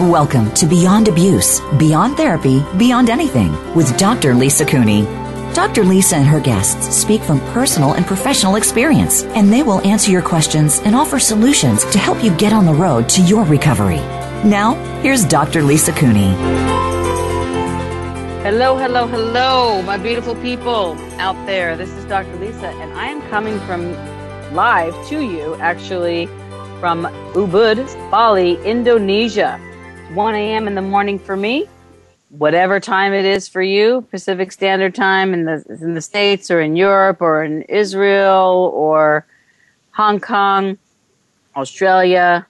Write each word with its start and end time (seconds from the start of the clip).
Welcome 0.00 0.50
to 0.54 0.66
Beyond 0.66 1.06
Abuse, 1.06 1.60
Beyond 1.78 2.16
Therapy, 2.16 2.64
Beyond 2.76 3.08
Anything 3.10 3.52
with 3.76 3.96
Dr. 3.96 4.34
Lisa 4.34 4.66
Cooney. 4.66 5.04
Dr. 5.54 5.84
Lisa 5.84 6.16
and 6.16 6.26
her 6.26 6.40
guests 6.40 6.96
speak 6.96 7.22
from 7.22 7.38
personal 7.52 7.92
and 7.92 8.04
professional 8.04 8.56
experience, 8.56 9.22
and 9.22 9.52
they 9.52 9.62
will 9.62 9.80
answer 9.86 10.10
your 10.10 10.20
questions 10.20 10.80
and 10.80 10.96
offer 10.96 11.20
solutions 11.20 11.84
to 11.92 11.98
help 11.98 12.24
you 12.24 12.36
get 12.36 12.52
on 12.52 12.66
the 12.66 12.74
road 12.74 13.08
to 13.10 13.22
your 13.22 13.44
recovery. 13.44 14.00
Now, 14.42 14.74
here's 15.00 15.24
Dr. 15.24 15.62
Lisa 15.62 15.92
Cooney. 15.92 16.32
Hello, 18.42 18.76
hello, 18.76 19.06
hello, 19.06 19.80
my 19.82 19.96
beautiful 19.96 20.34
people 20.34 20.98
out 21.20 21.36
there. 21.46 21.76
This 21.76 21.90
is 21.90 22.04
Dr. 22.06 22.34
Lisa, 22.40 22.66
and 22.66 22.92
I 22.94 23.06
am 23.06 23.22
coming 23.30 23.60
from 23.60 23.92
live 24.52 24.92
to 25.10 25.20
you 25.20 25.54
actually 25.60 26.26
from 26.80 27.04
Ubud, 27.34 27.86
Bali, 28.10 28.56
Indonesia. 28.64 29.60
1 30.14 30.34
a.m. 30.36 30.68
in 30.68 30.76
the 30.76 30.82
morning 30.82 31.18
for 31.18 31.36
me. 31.36 31.66
Whatever 32.30 32.78
time 32.78 33.12
it 33.12 33.24
is 33.24 33.48
for 33.48 33.62
you, 33.62 34.06
Pacific 34.10 34.52
Standard 34.52 34.94
Time 34.94 35.34
in 35.34 35.44
the 35.44 35.64
in 35.68 35.94
the 35.94 36.00
States 36.00 36.50
or 36.50 36.60
in 36.60 36.76
Europe 36.76 37.20
or 37.20 37.42
in 37.42 37.62
Israel 37.62 38.70
or 38.74 39.26
Hong 39.92 40.20
Kong, 40.20 40.78
Australia, 41.56 42.46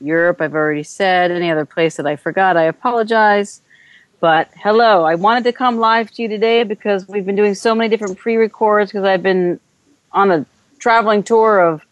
Europe, 0.00 0.40
I've 0.40 0.54
already 0.54 0.82
said. 0.82 1.30
Any 1.30 1.50
other 1.50 1.66
place 1.66 1.96
that 1.96 2.06
I 2.06 2.16
forgot, 2.16 2.56
I 2.56 2.64
apologize. 2.64 3.60
But 4.20 4.50
hello, 4.56 5.04
I 5.04 5.16
wanted 5.16 5.44
to 5.44 5.52
come 5.52 5.76
live 5.78 6.10
to 6.12 6.22
you 6.22 6.28
today 6.28 6.62
because 6.62 7.06
we've 7.08 7.26
been 7.26 7.36
doing 7.36 7.54
so 7.54 7.74
many 7.74 7.90
different 7.90 8.18
pre 8.18 8.36
records 8.36 8.90
because 8.90 9.04
I've 9.04 9.22
been 9.22 9.60
on 10.12 10.30
a 10.30 10.46
traveling 10.78 11.22
tour 11.22 11.60
of 11.60 11.82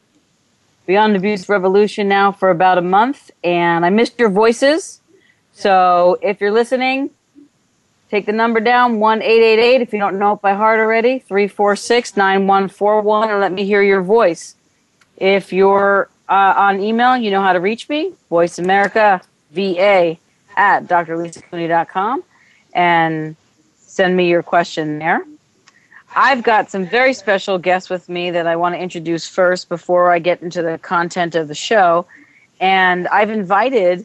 Beyond 0.87 1.15
Abuse 1.15 1.49
Revolution 1.49 2.09
now 2.09 2.33
for 2.33 2.51
about 2.51 2.77
a 2.77 2.83
month, 2.83 3.31
and 3.45 3.85
I 3.85 3.91
missed 3.91 4.19
your 4.19 4.31
voices. 4.31 5.01
So 5.53 6.19
if 6.23 6.41
you're 6.41 6.51
listening, 6.51 7.11
take 8.11 8.27
the 8.27 8.33
number 8.33 8.59
down 8.59 8.99
1 8.99 9.23
888 9.23 9.81
if 9.81 9.93
you 9.93 9.99
don't 9.99 10.19
know 10.19 10.33
it 10.33 10.43
by 10.43 10.55
heart 10.55 10.81
already 10.81 11.21
346 11.21 12.17
9141 12.17 13.31
and 13.31 13.41
let 13.41 13.53
me 13.53 13.65
hear 13.65 13.83
your 13.83 14.03
voice. 14.03 14.57
If 15.17 15.53
you're 15.53 16.09
uh, 16.29 16.55
on 16.57 16.81
email, 16.81 17.17
you 17.17 17.31
know 17.31 17.43
how 17.43 17.53
to 17.53 17.61
reach 17.61 17.89
me 17.89 18.13
Voice 18.29 18.59
America 18.59 19.21
VA 19.53 20.17
at 20.57 20.85
drlisacooney.com 20.85 22.25
and 22.75 23.37
send 23.77 24.17
me 24.17 24.29
your 24.29 24.43
question 24.43 24.99
there. 24.99 25.25
I've 26.15 26.43
got 26.43 26.71
some 26.71 26.87
very 26.87 27.15
special 27.15 27.59
guests 27.59 27.89
with 27.89 28.09
me 28.09 28.31
that 28.31 28.47
I 28.47 28.57
want 28.57 28.75
to 28.75 28.79
introduce 28.79 29.27
first 29.27 29.69
before 29.69 30.13
I 30.13 30.19
get 30.19 30.43
into 30.43 30.63
the 30.63 30.79
content 30.79 31.35
of 31.35 31.49
the 31.49 31.55
show. 31.55 32.07
And 32.61 33.09
I've 33.09 33.31
invited 33.31 34.05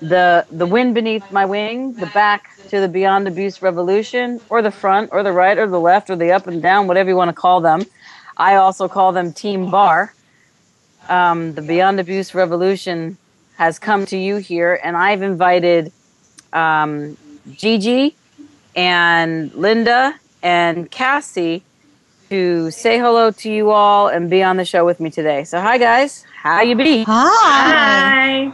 the 0.00 0.44
the 0.50 0.66
wind 0.66 0.94
beneath 0.94 1.30
my 1.32 1.46
wing, 1.46 1.94
the 1.94 2.06
back 2.06 2.50
to 2.68 2.80
the 2.80 2.88
Beyond 2.88 3.28
Abuse 3.28 3.62
Revolution, 3.62 4.40
or 4.50 4.60
the 4.60 4.70
front, 4.70 5.10
or 5.12 5.22
the 5.22 5.32
right, 5.32 5.56
or 5.56 5.66
the 5.66 5.80
left, 5.80 6.10
or 6.10 6.16
the 6.16 6.32
up 6.32 6.46
and 6.46 6.60
down, 6.60 6.86
whatever 6.86 7.08
you 7.08 7.16
want 7.16 7.28
to 7.28 7.40
call 7.40 7.60
them. 7.60 7.82
I 8.36 8.56
also 8.56 8.88
call 8.88 9.12
them 9.12 9.32
Team 9.32 9.70
Bar. 9.70 10.12
Um, 11.08 11.54
the 11.54 11.62
Beyond 11.62 12.00
Abuse 12.00 12.34
Revolution 12.34 13.16
has 13.56 13.78
come 13.78 14.04
to 14.06 14.18
you 14.18 14.36
here, 14.36 14.78
and 14.82 14.96
I've 14.96 15.22
invited 15.22 15.92
um, 16.52 17.16
Gigi 17.52 18.16
and 18.74 19.54
Linda 19.54 20.18
and 20.46 20.88
Cassie 20.92 21.64
to 22.30 22.70
say 22.70 23.00
hello 23.00 23.32
to 23.32 23.50
you 23.50 23.72
all 23.72 24.06
and 24.06 24.30
be 24.30 24.44
on 24.44 24.56
the 24.56 24.64
show 24.64 24.86
with 24.86 25.00
me 25.00 25.10
today. 25.10 25.42
So, 25.42 25.60
hi 25.60 25.76
guys, 25.76 26.24
how 26.40 26.62
you 26.62 26.76
be? 26.76 27.02
Hi. 27.02 28.52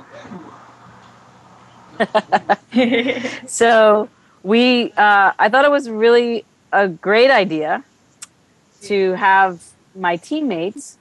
so 3.47 4.09
we, 4.43 4.91
uh, 4.93 5.33
I 5.39 5.51
thought 5.51 5.67
it 5.67 5.71
was 5.71 5.91
really 5.91 6.47
a 6.73 6.89
great 6.89 7.31
idea 7.31 7.85
to 8.85 9.13
have 9.13 9.63
my 9.95 10.17
teammates 10.17 10.97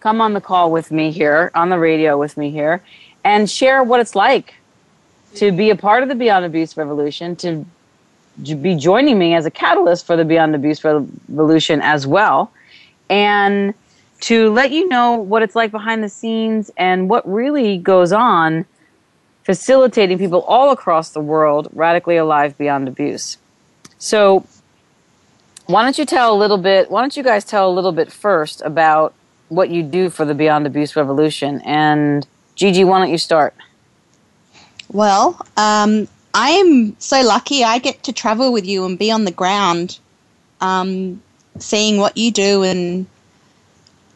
come 0.00 0.20
on 0.20 0.32
the 0.32 0.40
call 0.40 0.72
with 0.72 0.90
me 0.90 1.12
here 1.12 1.52
on 1.54 1.68
the 1.68 1.78
radio 1.78 2.18
with 2.18 2.36
me 2.36 2.50
here 2.50 2.82
and 3.22 3.48
share 3.48 3.84
what 3.84 4.00
it's 4.00 4.16
like 4.16 4.54
to 5.36 5.52
be 5.52 5.70
a 5.70 5.76
part 5.76 6.02
of 6.02 6.08
the 6.08 6.16
Beyond 6.16 6.44
Abuse 6.44 6.76
revolution, 6.76 7.36
to 7.36 7.64
be 8.62 8.76
joining 8.76 9.18
me 9.18 9.34
as 9.34 9.46
a 9.46 9.50
catalyst 9.50 10.06
for 10.06 10.16
the 10.16 10.24
Beyond 10.24 10.54
Abuse 10.54 10.82
Revolution 10.84 11.80
as 11.82 12.06
well, 12.06 12.52
and 13.08 13.74
to 14.20 14.50
let 14.50 14.70
you 14.70 14.88
know 14.88 15.14
what 15.14 15.42
it's 15.42 15.56
like 15.56 15.70
behind 15.70 16.04
the 16.04 16.08
scenes 16.08 16.70
and 16.76 17.08
what 17.08 17.26
really 17.30 17.78
goes 17.78 18.12
on 18.12 18.66
facilitating 19.44 20.18
people 20.18 20.42
all 20.42 20.70
across 20.70 21.10
the 21.10 21.20
world 21.20 21.68
radically 21.72 22.16
alive 22.16 22.56
beyond 22.58 22.86
abuse. 22.86 23.38
So, 23.98 24.46
why 25.66 25.82
don't 25.82 25.98
you 25.98 26.04
tell 26.04 26.34
a 26.34 26.38
little 26.38 26.58
bit? 26.58 26.90
Why 26.90 27.00
don't 27.00 27.16
you 27.16 27.22
guys 27.22 27.44
tell 27.44 27.68
a 27.68 27.72
little 27.72 27.92
bit 27.92 28.12
first 28.12 28.60
about 28.62 29.14
what 29.48 29.70
you 29.70 29.82
do 29.82 30.10
for 30.10 30.24
the 30.24 30.34
Beyond 30.34 30.66
Abuse 30.66 30.96
Revolution? 30.96 31.60
And 31.64 32.26
Gigi, 32.54 32.84
why 32.84 32.98
don't 32.98 33.10
you 33.10 33.18
start? 33.18 33.54
Well, 34.92 35.40
um, 35.56 36.08
I 36.32 36.50
am 36.50 36.96
so 37.00 37.22
lucky 37.22 37.64
I 37.64 37.78
get 37.78 38.04
to 38.04 38.12
travel 38.12 38.52
with 38.52 38.64
you 38.64 38.84
and 38.84 38.98
be 38.98 39.10
on 39.10 39.24
the 39.24 39.32
ground, 39.32 39.98
um, 40.60 41.20
seeing 41.58 41.96
what 41.98 42.16
you 42.16 42.30
do 42.30 42.62
and 42.62 43.06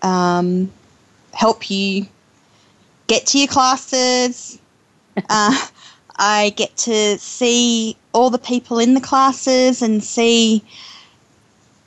um, 0.00 0.70
help 1.32 1.70
you 1.70 2.06
get 3.08 3.26
to 3.26 3.38
your 3.38 3.48
classes. 3.48 4.60
uh, 5.28 5.66
I 6.16 6.52
get 6.56 6.76
to 6.78 7.18
see 7.18 7.96
all 8.12 8.30
the 8.30 8.38
people 8.38 8.78
in 8.78 8.94
the 8.94 9.00
classes 9.00 9.82
and 9.82 10.02
see 10.02 10.62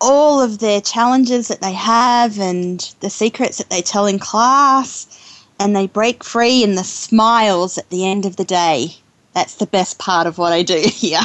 all 0.01 0.41
of 0.41 0.59
their 0.59 0.81
challenges 0.81 1.47
that 1.47 1.61
they 1.61 1.73
have 1.73 2.37
and 2.37 2.81
the 2.99 3.09
secrets 3.09 3.59
that 3.59 3.69
they 3.69 3.81
tell 3.81 4.05
in 4.05 4.19
class 4.19 5.07
and 5.57 5.73
they 5.73 5.87
break 5.87 6.23
free 6.23 6.63
and 6.63 6.77
the 6.77 6.83
smiles 6.83 7.77
at 7.77 7.89
the 7.89 8.05
end 8.05 8.25
of 8.25 8.35
the 8.35 8.43
day 8.43 8.97
that's 9.37 9.55
the 9.55 9.67
best 9.67 9.99
part 9.99 10.25
of 10.25 10.39
what 10.39 10.51
I 10.51 10.63
do 10.63 10.79
here 10.83 11.21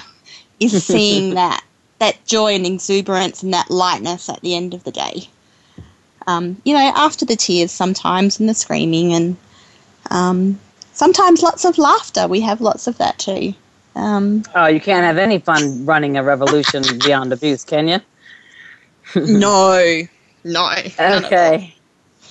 is 0.60 0.84
seeing 0.84 1.34
that 1.34 1.64
that 1.98 2.24
joy 2.26 2.54
and 2.54 2.66
exuberance 2.66 3.42
and 3.42 3.54
that 3.54 3.70
lightness 3.70 4.28
at 4.28 4.40
the 4.40 4.54
end 4.54 4.74
of 4.74 4.84
the 4.84 4.90
day. 4.90 5.28
Um, 6.26 6.60
you 6.64 6.74
know, 6.74 6.92
after 6.94 7.24
the 7.24 7.36
tears 7.36 7.70
sometimes 7.70 8.38
and 8.38 8.48
the 8.48 8.54
screaming 8.54 9.12
and 9.14 9.36
um, 10.10 10.58
sometimes 10.92 11.42
lots 11.42 11.64
of 11.64 11.78
laughter. 11.78 12.26
We 12.26 12.40
have 12.40 12.60
lots 12.60 12.86
of 12.86 12.98
that 12.98 13.18
too. 13.18 13.54
Um, 13.94 14.42
oh, 14.54 14.66
you 14.66 14.80
can't 14.80 15.04
have 15.04 15.16
any 15.16 15.38
fun 15.38 15.86
running 15.86 16.16
a 16.16 16.22
revolution 16.22 16.82
beyond 17.04 17.32
abuse, 17.32 17.64
can 17.64 17.88
you? 17.88 18.00
no, 19.14 20.02
no. 20.44 20.76
Okay. 20.98 21.74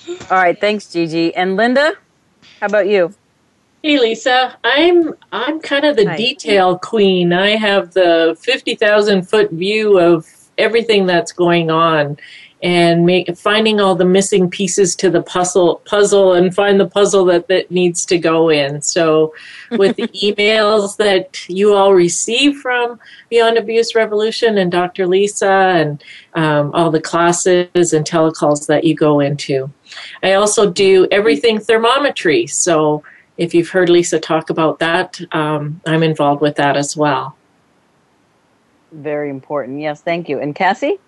All 0.08 0.36
right. 0.36 0.58
Thanks, 0.60 0.92
Gigi. 0.92 1.34
And 1.34 1.56
Linda, 1.56 1.94
how 2.60 2.66
about 2.66 2.88
you? 2.88 3.14
Hey 3.84 3.98
Lisa, 3.98 4.56
I'm 4.62 5.12
I'm 5.32 5.58
kind 5.58 5.84
of 5.84 5.96
the 5.96 6.04
Hi. 6.04 6.16
detail 6.16 6.78
queen. 6.78 7.32
I 7.32 7.56
have 7.56 7.94
the 7.94 8.36
fifty 8.40 8.76
thousand 8.76 9.28
foot 9.28 9.50
view 9.50 9.98
of 9.98 10.24
everything 10.56 11.04
that's 11.04 11.32
going 11.32 11.68
on, 11.68 12.16
and 12.62 13.04
make, 13.04 13.36
finding 13.36 13.80
all 13.80 13.96
the 13.96 14.04
missing 14.04 14.48
pieces 14.48 14.94
to 14.94 15.10
the 15.10 15.20
puzzle 15.20 15.82
puzzle 15.84 16.34
and 16.34 16.54
find 16.54 16.78
the 16.78 16.86
puzzle 16.86 17.24
that 17.24 17.48
that 17.48 17.72
needs 17.72 18.06
to 18.06 18.18
go 18.18 18.50
in. 18.50 18.80
So, 18.82 19.34
with 19.72 19.96
the 19.96 20.06
emails 20.06 20.96
that 20.98 21.48
you 21.48 21.74
all 21.74 21.92
receive 21.92 22.58
from 22.58 23.00
Beyond 23.30 23.58
Abuse 23.58 23.96
Revolution 23.96 24.58
and 24.58 24.70
Dr. 24.70 25.08
Lisa 25.08 25.50
and 25.50 26.04
um, 26.34 26.70
all 26.72 26.92
the 26.92 27.00
classes 27.00 27.92
and 27.92 28.06
telecalls 28.06 28.68
that 28.68 28.84
you 28.84 28.94
go 28.94 29.18
into. 29.18 29.72
I 30.22 30.34
also 30.34 30.70
do 30.70 31.08
everything 31.10 31.58
thermometry. 31.58 32.46
So 32.46 33.02
if 33.36 33.54
you've 33.54 33.70
heard 33.70 33.88
Lisa 33.88 34.18
talk 34.18 34.50
about 34.50 34.78
that, 34.78 35.20
um, 35.32 35.80
I'm 35.86 36.02
involved 36.02 36.40
with 36.40 36.56
that 36.56 36.76
as 36.76 36.96
well. 36.96 37.36
Very 38.92 39.30
important. 39.30 39.80
Yes, 39.80 40.02
thank 40.02 40.28
you. 40.28 40.38
And 40.38 40.54
Cassie? 40.54 40.98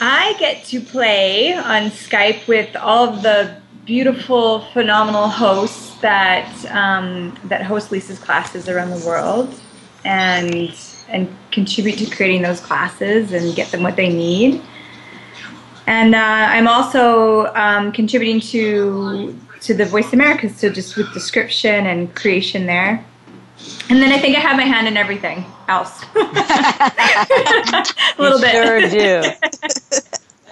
I 0.00 0.34
get 0.38 0.64
to 0.66 0.80
play 0.80 1.54
on 1.54 1.90
Skype 1.90 2.46
with 2.46 2.74
all 2.76 3.08
of 3.08 3.22
the 3.22 3.60
beautiful, 3.84 4.60
phenomenal 4.72 5.28
hosts 5.28 5.96
that 6.00 6.48
um, 6.70 7.36
that 7.44 7.62
host 7.62 7.90
Lisa's 7.90 8.18
classes 8.18 8.68
around 8.68 8.90
the 8.90 9.04
world, 9.06 9.60
and 10.04 10.74
and 11.08 11.28
contribute 11.50 11.98
to 11.98 12.06
creating 12.14 12.42
those 12.42 12.60
classes 12.60 13.32
and 13.32 13.56
get 13.56 13.70
them 13.70 13.82
what 13.82 13.96
they 13.96 14.08
need. 14.08 14.62
And 15.86 16.14
uh, 16.14 16.18
I'm 16.18 16.68
also 16.68 17.46
um, 17.54 17.92
contributing 17.92 18.40
to 18.52 19.38
to 19.60 19.74
the 19.74 19.84
Voice 19.84 20.12
America, 20.12 20.48
so 20.48 20.70
just 20.70 20.96
with 20.96 21.12
description 21.12 21.86
and 21.86 22.14
creation 22.14 22.66
there. 22.66 23.04
And 23.90 24.00
then 24.00 24.12
I 24.12 24.18
think 24.18 24.36
I 24.36 24.40
have 24.40 24.56
my 24.56 24.64
hand 24.64 24.86
in 24.86 24.96
everything 24.96 25.44
else. 25.68 26.02
a 26.14 27.76
little 28.18 28.40
bit. 28.40 28.52
Sure 28.52 28.80
do. 28.88 29.22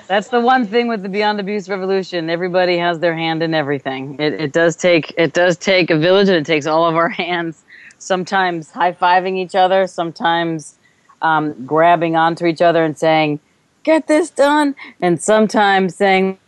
That's 0.08 0.28
the 0.28 0.40
one 0.40 0.66
thing 0.66 0.88
with 0.88 1.02
the 1.02 1.08
Beyond 1.08 1.40
Abuse 1.40 1.68
revolution. 1.68 2.30
Everybody 2.30 2.78
has 2.78 3.00
their 3.00 3.14
hand 3.14 3.42
in 3.42 3.54
everything. 3.54 4.16
It, 4.20 4.34
it 4.34 4.52
does 4.52 4.76
take 4.76 5.12
it 5.16 5.32
does 5.32 5.56
take 5.56 5.90
a 5.90 5.98
village, 5.98 6.28
and 6.28 6.36
it 6.36 6.46
takes 6.46 6.66
all 6.66 6.86
of 6.86 6.94
our 6.94 7.08
hands. 7.24 7.62
Sometimes 7.98 8.70
high 8.70 8.92
fiving 8.92 9.36
each 9.36 9.54
other, 9.54 9.86
sometimes 9.86 10.76
um, 11.22 11.64
grabbing 11.64 12.14
onto 12.14 12.46
each 12.46 12.62
other 12.62 12.84
and 12.84 12.96
saying, 12.96 13.40
"Get 13.82 14.06
this 14.06 14.30
done," 14.30 14.76
and 15.00 15.20
sometimes 15.20 15.96
saying, 15.96 16.38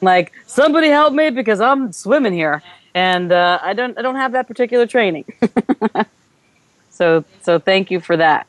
"Like 0.00 0.32
somebody 0.46 0.88
help 0.88 1.14
me 1.14 1.30
because 1.30 1.60
I'm 1.60 1.92
swimming 1.92 2.32
here." 2.32 2.62
and 2.94 3.32
uh, 3.32 3.58
I 3.60 3.74
don't 3.74 3.98
I 3.98 4.02
don't 4.02 4.14
have 4.14 4.32
that 4.32 4.46
particular 4.46 4.86
training. 4.86 5.24
so 6.90 7.24
so 7.42 7.58
thank 7.58 7.90
you 7.90 8.00
for 8.00 8.16
that. 8.16 8.46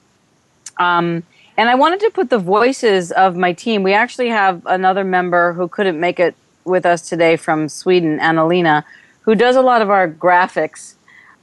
Um, 0.78 1.24
and 1.58 1.70
I 1.70 1.76
wanted 1.76 2.02
to 2.02 2.12
put 2.12 2.30
the 2.30 2.38
voices 2.38 3.12
of 3.12 3.36
my 3.36 3.54
team. 3.54 3.82
We 3.82 3.94
actually 3.94 4.30
have 4.30 4.66
another 4.66 5.04
member 5.04 5.54
who 5.54 5.68
couldn't 5.68 6.00
make 6.00 6.20
it 6.20 6.36
with 6.64 6.86
us 6.86 7.08
today 7.08 7.38
from 7.38 7.70
Sweden, 7.70 8.20
Annalena, 8.20 8.84
who 9.22 9.36
does 9.36 9.56
a 9.56 9.62
lot 9.62 9.82
of 9.82 9.90
our 9.90 10.08
graphics. 10.08 10.94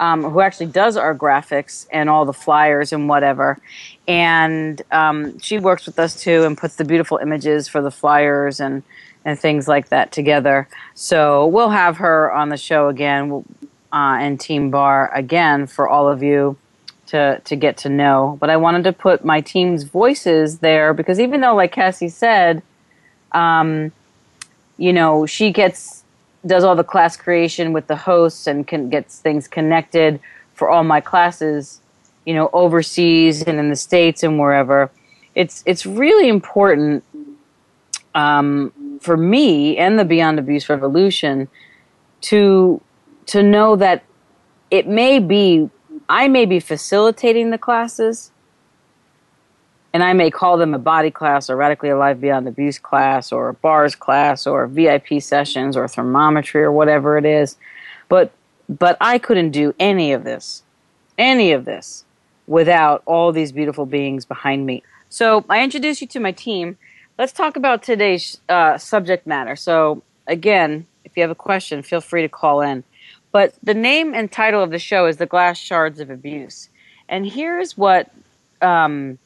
Um, 0.01 0.25
who 0.25 0.41
actually 0.41 0.67
does 0.67 0.97
our 0.97 1.15
graphics 1.15 1.87
and 1.93 2.11
all 2.11 2.25
the 2.25 2.33
flyers 2.33 2.93
and 2.93 3.09
whatever. 3.09 3.61
And 4.09 4.83
um, 4.91 5.39
she 5.39 5.61
works 5.61 5.87
with 5.87 5.97
us 6.01 6.21
too 6.21 6.43
and 6.43 6.59
puts 6.59 6.75
the 6.75 6.85
beautiful 6.85 7.19
images 7.19 7.69
for 7.69 7.81
the 7.81 7.93
flyers 7.93 8.59
and 8.59 8.83
and 9.25 9.39
things 9.39 9.69
like 9.69 9.89
that 9.91 10.13
together. 10.13 10.69
So 10.95 11.47
we'll 11.47 11.71
have 11.71 11.99
her 11.99 12.33
on 12.33 12.49
the 12.49 12.57
show 12.57 12.89
again 12.89 13.45
uh, 13.93 14.17
and 14.21 14.41
Team 14.41 14.71
Bar 14.71 15.11
again 15.15 15.67
for 15.67 15.89
all 15.89 16.09
of 16.09 16.23
you 16.23 16.57
to 17.07 17.41
to 17.45 17.57
get 17.57 17.77
to 17.79 17.89
know. 17.89 18.37
But 18.41 18.51
I 18.51 18.57
wanted 18.57 18.85
to 18.85 18.93
put 18.93 19.25
my 19.25 19.41
team's 19.41 19.85
voices 19.85 20.59
there 20.59 20.95
because 20.95 21.21
even 21.21 21.41
though, 21.41 21.55
like 21.55 21.73
Cassie 21.73 22.09
said, 22.09 22.63
um, 23.33 23.93
you 24.79 24.93
know, 24.93 25.27
she 25.27 25.53
gets 25.53 26.03
does 26.45 26.65
all 26.65 26.75
the 26.75 26.85
class 26.85 27.17
creation 27.17 27.73
with 27.73 27.87
the 27.87 27.97
hosts 27.97 28.47
and 28.47 28.67
can 28.67 28.89
gets 28.89 29.21
things 29.21 29.47
connected 29.47 30.19
for 30.55 30.69
all 30.69 30.85
my 30.85 31.01
classes, 31.01 31.81
you 32.25 32.35
know, 32.35 32.51
overseas 32.53 33.43
and 33.43 33.59
in 33.59 33.69
the 33.69 33.77
states 33.77 34.23
and 34.23 34.39
wherever. 34.39 34.91
It's 35.35 35.63
it's 35.67 35.87
really 35.87 36.29
important 36.29 37.05
um, 38.15 38.73
for 39.03 39.17
me 39.17 39.77
and 39.77 39.99
the 39.99 40.05
Beyond 40.05 40.39
Abuse 40.39 40.69
Revolution 40.69 41.49
to 42.23 42.81
to 43.27 43.43
know 43.43 43.77
that 43.77 44.05
it 44.71 44.87
may 44.87 45.19
be 45.19 45.69
I 46.09 46.29
may 46.29 46.47
be 46.47 46.61
facilitating 46.61 47.51
the 47.51 47.59
classes 47.59 48.31
and 49.93 50.03
I 50.03 50.13
may 50.13 50.31
call 50.31 50.57
them 50.57 50.73
a 50.73 50.79
body 50.79 51.11
class 51.11 51.51
or 51.51 51.57
radically 51.57 51.91
alive 51.91 52.21
beyond 52.21 52.49
abuse 52.49 52.79
class 52.79 53.31
or 53.31 53.51
a 53.51 53.55
bars 53.55 53.95
class 53.95 54.47
or 54.47 54.67
VIP 54.67 55.21
sessions 55.21 55.77
or 55.77 55.87
thermometry 55.87 56.63
or 56.63 56.73
whatever 56.73 57.19
it 57.19 57.25
is. 57.25 57.57
But 58.09 58.33
but 58.69 58.97
I 59.01 59.19
couldn't 59.19 59.51
do 59.51 59.75
any 59.79 60.13
of 60.13 60.25
this 60.25 60.63
any 61.19 61.53
of 61.53 61.65
this 61.65 62.05
without 62.47 63.03
all 63.05 63.33
these 63.33 63.53
beautiful 63.53 63.87
beings 63.87 64.25
behind 64.25 64.65
me. 64.65 64.83
So 65.09 65.45
I 65.49 65.63
introduce 65.63 66.01
you 66.01 66.07
to 66.09 66.21
my 66.21 66.33
team 66.33 66.79
let's 67.23 67.33
talk 67.33 67.57
about 67.57 67.85
today's 67.85 68.39
uh, 68.49 68.77
subject 68.77 69.29
matter. 69.29 69.55
So, 69.55 70.03
again, 70.27 70.89
if 71.05 71.17
you 71.17 71.23
have 71.23 71.31
a 71.31 71.37
question, 71.37 71.85
feel 71.85 72.01
free 72.01 72.23
to 72.23 72.29
call 72.29 72.63
in. 72.63 72.83
But 73.31 73.55
the 73.63 73.75
name 73.75 74.13
and 74.13 74.31
title 74.31 74.61
of 74.61 74.71
the 74.71 74.81
show 74.81 75.07
is 75.07 75.19
The 75.19 75.27
Glass 75.27 75.57
Shards 75.57 76.01
of 76.01 76.11
Abuse. 76.11 76.69
And 77.09 77.25
here's 77.25 77.79
what 77.79 78.11
um, 78.61 79.21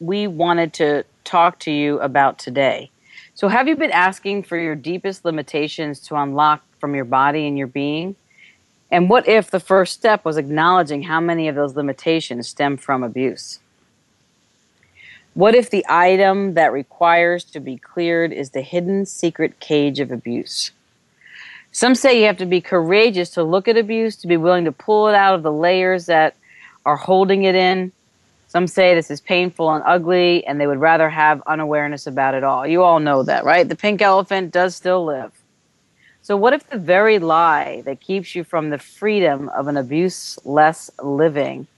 we 0.00 0.26
wanted 0.26 0.74
to 0.74 1.06
talk 1.24 1.60
to 1.60 1.70
you 1.70 1.98
about 2.00 2.38
today. 2.38 2.90
So, 3.32 3.48
have 3.48 3.68
you 3.68 3.74
been 3.74 3.90
asking 3.90 4.42
for 4.42 4.58
your 4.58 4.74
deepest 4.74 5.24
limitations 5.24 5.98
to 6.08 6.16
unlock 6.16 6.62
from 6.78 6.94
your 6.94 7.06
body 7.06 7.46
and 7.46 7.56
your 7.56 7.68
being? 7.68 8.16
And 8.90 9.08
what 9.08 9.26
if 9.26 9.50
the 9.50 9.60
first 9.60 9.94
step 9.94 10.26
was 10.26 10.36
acknowledging 10.36 11.04
how 11.04 11.22
many 11.22 11.48
of 11.48 11.54
those 11.54 11.74
limitations 11.74 12.48
stem 12.48 12.76
from 12.76 13.02
abuse? 13.02 13.60
What 15.34 15.54
if 15.54 15.70
the 15.70 15.86
item 15.88 16.54
that 16.54 16.72
requires 16.72 17.44
to 17.44 17.60
be 17.60 17.78
cleared 17.78 18.32
is 18.32 18.50
the 18.50 18.60
hidden 18.60 19.06
secret 19.06 19.60
cage 19.60 19.98
of 19.98 20.10
abuse? 20.10 20.72
Some 21.70 21.94
say 21.94 22.20
you 22.20 22.26
have 22.26 22.36
to 22.36 22.46
be 22.46 22.60
courageous 22.60 23.30
to 23.30 23.42
look 23.42 23.66
at 23.66 23.78
abuse, 23.78 24.14
to 24.16 24.26
be 24.26 24.36
willing 24.36 24.66
to 24.66 24.72
pull 24.72 25.08
it 25.08 25.14
out 25.14 25.34
of 25.34 25.42
the 25.42 25.52
layers 25.52 26.04
that 26.06 26.36
are 26.84 26.96
holding 26.96 27.44
it 27.44 27.54
in. 27.54 27.92
Some 28.48 28.66
say 28.66 28.94
this 28.94 29.10
is 29.10 29.22
painful 29.22 29.70
and 29.70 29.82
ugly, 29.86 30.46
and 30.46 30.60
they 30.60 30.66
would 30.66 30.80
rather 30.80 31.08
have 31.08 31.40
unawareness 31.46 32.06
about 32.06 32.34
it 32.34 32.44
all. 32.44 32.66
You 32.66 32.82
all 32.82 33.00
know 33.00 33.22
that, 33.22 33.46
right? 33.46 33.66
The 33.66 33.74
pink 33.74 34.02
elephant 34.02 34.52
does 34.52 34.76
still 34.76 35.02
live. 35.02 35.32
So, 36.20 36.36
what 36.36 36.52
if 36.52 36.68
the 36.68 36.76
very 36.76 37.18
lie 37.18 37.80
that 37.86 38.00
keeps 38.00 38.34
you 38.34 38.44
from 38.44 38.68
the 38.68 38.78
freedom 38.78 39.48
of 39.48 39.66
an 39.66 39.78
abuse 39.78 40.38
less 40.44 40.90
living 41.02 41.68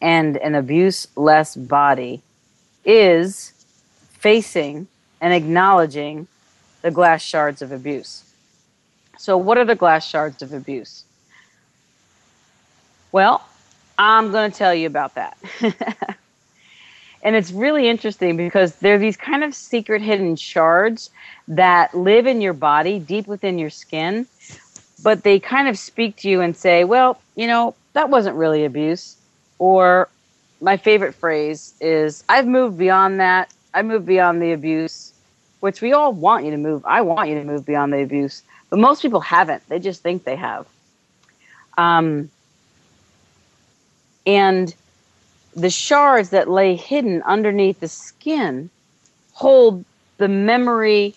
and 0.00 0.38
an 0.38 0.54
abuse 0.54 1.06
less 1.16 1.54
body 1.54 2.22
is 2.84 3.52
facing 4.12 4.86
and 5.20 5.32
acknowledging 5.32 6.26
the 6.82 6.90
glass 6.90 7.22
shards 7.22 7.62
of 7.62 7.72
abuse. 7.72 8.24
So, 9.16 9.36
what 9.36 9.56
are 9.58 9.64
the 9.64 9.74
glass 9.74 10.06
shards 10.06 10.42
of 10.42 10.52
abuse? 10.52 11.04
Well, 13.12 13.46
I'm 13.96 14.32
going 14.32 14.50
to 14.50 14.56
tell 14.56 14.74
you 14.74 14.86
about 14.86 15.14
that. 15.14 15.38
and 17.22 17.36
it's 17.36 17.52
really 17.52 17.88
interesting 17.88 18.36
because 18.36 18.74
they're 18.76 18.98
these 18.98 19.16
kind 19.16 19.44
of 19.44 19.54
secret 19.54 20.02
hidden 20.02 20.36
shards 20.36 21.10
that 21.48 21.94
live 21.94 22.26
in 22.26 22.40
your 22.40 22.52
body, 22.52 22.98
deep 22.98 23.26
within 23.26 23.58
your 23.58 23.70
skin, 23.70 24.26
but 25.02 25.22
they 25.22 25.38
kind 25.38 25.68
of 25.68 25.78
speak 25.78 26.16
to 26.16 26.28
you 26.28 26.40
and 26.40 26.56
say, 26.56 26.84
well, 26.84 27.20
you 27.36 27.46
know, 27.46 27.74
that 27.92 28.10
wasn't 28.10 28.36
really 28.36 28.64
abuse. 28.64 29.16
Or 29.58 30.08
my 30.64 30.78
favorite 30.78 31.14
phrase 31.14 31.74
is 31.78 32.24
I've 32.26 32.46
moved 32.46 32.78
beyond 32.78 33.20
that. 33.20 33.52
I 33.74 33.82
moved 33.82 34.06
beyond 34.06 34.40
the 34.40 34.52
abuse, 34.52 35.12
which 35.60 35.82
we 35.82 35.92
all 35.92 36.14
want 36.14 36.46
you 36.46 36.50
to 36.52 36.56
move. 36.56 36.82
I 36.86 37.02
want 37.02 37.28
you 37.28 37.34
to 37.34 37.44
move 37.44 37.66
beyond 37.66 37.92
the 37.92 38.02
abuse, 38.02 38.42
but 38.70 38.78
most 38.78 39.02
people 39.02 39.20
haven't. 39.20 39.62
They 39.68 39.78
just 39.78 40.02
think 40.02 40.24
they 40.24 40.36
have. 40.36 40.66
Um, 41.76 42.30
and 44.26 44.74
the 45.54 45.68
shards 45.68 46.30
that 46.30 46.48
lay 46.48 46.76
hidden 46.76 47.22
underneath 47.24 47.80
the 47.80 47.88
skin 47.88 48.70
hold 49.32 49.84
the 50.16 50.28
memory, 50.28 51.14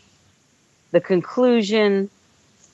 the 0.92 1.00
conclusion, 1.00 2.10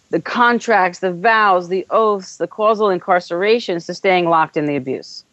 the 0.10 0.22
contracts, 0.22 1.00
the 1.00 1.14
vows, 1.14 1.68
the 1.68 1.86
oaths, 1.92 2.38
the 2.38 2.48
causal 2.48 2.88
incarcerations 2.88 3.86
to 3.86 3.94
staying 3.94 4.28
locked 4.28 4.58
in 4.58 4.66
the 4.66 4.76
abuse. 4.76 5.24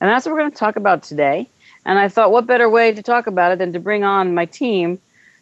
And 0.00 0.10
that's 0.10 0.26
what 0.26 0.32
we're 0.32 0.40
going 0.40 0.52
to 0.52 0.56
talk 0.56 0.76
about 0.76 1.02
today. 1.02 1.48
And 1.86 1.98
I 1.98 2.08
thought, 2.08 2.32
what 2.32 2.46
better 2.46 2.68
way 2.68 2.92
to 2.92 3.02
talk 3.02 3.26
about 3.26 3.52
it 3.52 3.58
than 3.58 3.72
to 3.72 3.80
bring 3.80 4.04
on 4.04 4.34
my 4.34 4.46
team, 4.46 4.98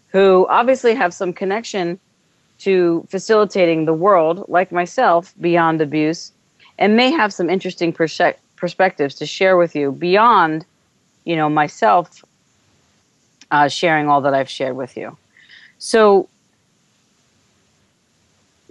who 0.09 0.47
obviously 0.49 0.95
have 0.95 1.15
some 1.15 1.33
connection 1.33 1.99
to 2.59 3.07
facilitating 3.09 3.85
the 3.85 3.95
world, 3.95 4.45
like 4.49 4.71
myself, 4.71 5.35
beyond 5.41 5.81
abuse, 5.81 6.33
and 6.79 6.97
may 6.97 7.11
have 7.11 7.33
some 7.33 7.51
interesting 7.51 7.93
perse- 7.93 8.37
perspectives 8.57 9.15
to 9.17 9.27
share 9.27 9.57
with 9.57 9.75
you 9.75 9.93
beyond, 9.93 10.65
you 11.25 11.37
know, 11.37 11.49
myself 11.49 12.25
uh, 13.51 13.69
sharing 13.69 14.09
all 14.09 14.21
that 14.21 14.35
I've 14.35 14.49
shared 14.49 14.77
with 14.77 14.97
you. 14.97 15.17
So 15.79 16.29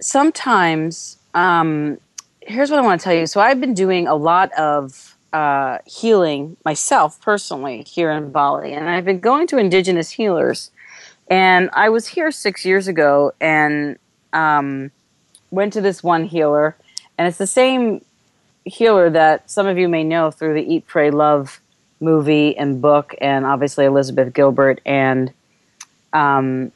sometimes, 0.00 1.18
um, 1.34 1.98
here's 2.40 2.70
what 2.70 2.78
I 2.78 2.82
want 2.82 3.00
to 3.00 3.04
tell 3.04 3.14
you. 3.14 3.26
So 3.26 3.40
I've 3.40 3.60
been 3.60 3.74
doing 3.74 4.06
a 4.06 4.14
lot 4.14 4.52
of 4.52 5.16
uh, 5.32 5.78
healing 5.86 6.56
myself 6.64 7.20
personally 7.20 7.84
here 7.86 8.10
in 8.10 8.30
Bali, 8.30 8.72
and 8.74 8.88
I've 8.88 9.04
been 9.04 9.20
going 9.20 9.46
to 9.48 9.58
indigenous 9.58 10.10
healers 10.10 10.70
And 11.28 11.70
I 11.72 11.88
was 11.88 12.06
here 12.06 12.30
six 12.30 12.64
years 12.64 12.88
ago 12.88 13.32
and 13.40 13.98
um, 14.34 14.90
went 15.50 15.72
to 15.72 15.80
this 15.80 16.02
one 16.02 16.24
healer, 16.24 16.76
and 17.16 17.26
it's 17.26 17.38
the 17.38 17.46
same 17.46 18.04
healer 18.64 19.08
that 19.10 19.50
some 19.50 19.66
of 19.66 19.78
you 19.78 19.88
may 19.88 20.04
know 20.04 20.30
through 20.30 20.54
the 20.54 20.74
Eat, 20.74 20.86
Pray, 20.86 21.10
Love 21.10 21.60
movie 22.00 22.56
and 22.56 22.82
book, 22.82 23.14
and 23.20 23.46
obviously 23.46 23.86
Elizabeth 23.86 24.34
Gilbert. 24.34 24.80
And 24.84 25.32
um, 26.12 26.70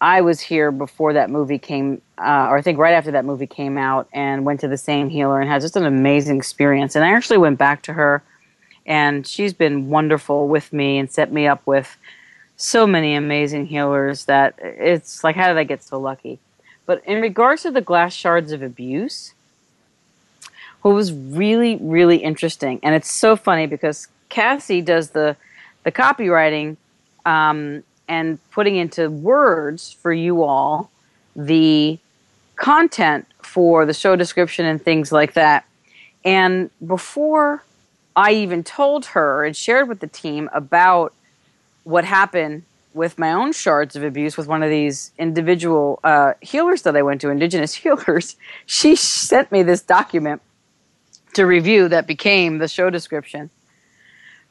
I 0.00 0.20
was 0.20 0.40
here 0.40 0.70
before 0.70 1.14
that 1.14 1.30
movie 1.30 1.58
came, 1.58 2.00
uh, 2.18 2.46
or 2.48 2.56
I 2.56 2.62
think 2.62 2.78
right 2.78 2.94
after 2.94 3.10
that 3.12 3.24
movie 3.24 3.46
came 3.46 3.76
out, 3.76 4.08
and 4.12 4.44
went 4.44 4.60
to 4.60 4.68
the 4.68 4.76
same 4.76 5.08
healer 5.08 5.40
and 5.40 5.50
had 5.50 5.60
just 5.60 5.76
an 5.76 5.84
amazing 5.84 6.36
experience. 6.36 6.94
And 6.94 7.04
I 7.04 7.12
actually 7.12 7.38
went 7.38 7.58
back 7.58 7.82
to 7.82 7.92
her, 7.94 8.22
and 8.86 9.26
she's 9.26 9.52
been 9.52 9.90
wonderful 9.90 10.48
with 10.48 10.72
me 10.72 10.98
and 10.98 11.10
set 11.10 11.32
me 11.32 11.46
up 11.46 11.66
with 11.66 11.96
so 12.56 12.86
many 12.86 13.14
amazing 13.14 13.66
healers 13.66 14.24
that 14.26 14.54
it's 14.58 15.24
like, 15.24 15.36
how 15.36 15.48
did 15.48 15.56
I 15.56 15.64
get 15.64 15.82
so 15.82 15.98
lucky? 15.98 16.38
But 16.86 17.04
in 17.04 17.20
regards 17.20 17.62
to 17.62 17.70
the 17.70 17.80
glass 17.80 18.14
shards 18.14 18.52
of 18.52 18.62
abuse, 18.62 19.34
what 20.82 20.92
was 20.92 21.12
really, 21.12 21.76
really 21.76 22.18
interesting, 22.18 22.78
and 22.82 22.94
it's 22.94 23.10
so 23.10 23.34
funny 23.36 23.66
because 23.66 24.08
Cassie 24.28 24.80
does 24.80 25.10
the 25.10 25.36
the 25.84 25.92
copywriting 25.92 26.76
um, 27.24 27.82
and 28.08 28.38
putting 28.50 28.76
into 28.76 29.10
words 29.10 29.92
for 29.92 30.12
you 30.12 30.42
all 30.42 30.90
the 31.36 31.98
content 32.56 33.26
for 33.42 33.86
the 33.86 33.94
show 33.94 34.16
description 34.16 34.66
and 34.66 34.82
things 34.82 35.12
like 35.12 35.34
that. 35.34 35.64
And 36.24 36.70
before 36.84 37.62
I 38.16 38.32
even 38.32 38.64
told 38.64 39.06
her 39.06 39.44
and 39.44 39.56
shared 39.56 39.88
with 39.88 40.00
the 40.00 40.08
team 40.08 40.50
about 40.52 41.14
what 41.84 42.04
happened 42.04 42.64
with 42.94 43.18
my 43.18 43.32
own 43.32 43.52
shards 43.52 43.94
of 43.94 44.02
abuse 44.02 44.36
with 44.36 44.48
one 44.48 44.62
of 44.62 44.70
these 44.70 45.12
individual 45.18 46.00
uh, 46.02 46.32
healers 46.40 46.82
that 46.82 46.96
I 46.96 47.02
went 47.02 47.20
to, 47.20 47.30
indigenous 47.30 47.74
healers, 47.82 48.36
she 48.66 48.96
sent 48.96 49.52
me 49.52 49.62
this 49.62 49.82
document 49.82 50.42
to 51.34 51.46
review 51.46 51.88
that 51.88 52.06
became 52.06 52.58
the 52.58 52.66
show 52.66 52.90
description, 52.90 53.50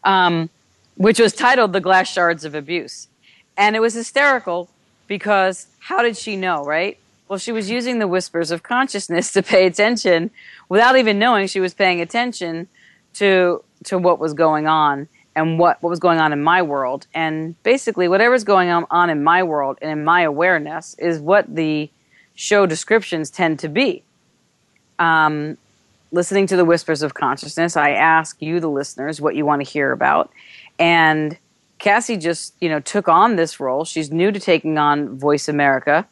um, 0.03 0.49
which 0.95 1.19
was 1.19 1.33
titled 1.33 1.73
The 1.73 1.81
Glass 1.81 2.09
Shards 2.09 2.45
of 2.45 2.55
Abuse. 2.55 3.07
And 3.57 3.75
it 3.75 3.79
was 3.79 3.93
hysterical 3.93 4.69
because 5.07 5.67
how 5.79 6.01
did 6.01 6.15
she 6.15 6.35
know, 6.35 6.63
right? 6.63 6.97
Well, 7.27 7.39
she 7.39 7.51
was 7.51 7.69
using 7.69 7.99
the 7.99 8.07
whispers 8.07 8.51
of 8.51 8.63
consciousness 8.63 9.31
to 9.33 9.43
pay 9.43 9.65
attention 9.65 10.31
without 10.69 10.97
even 10.97 11.19
knowing 11.19 11.47
she 11.47 11.59
was 11.59 11.73
paying 11.73 11.99
attention 11.99 12.67
to 13.15 13.63
to 13.85 13.97
what 13.97 14.19
was 14.19 14.33
going 14.33 14.67
on 14.67 15.07
and 15.35 15.59
what, 15.59 15.81
what 15.83 15.89
was 15.89 15.99
going 15.99 16.19
on 16.19 16.33
in 16.33 16.41
my 16.41 16.63
world. 16.63 17.05
And 17.13 17.61
basically, 17.61 18.07
whatever's 18.07 18.43
going 18.43 18.69
on, 18.69 18.87
on 18.89 19.11
in 19.11 19.23
my 19.23 19.43
world 19.43 19.77
and 19.81 19.91
in 19.91 20.03
my 20.03 20.21
awareness 20.21 20.95
is 20.97 21.19
what 21.19 21.53
the 21.53 21.91
show 22.33 22.65
descriptions 22.65 23.29
tend 23.29 23.59
to 23.59 23.69
be. 23.69 24.03
Um, 24.97 25.57
listening 26.11 26.47
to 26.47 26.57
the 26.57 26.65
whispers 26.65 27.03
of 27.03 27.13
consciousness, 27.13 27.77
I 27.77 27.91
ask 27.91 28.41
you, 28.41 28.59
the 28.59 28.69
listeners, 28.69 29.21
what 29.21 29.35
you 29.35 29.45
want 29.45 29.63
to 29.63 29.69
hear 29.69 29.91
about. 29.91 30.31
And 30.79 31.37
Cassie 31.79 32.17
just, 32.17 32.55
you 32.59 32.69
know, 32.69 32.79
took 32.79 33.07
on 33.07 33.35
this 33.35 33.59
role. 33.59 33.85
She's 33.85 34.11
new 34.11 34.31
to 34.31 34.39
taking 34.39 34.77
on 34.77 35.17
Voice 35.17 35.47
America, 35.47 36.07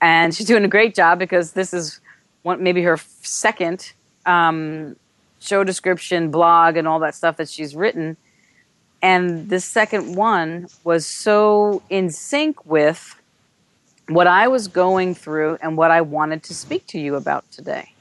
and 0.00 0.34
she's 0.34 0.46
doing 0.46 0.64
a 0.64 0.68
great 0.68 0.94
job 0.94 1.18
because 1.18 1.52
this 1.52 1.74
is 1.74 2.00
one, 2.42 2.62
maybe 2.62 2.82
her 2.82 2.98
second 3.22 3.92
um, 4.26 4.96
show 5.40 5.64
description, 5.64 6.30
blog, 6.30 6.76
and 6.76 6.86
all 6.86 7.00
that 7.00 7.14
stuff 7.14 7.36
that 7.38 7.48
she's 7.48 7.74
written 7.74 8.16
and 9.02 9.48
the 9.48 9.60
second 9.60 10.14
one 10.14 10.68
was 10.84 11.06
so 11.06 11.82
in 11.88 12.10
sync 12.10 12.64
with 12.66 13.16
what 14.08 14.26
I 14.26 14.48
was 14.48 14.68
going 14.68 15.14
through 15.14 15.58
and 15.62 15.76
what 15.76 15.90
I 15.90 16.00
wanted 16.02 16.42
to 16.44 16.54
speak 16.54 16.86
to 16.88 16.98
you 16.98 17.14
about 17.14 17.50
today. 17.50 17.92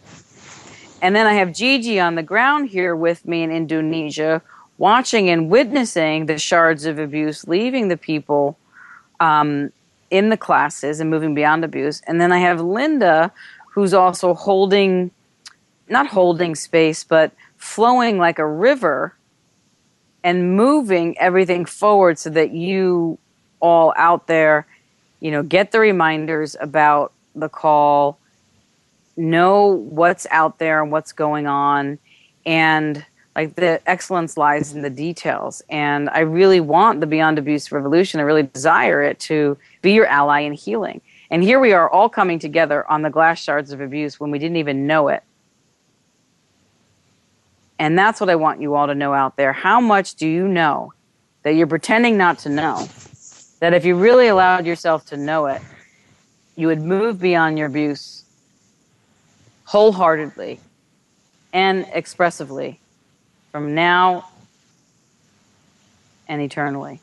And 1.01 1.15
then 1.15 1.25
I 1.25 1.33
have 1.33 1.53
Gigi 1.53 1.99
on 1.99 2.15
the 2.15 2.23
ground 2.23 2.69
here 2.69 2.95
with 2.95 3.25
me 3.25 3.43
in 3.43 3.51
Indonesia, 3.51 4.41
watching 4.79 5.29
and 5.29 5.49
witnessing 5.49 6.25
the 6.25 6.39
shards 6.39 6.85
of 6.85 6.97
abuse 6.97 7.47
leaving 7.47 7.89
the 7.89 7.97
people 7.97 8.57
um, 9.19 9.71
in 10.09 10.29
the 10.29 10.37
classes 10.37 10.99
and 10.99 11.09
moving 11.09 11.35
beyond 11.35 11.63
abuse. 11.63 12.01
And 12.07 12.19
then 12.19 12.31
I 12.31 12.39
have 12.39 12.61
Linda, 12.61 13.31
who's 13.73 13.93
also 13.93 14.33
holding, 14.33 15.11
not 15.89 16.07
holding 16.07 16.55
space, 16.55 17.03
but 17.03 17.31
flowing 17.57 18.17
like 18.17 18.39
a 18.39 18.47
river 18.47 19.13
and 20.23 20.55
moving 20.55 21.17
everything 21.17 21.65
forward 21.65 22.17
so 22.17 22.29
that 22.29 22.51
you 22.51 23.19
all 23.59 23.93
out 23.97 24.27
there, 24.27 24.65
you 25.19 25.29
know, 25.29 25.43
get 25.43 25.71
the 25.71 25.79
reminders 25.79 26.55
about 26.59 27.11
the 27.35 27.49
call, 27.49 28.17
know 29.17 29.65
what's 29.67 30.25
out 30.31 30.57
there 30.57 30.81
and 30.81 30.89
what's 30.91 31.11
going 31.11 31.47
on, 31.47 31.99
and 32.45 33.05
like 33.39 33.55
the 33.55 33.81
excellence 33.85 34.35
lies 34.35 34.73
in 34.73 34.81
the 34.81 34.89
details. 34.89 35.63
And 35.69 36.09
I 36.09 36.19
really 36.19 36.59
want 36.59 36.99
the 36.99 37.07
Beyond 37.07 37.39
Abuse 37.39 37.71
revolution. 37.71 38.19
I 38.19 38.23
really 38.23 38.43
desire 38.43 39.01
it 39.01 39.17
to 39.21 39.57
be 39.81 39.93
your 39.93 40.07
ally 40.07 40.41
in 40.41 40.51
healing. 40.51 40.99
And 41.31 41.41
here 41.41 41.57
we 41.57 41.71
are 41.71 41.89
all 41.89 42.09
coming 42.09 42.37
together 42.37 42.85
on 42.91 43.01
the 43.01 43.09
glass 43.09 43.39
shards 43.41 43.71
of 43.71 43.79
abuse 43.79 44.19
when 44.19 44.29
we 44.29 44.39
didn't 44.39 44.57
even 44.57 44.87
know 44.87 45.07
it. 45.07 45.23
And 47.77 47.97
that's 47.97 48.19
what 48.19 48.29
I 48.29 48.35
want 48.35 48.59
you 48.59 48.75
all 48.75 48.87
to 48.87 48.95
know 48.95 49.13
out 49.13 49.37
there. 49.37 49.53
How 49.53 49.79
much 49.79 50.15
do 50.15 50.27
you 50.27 50.45
know 50.45 50.91
that 51.43 51.53
you're 51.53 51.65
pretending 51.65 52.17
not 52.17 52.39
to 52.39 52.49
know? 52.49 52.89
That 53.61 53.73
if 53.73 53.85
you 53.85 53.95
really 53.95 54.27
allowed 54.27 54.65
yourself 54.65 55.05
to 55.07 55.17
know 55.17 55.45
it, 55.45 55.61
you 56.57 56.67
would 56.67 56.81
move 56.81 57.21
beyond 57.21 57.57
your 57.57 57.67
abuse 57.67 58.25
wholeheartedly 59.63 60.59
and 61.53 61.87
expressively 61.93 62.81
from 63.51 63.75
now 63.75 64.29
and 66.27 66.41
eternally. 66.41 66.99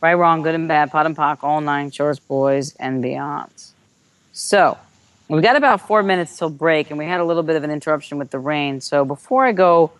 Right, 0.00 0.14
wrong, 0.14 0.42
good 0.42 0.54
and 0.54 0.68
bad, 0.68 0.90
POD 0.90 1.06
and 1.06 1.16
POC, 1.16 1.38
all 1.42 1.60
nine 1.60 1.90
shorts, 1.90 2.18
boys, 2.18 2.74
and 2.76 3.04
beyonds. 3.04 3.72
So, 4.32 4.78
We've 5.30 5.44
got 5.44 5.54
about 5.54 5.80
four 5.80 6.02
minutes 6.02 6.36
till 6.36 6.50
break, 6.50 6.90
and 6.90 6.98
we 6.98 7.04
had 7.04 7.20
a 7.20 7.24
little 7.24 7.44
bit 7.44 7.54
of 7.54 7.62
an 7.62 7.70
interruption 7.70 8.18
with 8.18 8.32
the 8.32 8.40
rain. 8.40 8.80
So 8.80 9.04
before 9.04 9.46
I 9.46 9.52
go 9.52 9.92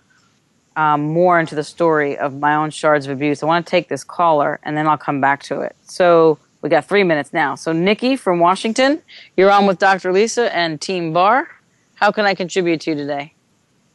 um, 0.75 1.02
more 1.02 1.38
into 1.38 1.54
the 1.54 1.62
story 1.62 2.19
of 2.19 2.40
my 2.40 2.57
own 2.57 2.71
shards 2.71 3.07
of 3.07 3.12
abuse, 3.12 3.40
I 3.40 3.47
want 3.47 3.64
to 3.64 3.71
take 3.71 3.88
this 3.88 4.02
caller, 4.02 4.59
and 4.64 4.76
then 4.76 4.88
I'll 4.88 4.99
come 4.99 5.21
back 5.21 5.45
to 5.45 5.61
it. 5.61 5.76
So 5.85 6.40
we 6.62 6.69
got 6.69 6.85
three 6.85 7.04
minutes 7.04 7.33
now. 7.33 7.54
So 7.54 7.71
Nikki 7.71 8.16
from 8.16 8.40
Washington, 8.40 9.02
you're 9.37 9.52
on 9.52 9.66
with 9.66 9.78
Dr. 9.78 10.12
Lisa 10.12 10.52
and 10.52 10.80
Team 10.80 11.12
Bar. 11.12 11.47
How 11.95 12.11
can 12.11 12.25
I 12.25 12.35
contribute 12.35 12.80
to 12.80 12.90
you 12.90 12.97
today? 12.97 13.33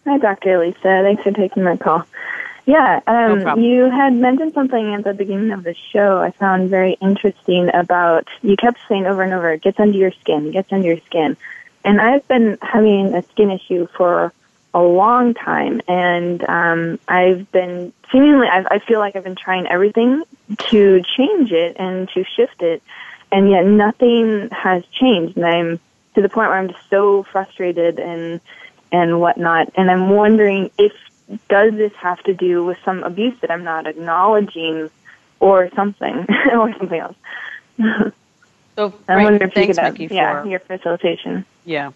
Hi, 0.05 0.17
Dr. 0.19 0.59
Lisa. 0.59 1.01
Thanks 1.03 1.23
for 1.23 1.31
taking 1.31 1.63
my 1.63 1.77
call. 1.77 2.05
Yeah, 2.65 2.99
um, 3.05 3.43
no 3.43 3.55
you 3.57 3.89
had 3.91 4.13
mentioned 4.13 4.53
something 4.53 4.95
at 4.95 5.03
the 5.03 5.13
beginning 5.13 5.51
of 5.51 5.63
the 5.63 5.75
show 5.91 6.17
I 6.17 6.31
found 6.31 6.69
very 6.69 6.97
interesting 6.99 7.69
about, 7.73 8.27
you 8.41 8.55
kept 8.55 8.79
saying 8.87 9.05
over 9.05 9.21
and 9.21 9.33
over, 9.33 9.51
it 9.51 9.61
gets 9.61 9.79
under 9.79 9.97
your 9.97 10.11
skin, 10.11 10.47
it 10.47 10.51
gets 10.51 10.73
under 10.73 10.87
your 10.87 10.99
skin. 11.01 11.37
And 11.83 12.01
I've 12.01 12.27
been 12.27 12.57
having 12.61 13.13
a 13.13 13.21
skin 13.21 13.51
issue 13.51 13.87
for 13.95 14.33
a 14.73 14.81
long 14.81 15.35
time, 15.35 15.81
and 15.87 16.43
um, 16.49 16.99
I've 17.07 17.51
been 17.51 17.93
seemingly, 18.11 18.47
I've, 18.47 18.65
I 18.69 18.79
feel 18.79 18.99
like 18.99 19.15
I've 19.15 19.23
been 19.23 19.35
trying 19.35 19.67
everything 19.67 20.23
to 20.69 21.03
change 21.17 21.51
it 21.51 21.77
and 21.77 22.09
to 22.09 22.23
shift 22.23 22.63
it, 22.63 22.81
and 23.31 23.49
yet 23.49 23.65
nothing 23.65 24.49
has 24.49 24.83
changed. 24.87 25.37
And 25.37 25.45
I'm 25.45 25.79
to 26.15 26.21
the 26.21 26.29
point 26.29 26.49
where 26.49 26.57
I'm 26.57 26.69
just 26.69 26.89
so 26.89 27.23
frustrated 27.23 27.99
and 27.99 28.41
and 28.91 29.19
whatnot. 29.19 29.71
And 29.75 29.89
I'm 29.91 30.09
wondering 30.09 30.71
if 30.77 30.93
does 31.49 31.73
this 31.73 31.93
have 31.93 32.21
to 32.23 32.33
do 32.33 32.63
with 32.63 32.77
some 32.85 33.03
abuse 33.03 33.39
that 33.41 33.49
I'm 33.49 33.63
not 33.63 33.87
acknowledging 33.87 34.89
or 35.39 35.69
something 35.75 36.25
or 36.53 36.73
something 36.77 36.99
else? 36.99 37.15
So 38.75 38.93
I 39.07 39.23
wonder 39.23 39.45
if 39.45 39.53
thanks, 39.53 39.77
you 39.77 39.83
could, 39.83 39.99
Mickey, 39.99 40.15
yeah, 40.15 40.41
for, 40.41 40.49
your 40.49 40.59
facilitation. 40.59 41.45
Yeah, 41.63 41.91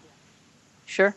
sure. 0.86 1.14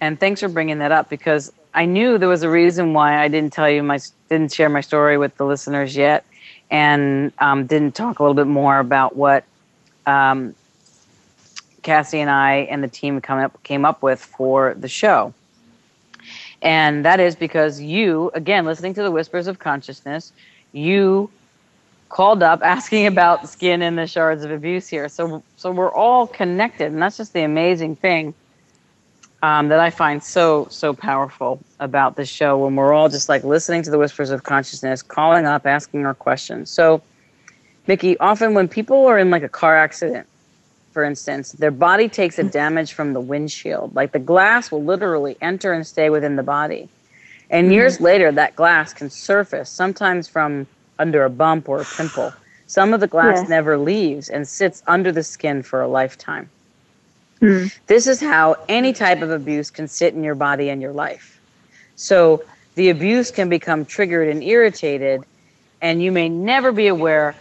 And 0.00 0.18
thanks 0.18 0.40
for 0.40 0.48
bringing 0.48 0.78
that 0.78 0.92
up 0.92 1.10
because 1.10 1.52
I 1.74 1.84
knew 1.84 2.16
there 2.16 2.28
was 2.28 2.42
a 2.42 2.50
reason 2.50 2.92
why 2.92 3.22
I 3.22 3.28
didn't 3.28 3.52
tell 3.52 3.68
you 3.68 3.82
my 3.82 3.98
didn't 4.28 4.52
share 4.52 4.68
my 4.68 4.80
story 4.80 5.18
with 5.18 5.36
the 5.36 5.44
listeners 5.44 5.96
yet, 5.96 6.24
and 6.70 7.32
um, 7.38 7.66
didn't 7.66 7.94
talk 7.94 8.18
a 8.18 8.22
little 8.22 8.34
bit 8.34 8.46
more 8.46 8.78
about 8.78 9.16
what 9.16 9.44
um, 10.06 10.54
Cassie 11.82 12.20
and 12.20 12.30
I 12.30 12.68
and 12.70 12.82
the 12.82 12.88
team 12.88 13.20
come 13.20 13.38
up 13.38 13.62
came 13.62 13.84
up 13.84 14.02
with 14.02 14.20
for 14.20 14.74
the 14.74 14.88
show. 14.88 15.34
And 16.62 17.04
that 17.06 17.20
is 17.20 17.36
because 17.36 17.80
you, 17.80 18.30
again, 18.34 18.66
listening 18.66 18.94
to 18.94 19.02
the 19.02 19.10
whispers 19.10 19.46
of 19.46 19.58
consciousness, 19.58 20.32
you 20.72 21.30
called 22.10 22.42
up 22.42 22.60
asking 22.62 23.06
about 23.06 23.48
skin 23.48 23.82
and 23.82 23.96
the 23.96 24.06
shards 24.06 24.44
of 24.44 24.50
abuse 24.50 24.88
here. 24.88 25.08
So, 25.08 25.42
so 25.56 25.70
we're 25.70 25.92
all 25.92 26.26
connected, 26.26 26.92
and 26.92 27.00
that's 27.00 27.16
just 27.16 27.32
the 27.32 27.42
amazing 27.42 27.96
thing 27.96 28.34
um, 29.42 29.68
that 29.68 29.80
I 29.80 29.88
find 29.88 30.22
so 30.22 30.66
so 30.70 30.92
powerful 30.92 31.60
about 31.78 32.16
this 32.16 32.28
show. 32.28 32.58
When 32.58 32.76
we're 32.76 32.92
all 32.92 33.08
just 33.08 33.28
like 33.28 33.42
listening 33.42 33.82
to 33.84 33.90
the 33.90 33.98
whispers 33.98 34.30
of 34.30 34.42
consciousness, 34.42 35.02
calling 35.02 35.46
up, 35.46 35.66
asking 35.66 36.04
our 36.04 36.14
questions. 36.14 36.68
So, 36.68 37.00
Mickey, 37.86 38.18
often 38.18 38.52
when 38.52 38.68
people 38.68 39.06
are 39.06 39.18
in 39.18 39.30
like 39.30 39.42
a 39.42 39.48
car 39.48 39.76
accident, 39.76 40.26
for 41.00 41.04
instance, 41.04 41.52
their 41.52 41.70
body 41.70 42.10
takes 42.10 42.38
a 42.38 42.42
damage 42.42 42.92
from 42.92 43.14
the 43.14 43.22
windshield. 43.22 43.96
Like 43.96 44.12
the 44.12 44.18
glass 44.18 44.70
will 44.70 44.84
literally 44.84 45.34
enter 45.40 45.72
and 45.72 45.86
stay 45.86 46.10
within 46.10 46.36
the 46.36 46.42
body. 46.42 46.90
And 47.48 47.64
mm-hmm. 47.64 47.72
years 47.72 48.02
later, 48.02 48.30
that 48.32 48.54
glass 48.54 48.92
can 48.92 49.08
surface, 49.08 49.70
sometimes 49.70 50.28
from 50.28 50.66
under 50.98 51.24
a 51.24 51.30
bump 51.30 51.70
or 51.70 51.80
a 51.80 51.86
pimple. 51.86 52.34
Some 52.66 52.92
of 52.92 53.00
the 53.00 53.06
glass 53.06 53.38
yeah. 53.40 53.48
never 53.48 53.78
leaves 53.78 54.28
and 54.28 54.46
sits 54.46 54.82
under 54.86 55.10
the 55.10 55.22
skin 55.22 55.62
for 55.62 55.80
a 55.80 55.88
lifetime. 55.88 56.50
Mm. 57.40 57.74
This 57.86 58.06
is 58.06 58.20
how 58.20 58.56
any 58.68 58.92
type 58.92 59.22
of 59.22 59.30
abuse 59.30 59.70
can 59.70 59.88
sit 59.88 60.12
in 60.12 60.22
your 60.22 60.34
body 60.34 60.68
and 60.68 60.82
your 60.82 60.92
life. 60.92 61.40
So 61.96 62.44
the 62.74 62.90
abuse 62.90 63.30
can 63.30 63.48
become 63.48 63.86
triggered 63.86 64.28
and 64.28 64.42
irritated, 64.42 65.22
and 65.80 66.02
you 66.02 66.12
may 66.12 66.28
never 66.28 66.72
be 66.72 66.88
aware 66.88 67.34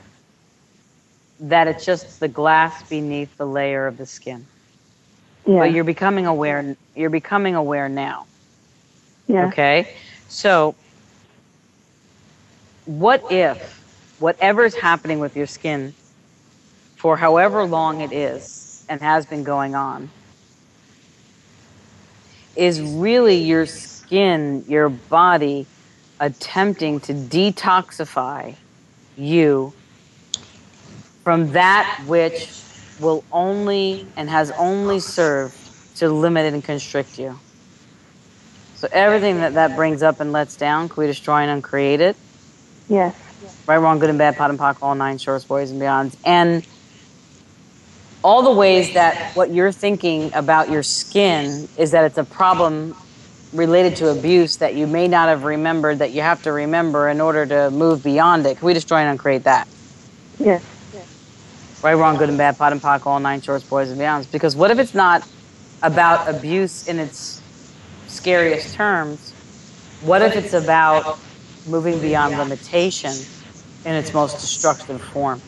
that 1.41 1.67
it's 1.67 1.85
just 1.85 2.19
the 2.19 2.27
glass 2.27 2.87
beneath 2.89 3.35
the 3.37 3.45
layer 3.45 3.87
of 3.87 3.97
the 3.97 4.05
skin. 4.05 4.45
Yeah. 5.45 5.59
But 5.59 5.71
you're 5.71 5.83
becoming 5.83 6.25
aware. 6.25 6.75
You're 6.95 7.09
becoming 7.09 7.55
aware 7.55 7.89
now. 7.89 8.25
Yeah. 9.27 9.47
Okay. 9.47 9.95
So, 10.27 10.75
what 12.85 13.31
if 13.31 13.79
whatever 14.19 14.65
is 14.65 14.75
happening 14.75 15.19
with 15.19 15.35
your 15.35 15.47
skin 15.47 15.93
for 16.95 17.15
however 17.15 17.63
long 17.63 18.01
it 18.01 18.11
is 18.11 18.85
and 18.89 19.01
has 19.01 19.25
been 19.25 19.43
going 19.43 19.75
on 19.75 20.09
is 22.55 22.81
really 22.81 23.37
your 23.37 23.65
skin, 23.65 24.65
your 24.67 24.89
body 24.89 25.65
attempting 26.19 26.99
to 26.99 27.13
detoxify 27.13 28.55
you 29.17 29.73
from 31.23 31.51
that 31.51 32.03
which 32.07 32.49
will 32.99 33.23
only 33.31 34.05
and 34.15 34.29
has 34.29 34.51
only 34.51 34.99
served 34.99 35.55
to 35.97 36.09
limit 36.09 36.53
and 36.53 36.63
constrict 36.63 37.19
you. 37.19 37.37
So 38.75 38.87
everything 38.91 39.37
that 39.37 39.55
that 39.55 39.75
brings 39.75 40.01
up 40.01 40.19
and 40.19 40.31
lets 40.31 40.55
down, 40.55 40.87
can 40.89 41.01
we 41.01 41.07
destroy 41.07 41.41
and 41.41 41.51
uncreate 41.51 41.99
it? 41.99 42.15
Yes. 42.87 43.15
Right, 43.67 43.77
wrong, 43.77 43.99
good 43.99 44.09
and 44.09 44.17
bad, 44.17 44.37
POD 44.37 44.51
and 44.51 44.59
POC, 44.59 44.77
all 44.81 44.95
nine 44.95 45.17
shorts, 45.17 45.43
boys 45.43 45.71
and 45.71 45.81
beyonds. 45.81 46.15
And 46.25 46.65
all 48.23 48.41
the 48.41 48.51
ways 48.51 48.93
that 48.93 49.35
what 49.35 49.51
you're 49.51 49.71
thinking 49.71 50.33
about 50.33 50.69
your 50.69 50.83
skin 50.83 51.67
is 51.77 51.91
that 51.91 52.05
it's 52.05 52.17
a 52.17 52.23
problem 52.23 52.95
related 53.53 53.97
to 53.97 54.09
abuse 54.09 54.57
that 54.57 54.75
you 54.75 54.87
may 54.87 55.07
not 55.07 55.27
have 55.27 55.43
remembered 55.43 55.99
that 55.99 56.11
you 56.11 56.21
have 56.21 56.43
to 56.43 56.51
remember 56.51 57.09
in 57.09 57.19
order 57.19 57.45
to 57.45 57.71
move 57.71 58.03
beyond 58.03 58.45
it. 58.45 58.57
Can 58.57 58.65
we 58.65 58.73
destroy 58.73 58.99
and 58.99 59.09
uncreate 59.09 59.43
that? 59.43 59.67
Yes 60.37 60.63
right, 61.83 61.93
wrong, 61.93 62.17
good 62.17 62.29
and 62.29 62.37
bad, 62.37 62.57
POD 62.57 62.73
and 62.73 62.81
POC, 62.81 63.05
all 63.05 63.19
nine 63.19 63.41
shorts, 63.41 63.63
boys 63.63 63.89
and 63.91 63.99
beyonds. 63.99 64.31
Because 64.31 64.55
what 64.55 64.71
if 64.71 64.79
it's 64.79 64.93
not 64.93 65.27
about 65.81 66.27
abuse 66.27 66.87
in 66.87 66.99
its 66.99 67.41
scariest 68.07 68.75
terms? 68.75 69.31
What 70.01 70.21
if 70.21 70.35
it's 70.35 70.53
about 70.53 71.19
moving 71.67 71.99
beyond 71.99 72.37
limitation 72.37 73.13
in 73.85 73.93
its 73.95 74.13
most 74.13 74.39
destructive 74.39 75.01
form? 75.01 75.41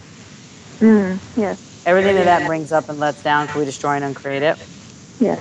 Mm, 0.80 1.20
yes. 1.38 1.84
Everything 1.86 2.16
that 2.16 2.26
that 2.26 2.48
brings 2.48 2.72
up 2.72 2.90
and 2.90 3.00
lets 3.00 3.24
down, 3.24 3.48
can 3.48 3.60
we 3.60 3.66
destroy 3.66 3.92
and 3.96 4.04
uncreate 4.04 4.44
it? 4.44 4.58
Yes. 5.20 5.40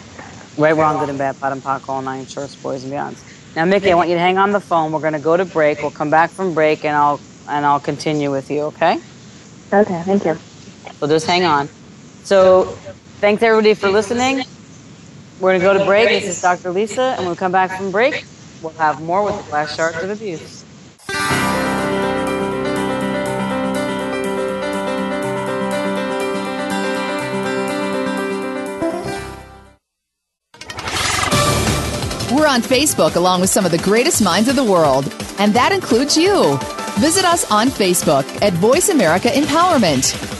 Right, 0.56 0.76
wrong, 0.76 0.98
good 0.98 1.08
and 1.08 1.18
bad, 1.18 1.38
POD 1.40 1.52
and 1.52 1.62
POC, 1.62 1.88
all 1.88 2.02
nine 2.02 2.26
shorts, 2.26 2.54
boys 2.56 2.84
and 2.84 2.92
beyonds. 2.92 3.22
Now, 3.56 3.64
Mickey, 3.64 3.90
I 3.90 3.94
want 3.94 4.08
you 4.08 4.14
to 4.14 4.20
hang 4.20 4.38
on 4.38 4.52
the 4.52 4.60
phone. 4.60 4.92
We're 4.92 5.00
going 5.00 5.14
to 5.14 5.18
go 5.18 5.36
to 5.36 5.44
break. 5.44 5.82
We'll 5.82 5.90
come 5.90 6.10
back 6.10 6.30
from 6.30 6.54
break, 6.54 6.84
and 6.84 6.94
I'll 6.94 7.20
and 7.48 7.66
I'll 7.66 7.80
continue 7.80 8.30
with 8.30 8.50
you. 8.50 8.62
Okay? 8.62 9.00
Okay. 9.72 10.02
Thank 10.04 10.24
you. 10.24 10.38
So 11.00 11.06
just 11.06 11.26
hang 11.26 11.44
on. 11.44 11.66
So 12.24 12.64
thanks 13.20 13.42
everybody 13.42 13.72
for 13.72 13.88
listening. 13.88 14.44
We're 15.40 15.58
going 15.58 15.60
to 15.60 15.66
go 15.66 15.78
to 15.78 15.86
break. 15.86 16.10
This 16.10 16.36
is 16.36 16.42
Dr. 16.42 16.70
Lisa, 16.70 17.14
and 17.16 17.20
when 17.20 17.30
we 17.30 17.36
come 17.36 17.52
back 17.52 17.74
from 17.74 17.90
break, 17.90 18.26
we'll 18.62 18.74
have 18.74 19.00
more 19.00 19.24
with 19.24 19.42
the 19.42 19.50
glass 19.50 19.74
shards 19.74 19.96
of 19.96 20.10
abuse. 20.10 20.62
We're 32.30 32.46
on 32.46 32.60
Facebook 32.60 33.16
along 33.16 33.40
with 33.40 33.48
some 33.48 33.64
of 33.64 33.70
the 33.70 33.80
greatest 33.82 34.22
minds 34.22 34.50
of 34.50 34.56
the 34.56 34.64
world, 34.64 35.10
and 35.38 35.54
that 35.54 35.72
includes 35.72 36.18
you. 36.18 36.58
Visit 36.98 37.24
us 37.24 37.50
on 37.50 37.68
Facebook 37.68 38.26
at 38.42 38.52
Voice 38.52 38.90
America 38.90 39.28
Empowerment. 39.28 40.39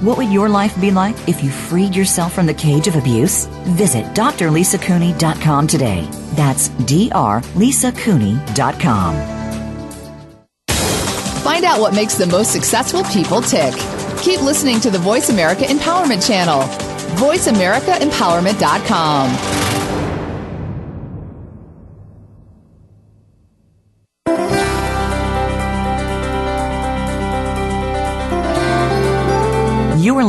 what 0.00 0.18
would 0.18 0.30
your 0.30 0.48
life 0.48 0.78
be 0.80 0.90
like 0.90 1.16
if 1.28 1.42
you 1.42 1.50
freed 1.50 1.94
yourself 1.94 2.32
from 2.32 2.46
the 2.46 2.54
cage 2.54 2.86
of 2.86 2.96
abuse? 2.96 3.46
Visit 3.76 4.04
drlisacooney.com 4.14 5.66
today. 5.66 6.08
That's 6.34 6.68
drlisacooney.com. 6.68 9.14
Find 11.44 11.64
out 11.64 11.80
what 11.80 11.94
makes 11.94 12.14
the 12.14 12.26
most 12.26 12.52
successful 12.52 13.04
people 13.04 13.42
tick. 13.42 13.74
Keep 14.22 14.40
listening 14.40 14.80
to 14.80 14.90
the 14.90 14.98
Voice 14.98 15.28
America 15.28 15.64
Empowerment 15.64 16.26
Channel. 16.26 16.62
VoiceAmericaEmpowerment.com. 17.18 19.73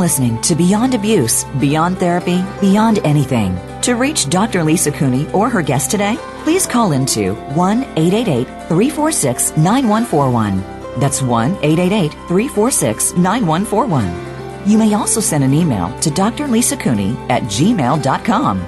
listening 0.06 0.40
to 0.40 0.54
Beyond 0.54 0.94
Abuse, 0.94 1.42
Beyond 1.58 1.98
Therapy, 1.98 2.40
Beyond 2.60 3.00
Anything. 3.00 3.58
To 3.80 3.96
reach 3.96 4.30
Dr. 4.30 4.62
Lisa 4.62 4.92
Cooney 4.92 5.28
or 5.32 5.50
her 5.50 5.62
guest 5.62 5.90
today, 5.90 6.16
please 6.44 6.64
call 6.64 6.92
into 6.92 7.34
1 7.56 7.82
888 7.82 8.46
346 8.68 9.56
9141. 9.56 11.00
That's 11.00 11.22
1 11.22 11.56
888 11.56 12.12
346 12.28 13.14
9141. 13.14 14.70
You 14.70 14.78
may 14.78 14.94
also 14.94 15.18
send 15.18 15.42
an 15.42 15.52
email 15.52 15.92
to 15.98 16.10
Dr. 16.12 16.46
Lisa 16.46 16.76
Cooney 16.76 17.16
at 17.28 17.42
gmail.com. 17.56 18.60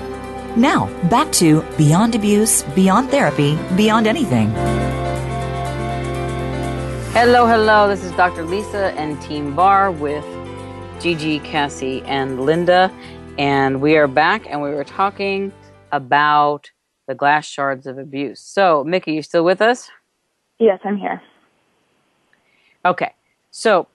Now, 0.61 0.87
back 1.09 1.31
to 1.35 1.63
Beyond 1.77 2.17
Abuse, 2.17 2.65
Beyond 2.75 3.11
Therapy, 3.11 3.57
Beyond 3.77 4.09
Anything. 4.09 4.51
Hello, 7.15 7.47
hello. 7.47 7.87
This 7.87 8.03
is 8.03 8.11
Dr. 8.17 8.45
Lisa 8.45 8.93
and 8.99 9.23
Team 9.23 9.55
Bar 9.55 9.93
with 9.93 10.25
Gigi, 11.01 11.39
Cassie, 11.39 12.03
and 12.07 12.45
Linda. 12.45 12.93
And 13.39 13.81
we 13.81 13.97
are 13.97 14.09
back 14.09 14.47
and 14.51 14.61
we 14.61 14.71
were 14.71 14.83
talking 14.83 15.53
about 15.93 16.71
the 17.07 17.15
glass 17.15 17.47
shards 17.47 17.87
of 17.87 17.99
abuse. 17.99 18.41
So, 18.41 18.83
Mickey, 18.85 19.13
you 19.13 19.23
still 19.23 19.45
with 19.45 19.63
us? 19.63 19.91
Yes, 20.59 20.81
I'm 20.85 20.97
here. 20.97 21.23
Okay. 22.85 23.13
So, 23.53 23.87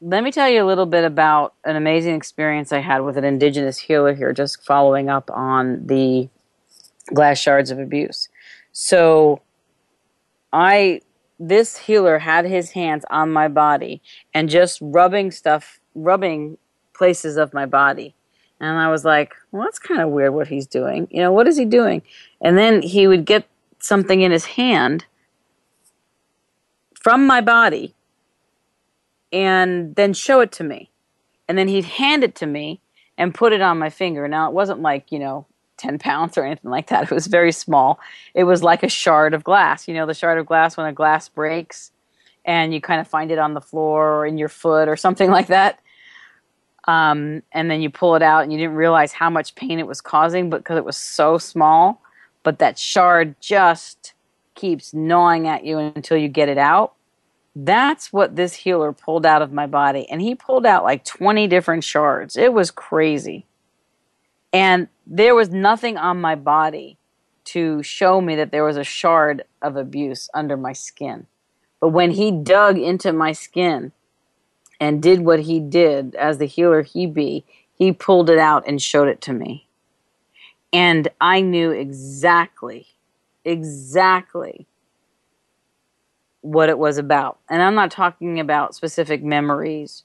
let 0.00 0.24
me 0.24 0.32
tell 0.32 0.48
you 0.48 0.62
a 0.62 0.66
little 0.66 0.86
bit 0.86 1.04
about 1.04 1.54
an 1.64 1.76
amazing 1.76 2.14
experience 2.14 2.72
I 2.72 2.80
had 2.80 3.00
with 3.02 3.16
an 3.16 3.24
indigenous 3.24 3.78
healer 3.78 4.14
here, 4.14 4.32
just 4.32 4.64
following 4.64 5.08
up 5.08 5.30
on 5.32 5.86
the 5.86 6.28
glass 7.14 7.38
shards 7.38 7.70
of 7.70 7.78
abuse. 7.78 8.28
So, 8.72 9.40
I 10.52 11.02
this 11.40 11.76
healer 11.76 12.18
had 12.18 12.44
his 12.44 12.72
hands 12.72 13.04
on 13.10 13.30
my 13.30 13.46
body 13.46 14.02
and 14.34 14.48
just 14.48 14.80
rubbing 14.82 15.30
stuff 15.30 15.77
rubbing 16.02 16.58
places 16.94 17.36
of 17.36 17.54
my 17.54 17.66
body. 17.66 18.14
And 18.60 18.78
I 18.78 18.90
was 18.90 19.04
like, 19.04 19.34
well, 19.52 19.62
that's 19.62 19.78
kind 19.78 20.00
of 20.00 20.10
weird 20.10 20.34
what 20.34 20.48
he's 20.48 20.66
doing. 20.66 21.06
You 21.10 21.20
know, 21.20 21.32
what 21.32 21.46
is 21.46 21.56
he 21.56 21.64
doing? 21.64 22.02
And 22.40 22.58
then 22.58 22.82
he 22.82 23.06
would 23.06 23.24
get 23.24 23.46
something 23.78 24.20
in 24.20 24.32
his 24.32 24.44
hand 24.44 25.04
from 26.94 27.26
my 27.26 27.40
body 27.40 27.94
and 29.32 29.94
then 29.94 30.12
show 30.12 30.40
it 30.40 30.50
to 30.52 30.64
me. 30.64 30.90
And 31.46 31.56
then 31.56 31.68
he'd 31.68 31.84
hand 31.84 32.24
it 32.24 32.34
to 32.36 32.46
me 32.46 32.80
and 33.16 33.34
put 33.34 33.52
it 33.52 33.60
on 33.60 33.78
my 33.78 33.90
finger. 33.90 34.26
Now, 34.28 34.48
it 34.48 34.54
wasn't 34.54 34.80
like, 34.80 35.10
you 35.12 35.18
know, 35.18 35.46
10 35.78 35.98
pounds 35.98 36.36
or 36.36 36.44
anything 36.44 36.70
like 36.70 36.88
that. 36.88 37.04
It 37.04 37.10
was 37.10 37.26
very 37.26 37.52
small. 37.52 38.00
It 38.34 38.44
was 38.44 38.62
like 38.62 38.82
a 38.82 38.88
shard 38.88 39.32
of 39.32 39.44
glass. 39.44 39.88
You 39.88 39.94
know, 39.94 40.06
the 40.06 40.14
shard 40.14 40.38
of 40.38 40.46
glass 40.46 40.76
when 40.76 40.86
a 40.86 40.92
glass 40.92 41.28
breaks 41.28 41.92
and 42.44 42.74
you 42.74 42.80
kind 42.80 43.00
of 43.00 43.08
find 43.08 43.30
it 43.30 43.38
on 43.38 43.54
the 43.54 43.60
floor 43.60 44.10
or 44.16 44.26
in 44.26 44.38
your 44.38 44.48
foot 44.48 44.88
or 44.88 44.96
something 44.96 45.30
like 45.38 45.46
that. 45.46 45.80
Um, 46.88 47.42
and 47.52 47.70
then 47.70 47.82
you 47.82 47.90
pull 47.90 48.16
it 48.16 48.22
out 48.22 48.44
and 48.44 48.50
you 48.50 48.58
didn't 48.58 48.74
realize 48.74 49.12
how 49.12 49.28
much 49.28 49.54
pain 49.54 49.78
it 49.78 49.86
was 49.86 50.00
causing 50.00 50.48
because 50.48 50.78
it 50.78 50.86
was 50.86 50.96
so 50.96 51.36
small. 51.36 52.00
But 52.42 52.60
that 52.60 52.78
shard 52.78 53.38
just 53.42 54.14
keeps 54.54 54.94
gnawing 54.94 55.46
at 55.46 55.66
you 55.66 55.76
until 55.78 56.16
you 56.16 56.28
get 56.28 56.48
it 56.48 56.56
out. 56.56 56.94
That's 57.54 58.10
what 58.10 58.36
this 58.36 58.54
healer 58.54 58.94
pulled 58.94 59.26
out 59.26 59.42
of 59.42 59.52
my 59.52 59.66
body. 59.66 60.08
And 60.08 60.22
he 60.22 60.34
pulled 60.34 60.64
out 60.64 60.82
like 60.82 61.04
20 61.04 61.46
different 61.46 61.84
shards. 61.84 62.38
It 62.38 62.54
was 62.54 62.70
crazy. 62.70 63.44
And 64.54 64.88
there 65.06 65.34
was 65.34 65.50
nothing 65.50 65.98
on 65.98 66.22
my 66.22 66.36
body 66.36 66.96
to 67.46 67.82
show 67.82 68.22
me 68.22 68.34
that 68.36 68.50
there 68.50 68.64
was 68.64 68.78
a 68.78 68.84
shard 68.84 69.44
of 69.60 69.76
abuse 69.76 70.30
under 70.32 70.56
my 70.56 70.72
skin. 70.72 71.26
But 71.80 71.90
when 71.90 72.12
he 72.12 72.30
dug 72.30 72.78
into 72.78 73.12
my 73.12 73.32
skin 73.32 73.92
and 74.80 75.02
did 75.02 75.20
what 75.20 75.40
he 75.40 75.60
did 75.60 76.14
as 76.14 76.38
the 76.38 76.46
healer 76.46 76.82
he 76.82 77.06
be, 77.06 77.44
he 77.74 77.92
pulled 77.92 78.30
it 78.30 78.38
out 78.38 78.64
and 78.66 78.80
showed 78.80 79.08
it 79.08 79.20
to 79.22 79.32
me. 79.32 79.66
And 80.72 81.08
I 81.20 81.40
knew 81.40 81.70
exactly, 81.70 82.88
exactly 83.44 84.66
what 86.42 86.68
it 86.68 86.78
was 86.78 86.98
about. 86.98 87.38
And 87.48 87.62
I'm 87.62 87.74
not 87.74 87.90
talking 87.90 88.38
about 88.38 88.74
specific 88.74 89.22
memories 89.22 90.04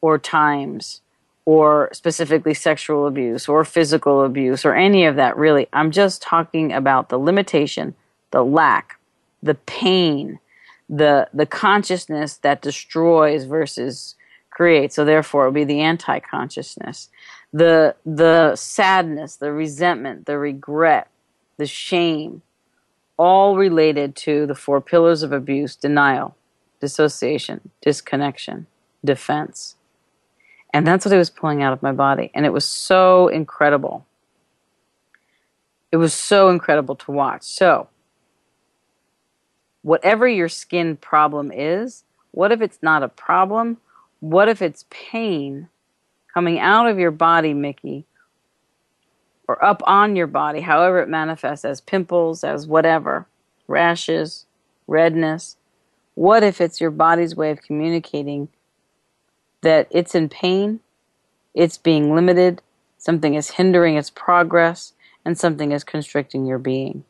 or 0.00 0.18
times 0.18 1.00
or 1.46 1.90
specifically 1.92 2.54
sexual 2.54 3.06
abuse 3.06 3.48
or 3.48 3.64
physical 3.64 4.24
abuse 4.24 4.64
or 4.64 4.74
any 4.74 5.04
of 5.04 5.16
that, 5.16 5.36
really. 5.36 5.68
I'm 5.72 5.90
just 5.90 6.22
talking 6.22 6.72
about 6.72 7.08
the 7.08 7.18
limitation, 7.18 7.94
the 8.30 8.42
lack, 8.42 8.98
the 9.42 9.54
pain, 9.54 10.38
the 10.88 11.28
the 11.32 11.46
consciousness 11.46 12.36
that 12.38 12.62
destroys 12.62 13.44
versus 13.44 14.16
creates. 14.50 14.94
So 14.94 15.04
therefore, 15.04 15.44
it 15.44 15.48
would 15.48 15.54
be 15.54 15.64
the 15.64 15.80
anti-consciousness, 15.80 17.08
the 17.52 17.96
the 18.04 18.54
sadness, 18.56 19.36
the 19.36 19.52
resentment, 19.52 20.26
the 20.26 20.38
regret, 20.38 21.08
the 21.56 21.66
shame, 21.66 22.42
all 23.16 23.56
related 23.56 24.14
to 24.16 24.46
the 24.46 24.54
four 24.54 24.80
pillars 24.80 25.22
of 25.22 25.32
abuse: 25.32 25.74
denial, 25.76 26.36
dissociation, 26.80 27.70
disconnection, 27.82 28.66
defense. 29.04 29.76
And 30.72 30.86
that's 30.86 31.04
what 31.04 31.14
I 31.14 31.18
was 31.18 31.30
pulling 31.30 31.62
out 31.62 31.72
of 31.72 31.82
my 31.82 31.92
body, 31.92 32.30
and 32.34 32.44
it 32.44 32.52
was 32.52 32.64
so 32.64 33.28
incredible. 33.28 34.06
It 35.92 35.98
was 35.98 36.12
so 36.12 36.48
incredible 36.48 36.96
to 36.96 37.12
watch. 37.12 37.44
So 37.44 37.88
whatever 39.84 40.26
your 40.26 40.48
skin 40.48 40.96
problem 40.96 41.52
is, 41.52 42.04
what 42.32 42.50
if 42.50 42.60
it's 42.62 42.78
not 42.82 43.02
a 43.02 43.08
problem? 43.08 43.76
What 44.20 44.48
if 44.48 44.62
it's 44.62 44.86
pain 44.88 45.68
coming 46.32 46.58
out 46.58 46.88
of 46.88 46.98
your 46.98 47.10
body, 47.10 47.52
Mickey, 47.52 48.06
or 49.46 49.62
up 49.62 49.82
on 49.86 50.16
your 50.16 50.26
body, 50.26 50.62
however 50.62 51.00
it 51.00 51.08
manifests 51.08 51.66
as 51.66 51.82
pimples, 51.82 52.42
as 52.42 52.66
whatever, 52.66 53.26
rashes, 53.68 54.46
redness? 54.86 55.56
What 56.14 56.42
if 56.42 56.62
it's 56.62 56.80
your 56.80 56.90
body's 56.90 57.36
way 57.36 57.50
of 57.50 57.60
communicating 57.60 58.48
that 59.60 59.86
it's 59.90 60.14
in 60.14 60.30
pain, 60.30 60.80
it's 61.52 61.76
being 61.76 62.14
limited, 62.14 62.62
something 62.96 63.34
is 63.34 63.50
hindering 63.50 63.96
its 63.96 64.08
progress, 64.08 64.94
and 65.26 65.36
something 65.36 65.72
is 65.72 65.84
constricting 65.84 66.46
your 66.46 66.58
being? 66.58 67.04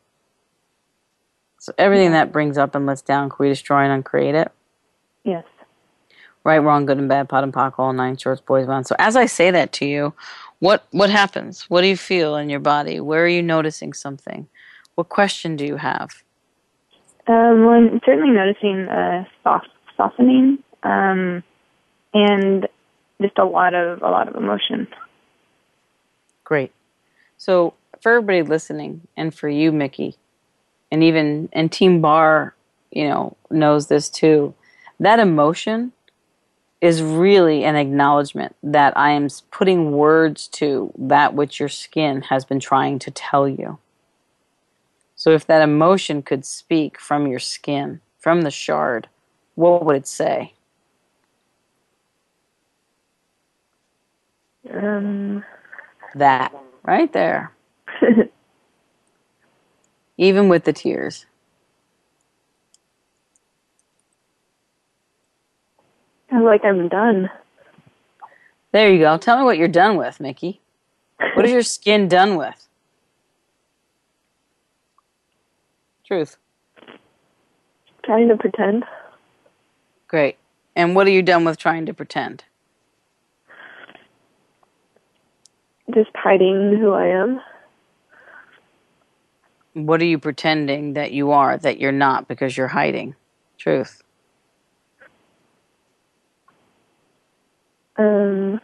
So 1.65 1.73
everything 1.79 2.11
that 2.11 2.31
brings 2.31 2.59
up 2.59 2.75
and 2.75 2.85
lets 2.85 3.01
down, 3.01 3.27
can 3.31 3.37
we 3.39 3.49
destroy 3.49 3.79
and 3.79 3.91
uncreate 3.91 4.35
it? 4.35 4.51
Yes. 5.23 5.43
Right, 6.43 6.59
wrong, 6.59 6.85
good 6.85 6.99
and 6.99 7.09
bad, 7.09 7.27
POD 7.27 7.45
and 7.45 7.53
POC, 7.53 7.73
all 7.79 7.91
nine 7.91 8.17
shorts, 8.17 8.39
boys, 8.39 8.67
bound. 8.67 8.85
So 8.85 8.95
as 8.99 9.15
I 9.15 9.25
say 9.25 9.49
that 9.49 9.71
to 9.73 9.85
you, 9.87 10.13
what 10.59 10.85
what 10.91 11.09
happens? 11.09 11.63
What 11.63 11.81
do 11.81 11.87
you 11.87 11.97
feel 11.97 12.35
in 12.35 12.51
your 12.51 12.59
body? 12.59 12.99
Where 12.99 13.23
are 13.23 13.27
you 13.27 13.41
noticing 13.41 13.93
something? 13.93 14.47
What 14.93 15.09
question 15.09 15.55
do 15.55 15.65
you 15.65 15.77
have? 15.77 16.21
Um, 17.25 17.65
well, 17.65 17.71
I'm 17.71 17.99
certainly 18.05 18.29
noticing 18.29 18.81
a 18.87 19.27
soft, 19.41 19.69
softening, 19.97 20.59
um, 20.83 21.43
and 22.13 22.67
just 23.19 23.39
a 23.39 23.45
lot 23.45 23.73
of 23.73 24.03
a 24.03 24.11
lot 24.11 24.27
of 24.27 24.35
emotion. 24.35 24.87
Great. 26.43 26.71
So 27.37 27.73
for 28.01 28.11
everybody 28.17 28.43
listening, 28.43 29.01
and 29.17 29.33
for 29.33 29.49
you, 29.49 29.71
Mickey, 29.71 30.15
and 30.95 31.03
even 31.03 31.49
and 31.51 31.69
Team 31.69 31.99
Bar, 31.99 32.55
you 32.89 33.05
know, 33.09 33.35
knows 33.51 33.87
this 33.87 34.07
too. 34.07 34.53
That 34.97 35.19
emotion 35.19 35.91
is 36.79 37.03
really 37.03 37.65
an 37.65 37.75
acknowledgement 37.75 38.55
that 38.63 38.97
I 38.97 39.11
am 39.11 39.27
putting 39.51 39.91
words 39.91 40.47
to 40.53 40.93
that 40.97 41.33
which 41.33 41.59
your 41.59 41.67
skin 41.67 42.21
has 42.21 42.45
been 42.45 42.61
trying 42.61 42.99
to 42.99 43.11
tell 43.11 43.45
you. 43.45 43.77
So 45.17 45.31
if 45.31 45.45
that 45.47 45.61
emotion 45.61 46.21
could 46.21 46.45
speak 46.45 46.97
from 46.97 47.27
your 47.27 47.39
skin, 47.39 47.99
from 48.17 48.43
the 48.43 48.51
shard, 48.51 49.09
what 49.55 49.83
would 49.83 49.97
it 49.97 50.07
say? 50.07 50.53
Um, 54.73 55.43
that 56.15 56.53
right 56.85 57.11
there. 57.11 57.51
even 60.17 60.49
with 60.49 60.63
the 60.63 60.73
tears. 60.73 61.25
I 66.29 66.37
feel 66.37 66.45
like 66.45 66.65
I'm 66.65 66.87
done. 66.89 67.29
There 68.71 68.91
you 68.91 68.99
go. 68.99 69.17
Tell 69.17 69.37
me 69.37 69.43
what 69.43 69.57
you're 69.57 69.67
done 69.67 69.95
with, 69.95 70.19
Mickey. 70.19 70.59
What 71.35 71.45
is 71.45 71.51
your 71.53 71.61
skin 71.61 72.07
done 72.07 72.35
with? 72.35 72.67
Truth. 76.05 76.37
Trying 78.03 78.27
to 78.29 78.37
pretend. 78.37 78.83
Great. 80.07 80.37
And 80.75 80.95
what 80.95 81.07
are 81.07 81.11
you 81.11 81.21
done 81.21 81.45
with 81.45 81.57
trying 81.57 81.85
to 81.85 81.93
pretend? 81.93 82.43
Just 85.93 86.11
hiding 86.15 86.77
who 86.79 86.91
I 86.91 87.07
am. 87.07 87.39
What 89.75 90.01
are 90.01 90.05
you 90.05 90.17
pretending 90.17 90.93
that 90.93 91.11
you 91.11 91.31
are 91.31 91.57
that 91.57 91.81
you're 91.81 91.91
not 91.91 92.29
because 92.29 92.55
you're 92.55 92.69
hiding? 92.69 93.13
Truth. 93.57 94.03
Um. 97.97 98.61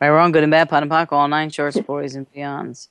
Right, 0.00 0.10
wrong, 0.10 0.30
good 0.30 0.44
and 0.44 0.52
bad, 0.52 0.68
POD 0.68 0.82
and 0.82 0.90
POC, 0.92 1.12
all 1.12 1.26
nine 1.26 1.50
shorts, 1.50 1.80
boys 1.86 2.14
and 2.14 2.32
beyonds. 2.32 2.86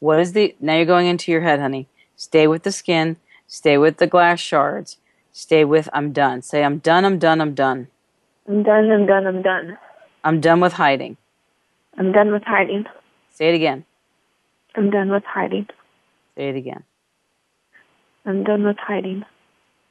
What 0.00 0.18
is 0.18 0.32
the 0.32 0.56
now 0.58 0.74
you're 0.74 0.84
going 0.84 1.06
into 1.06 1.30
your 1.30 1.42
head, 1.42 1.60
honey. 1.60 1.86
Stay 2.16 2.48
with 2.48 2.64
the 2.64 2.72
skin, 2.72 3.18
stay 3.46 3.78
with 3.78 3.98
the 3.98 4.08
glass 4.08 4.40
shards, 4.40 4.96
stay 5.32 5.64
with 5.64 5.88
I'm 5.92 6.12
done. 6.12 6.42
Say 6.42 6.64
I'm 6.64 6.78
done, 6.78 7.04
I'm 7.04 7.20
done, 7.20 7.40
I'm 7.40 7.54
done. 7.54 7.86
I'm 8.48 8.64
done, 8.64 8.90
I'm 8.90 9.06
done, 9.06 9.26
I'm 9.28 9.42
done. 9.42 9.78
I'm 10.24 10.40
done 10.40 10.60
with 10.60 10.72
hiding. 10.72 11.18
I'm 11.96 12.10
done 12.10 12.32
with 12.32 12.42
hiding. 12.42 12.86
Say 13.36 13.50
it 13.50 13.54
again. 13.54 13.84
I'm 14.76 14.88
done 14.88 15.10
with 15.10 15.24
hiding. 15.24 15.66
Say 16.36 16.48
it 16.48 16.56
again. 16.56 16.84
I'm 18.24 18.44
done 18.44 18.64
with 18.64 18.78
hiding. 18.78 19.26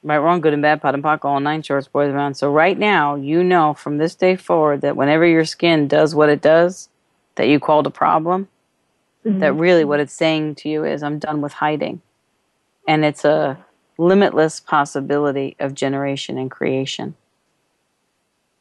Right, 0.02 0.18
wrong, 0.18 0.40
good 0.40 0.52
and 0.52 0.62
bad, 0.62 0.82
POD 0.82 0.94
and 0.94 1.04
POC, 1.04 1.24
all 1.24 1.38
nine 1.38 1.62
shorts, 1.62 1.86
boys 1.86 2.10
around. 2.10 2.34
So 2.34 2.50
right 2.50 2.76
now, 2.76 3.14
you 3.14 3.44
know 3.44 3.72
from 3.72 3.98
this 3.98 4.16
day 4.16 4.34
forward 4.34 4.80
that 4.80 4.96
whenever 4.96 5.24
your 5.24 5.44
skin 5.44 5.86
does 5.86 6.12
what 6.12 6.28
it 6.28 6.42
does, 6.42 6.88
that 7.36 7.46
you 7.46 7.60
called 7.60 7.86
a 7.86 7.90
problem, 7.90 8.48
mm-hmm. 9.24 9.38
that 9.38 9.52
really 9.52 9.84
what 9.84 10.00
it's 10.00 10.12
saying 10.12 10.56
to 10.56 10.68
you 10.68 10.84
is, 10.84 11.04
I'm 11.04 11.20
done 11.20 11.40
with 11.40 11.52
hiding. 11.52 12.02
And 12.88 13.04
it's 13.04 13.24
a 13.24 13.64
limitless 13.96 14.58
possibility 14.58 15.54
of 15.60 15.72
generation 15.72 16.36
and 16.36 16.50
creation. 16.50 17.14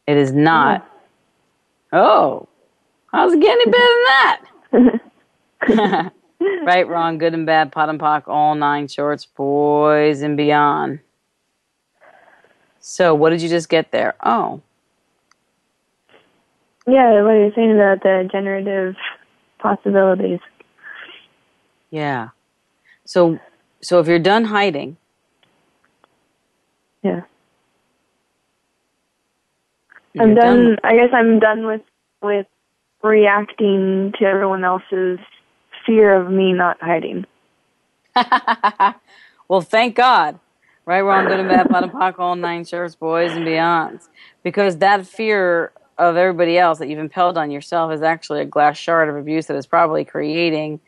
It 0.06 0.18
is 0.18 0.32
not, 0.32 0.84
mm-hmm. 0.84 1.98
oh, 1.98 2.48
how's 3.12 3.34
it 3.34 3.42
getting 3.42 3.62
any 3.64 3.72
better 3.72 3.84
than 3.84 4.04
that? 4.04 4.42
right, 6.64 6.88
wrong, 6.88 7.18
good 7.18 7.34
and 7.34 7.46
bad, 7.46 7.72
POD 7.72 7.90
and 7.90 8.00
POC, 8.00 8.28
all 8.28 8.56
nine 8.56 8.88
shorts, 8.88 9.26
boys 9.26 10.22
and 10.22 10.38
beyond. 10.38 11.00
So, 12.80 13.16
what 13.16 13.32
did 13.32 13.42
you 13.42 13.50
just 13.50 13.70
get 13.70 13.92
there? 13.92 14.16
Oh. 14.24 14.62
Yeah, 16.88 17.24
what 17.24 17.32
are 17.32 17.40
you're 17.40 17.52
saying 17.56 17.72
about 17.74 18.04
the 18.04 18.30
generative 18.32 18.96
possibilities. 19.60 20.40
Yeah. 21.90 22.30
So, 23.06 23.40
so 23.82 24.00
if 24.00 24.08
you're 24.08 24.20
done 24.20 24.46
hiding, 24.46 24.98
yeah, 27.02 27.22
I'm 30.20 30.36
done, 30.36 30.76
done. 30.76 30.78
I 30.84 30.96
guess 30.96 31.10
I'm 31.14 31.40
done 31.40 31.66
with 31.66 31.82
with 32.22 32.48
reacting 33.04 34.14
to 34.20 34.26
everyone 34.26 34.64
else's 34.64 35.20
fear 35.86 36.16
of 36.20 36.32
me 36.32 36.54
not 36.54 36.82
hiding. 36.82 37.26
well, 39.48 39.62
thank 39.62 39.96
God. 39.96 40.40
Right, 40.86 41.02
wrong, 41.02 41.26
good 41.26 41.40
and 41.40 41.50
bad, 41.50 41.68
bottom, 41.70 41.90
POC, 41.90 42.20
all 42.20 42.36
nine 42.36 42.64
shorts, 42.64 42.96
boys 42.96 43.32
and 43.32 43.46
beyonds. 43.46 44.08
Because 44.44 44.78
that 44.78 45.08
fear 45.08 45.72
of 45.98 46.16
everybody 46.16 46.58
else 46.58 46.78
that 46.80 46.90
you've 46.90 47.00
impelled 47.00 47.38
on 47.38 47.50
yourself 47.50 47.92
is 47.92 48.04
actually 48.04 48.42
a 48.42 48.46
glass 48.46 48.78
shard 48.78 49.10
of 49.10 49.16
abuse 49.16 49.48
that 49.48 49.56
is 49.56 49.66
probably 49.66 50.06
creating 50.06 50.80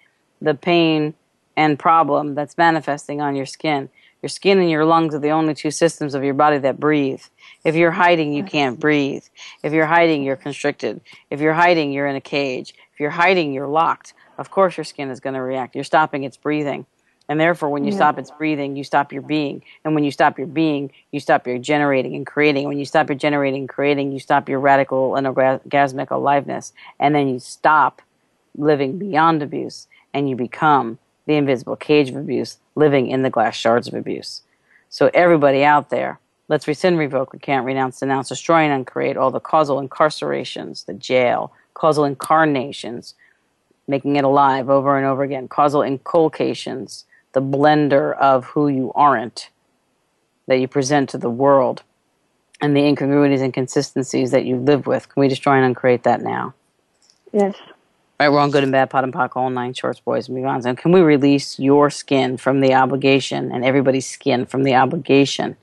the 0.42 0.54
pain 0.54 1.16
and 1.56 1.80
problem 1.80 2.36
that's 2.36 2.58
manifesting 2.58 3.22
on 3.22 3.36
your 3.36 3.48
skin. 3.48 3.90
Your 4.22 4.30
skin 4.30 4.60
and 4.60 4.70
your 4.70 4.86
lungs 4.86 5.16
are 5.16 5.20
the 5.20 5.30
only 5.30 5.54
two 5.54 5.72
systems 5.72 6.14
of 6.14 6.24
your 6.24 6.34
body 6.34 6.60
that 6.60 6.80
breathe. 6.80 7.22
If 7.64 7.76
you're 7.76 7.92
hiding, 7.92 8.34
you 8.34 8.44
can't 8.44 8.80
breathe. 8.80 9.24
If 9.64 9.74
you're 9.74 9.86
hiding, 9.86 10.24
you're 10.24 10.36
constricted. 10.36 11.02
If 11.30 11.40
you're 11.42 11.54
hiding, 11.54 11.92
you're 11.92 12.08
in 12.08 12.16
a 12.16 12.22
cage. 12.22 12.74
If 12.94 13.00
you're 13.00 13.10
hiding, 13.10 13.54
you're 13.54 13.68
locked. 13.68 14.14
Of 14.38 14.52
course, 14.52 14.78
your 14.78 14.84
skin 14.84 15.10
is 15.10 15.20
going 15.20 15.34
to 15.34 15.42
react. 15.42 15.76
You're 15.76 15.84
stopping 15.84 16.24
its 16.24 16.38
breathing. 16.38 16.86
And 17.30 17.40
therefore, 17.40 17.70
when 17.70 17.84
you 17.84 17.92
yeah. 17.92 17.98
stop 17.98 18.18
its 18.18 18.32
breathing, 18.32 18.76
you 18.78 18.84
stop 18.84 19.12
your 19.12 19.22
being. 19.22 19.62
And 19.84 19.94
when 19.94 20.04
you 20.04 20.12
stop 20.12 20.38
your 20.38 20.48
being, 20.48 20.92
you 21.12 21.20
stop 21.20 21.46
your 21.46 21.58
generating 21.58 22.16
and 22.16 22.26
creating. 22.26 22.64
And 22.64 22.70
when 22.70 22.80
you 22.80 22.86
stop 22.86 23.10
your 23.10 23.18
generating 23.18 23.62
and 23.62 23.70
creating, 23.70 24.12
you 24.12 24.20
stop 24.20 24.48
your 24.48 24.60
radical 24.60 25.16
and 25.16 25.28
orgasmic 25.28 26.10
aliveness. 26.10 26.72
And 27.00 27.14
then 27.14 27.28
you 27.28 27.40
stop 27.40 28.02
living 28.58 28.98
beyond 28.98 29.44
abuse 29.44 29.88
and 30.14 30.30
you 30.30 30.36
become 30.36 30.98
the 31.26 31.36
invisible 31.36 31.76
cage 31.76 32.10
of 32.10 32.16
abuse, 32.16 32.58
living 32.76 33.08
in 33.08 33.24
the 33.24 33.30
glass 33.30 33.56
shards 33.56 33.88
of 33.88 33.94
abuse. 33.94 34.42
So, 34.90 35.12
everybody 35.14 35.66
out 35.66 35.90
there, 35.90 36.20
let's 36.48 36.68
rescind, 36.68 36.98
revoke, 36.98 37.34
recant, 37.34 37.66
renounce, 37.66 38.00
denounce, 38.00 38.30
destroy, 38.30 38.62
and 38.62 38.72
uncreate 38.72 39.18
all 39.18 39.32
the 39.32 39.42
causal 39.42 39.86
incarcerations, 39.86 40.86
the 40.86 40.94
jail, 40.94 41.52
causal 41.74 42.06
incarnations, 42.06 43.14
making 43.88 44.16
it 44.16 44.24
alive 44.24 44.70
over 44.70 44.98
and 44.98 45.06
over 45.06 45.24
again, 45.24 45.48
causal 45.48 45.82
inculcations, 45.82 47.06
the 47.34 47.42
blender 47.42 48.16
of 48.18 48.46
who 48.46 48.68
you 48.68 48.92
aren't 48.96 49.50
that 50.48 50.60
you 50.60 50.68
present 50.68 51.10
to 51.10 51.18
the 51.18 51.30
world 51.30 51.84
and 52.62 52.76
the 52.76 52.82
incongruities 52.82 53.42
and 53.42 53.54
consistencies 53.54 54.32
that 54.32 54.46
you 54.46 54.58
live 54.58 54.88
with. 54.88 55.08
Can 55.10 55.22
we 55.22 55.28
destroy 55.28 55.56
and 55.56 55.66
uncreate 55.66 56.04
that 56.04 56.22
now? 56.22 56.54
Yes. 57.32 57.56
Right, 58.20 58.30
we're 58.30 58.40
on 58.40 58.50
good 58.50 58.64
and 58.64 58.72
bad, 58.72 58.90
POD 58.90 59.04
and 59.04 59.14
POC, 59.14 59.36
all 59.36 59.50
nine 59.52 59.74
shorts, 59.74 60.00
boys 60.00 60.28
and 60.28 60.38
beyonds. 60.38 60.66
And 60.66 60.76
can 60.78 60.92
we 60.92 61.02
release 61.02 61.60
your 61.60 61.92
skin 61.92 62.38
from 62.38 62.62
the 62.62 62.74
obligation 62.74 63.52
and 63.52 63.64
everybody's 63.64 64.10
skin 64.10 64.46
from 64.48 64.64
the 64.64 64.74
obligation 64.74 65.56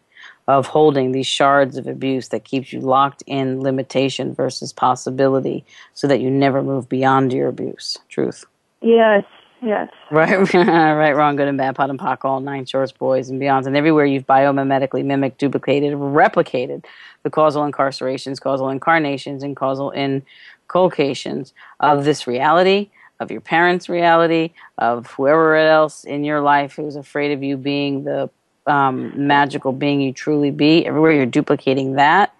of 0.46 0.66
holding 0.66 1.12
these 1.12 1.26
shards 1.26 1.76
of 1.76 1.86
abuse 1.86 2.28
that 2.28 2.44
keeps 2.44 2.72
you 2.72 2.80
locked 2.80 3.22
in 3.26 3.60
limitation 3.60 4.34
versus 4.34 4.72
possibility 4.72 5.64
so 5.94 6.06
that 6.06 6.20
you 6.20 6.30
never 6.30 6.62
move 6.62 6.88
beyond 6.88 7.32
your 7.32 7.48
abuse? 7.48 7.98
Truth. 8.08 8.44
Yes. 8.82 9.24
Yes. 9.62 9.88
Right, 10.10 10.54
right, 10.54 11.12
wrong, 11.12 11.36
good 11.36 11.48
and 11.48 11.58
bad, 11.58 11.74
POD 11.74 11.90
and 11.90 11.98
POC, 11.98 12.24
all 12.24 12.40
nine 12.40 12.66
shorts, 12.66 12.92
boys 12.92 13.30
and 13.30 13.40
beyonds, 13.40 13.66
and 13.66 13.76
everywhere 13.76 14.04
you've 14.04 14.26
biomimetically 14.26 15.04
mimicked, 15.04 15.38
duplicated, 15.38 15.94
replicated 15.94 16.84
the 17.24 17.30
causal 17.30 17.62
incarcerations, 17.64 18.40
causal 18.40 18.68
incarnations, 18.68 19.42
and 19.42 19.56
causal 19.56 19.90
inculcations 19.92 21.52
of 21.80 22.04
this 22.04 22.26
reality, 22.26 22.90
of 23.18 23.30
your 23.30 23.40
parents' 23.40 23.88
reality, 23.88 24.52
of 24.78 25.06
whoever 25.12 25.56
else 25.56 26.04
in 26.04 26.22
your 26.22 26.40
life 26.40 26.76
who's 26.76 26.96
afraid 26.96 27.32
of 27.32 27.42
you 27.42 27.56
being 27.56 28.04
the 28.04 28.28
um, 28.66 29.26
magical 29.26 29.72
being 29.72 30.00
you 30.00 30.12
truly 30.12 30.50
be. 30.50 30.86
Everywhere 30.86 31.12
you're 31.12 31.26
duplicating 31.26 31.94
that, 31.94 32.34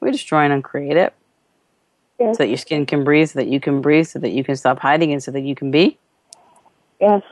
we're 0.00 0.10
destroy 0.10 0.44
and 0.44 0.52
uncreate 0.52 0.96
it. 0.96 1.14
Yes. 2.18 2.36
So 2.36 2.42
that 2.42 2.48
your 2.48 2.58
skin 2.58 2.84
can 2.84 3.02
breathe, 3.02 3.30
so 3.30 3.38
that 3.38 3.48
you 3.48 3.60
can 3.60 3.80
breathe, 3.80 4.06
so 4.06 4.18
that 4.18 4.30
you 4.30 4.44
can 4.44 4.56
stop 4.56 4.78
hiding, 4.78 5.12
and 5.12 5.22
so 5.22 5.30
that 5.30 5.40
you 5.40 5.54
can 5.54 5.70
be. 5.70 5.98
Yes. 7.00 7.22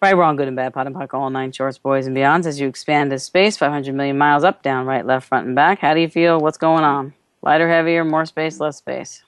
Right, 0.00 0.16
wrong, 0.16 0.36
good 0.36 0.46
and 0.46 0.56
bad, 0.56 0.74
POD 0.74 0.86
and 0.88 0.96
POC, 0.96 1.14
all 1.14 1.30
nine 1.30 1.50
shorts, 1.50 1.78
boys 1.78 2.06
and 2.06 2.16
beyonds. 2.16 2.46
As 2.46 2.60
you 2.60 2.68
expand 2.68 3.10
this 3.10 3.24
space, 3.24 3.56
500 3.56 3.94
million 3.94 4.16
miles 4.16 4.44
up, 4.44 4.62
down, 4.62 4.86
right, 4.86 5.04
left, 5.04 5.26
front, 5.26 5.46
and 5.46 5.56
back. 5.56 5.80
How 5.80 5.92
do 5.94 6.00
you 6.00 6.08
feel? 6.08 6.38
What's 6.38 6.58
going 6.58 6.84
on? 6.84 7.14
Lighter, 7.42 7.68
heavier, 7.68 8.04
more 8.04 8.24
space, 8.24 8.60
less 8.60 8.76
space? 8.76 9.24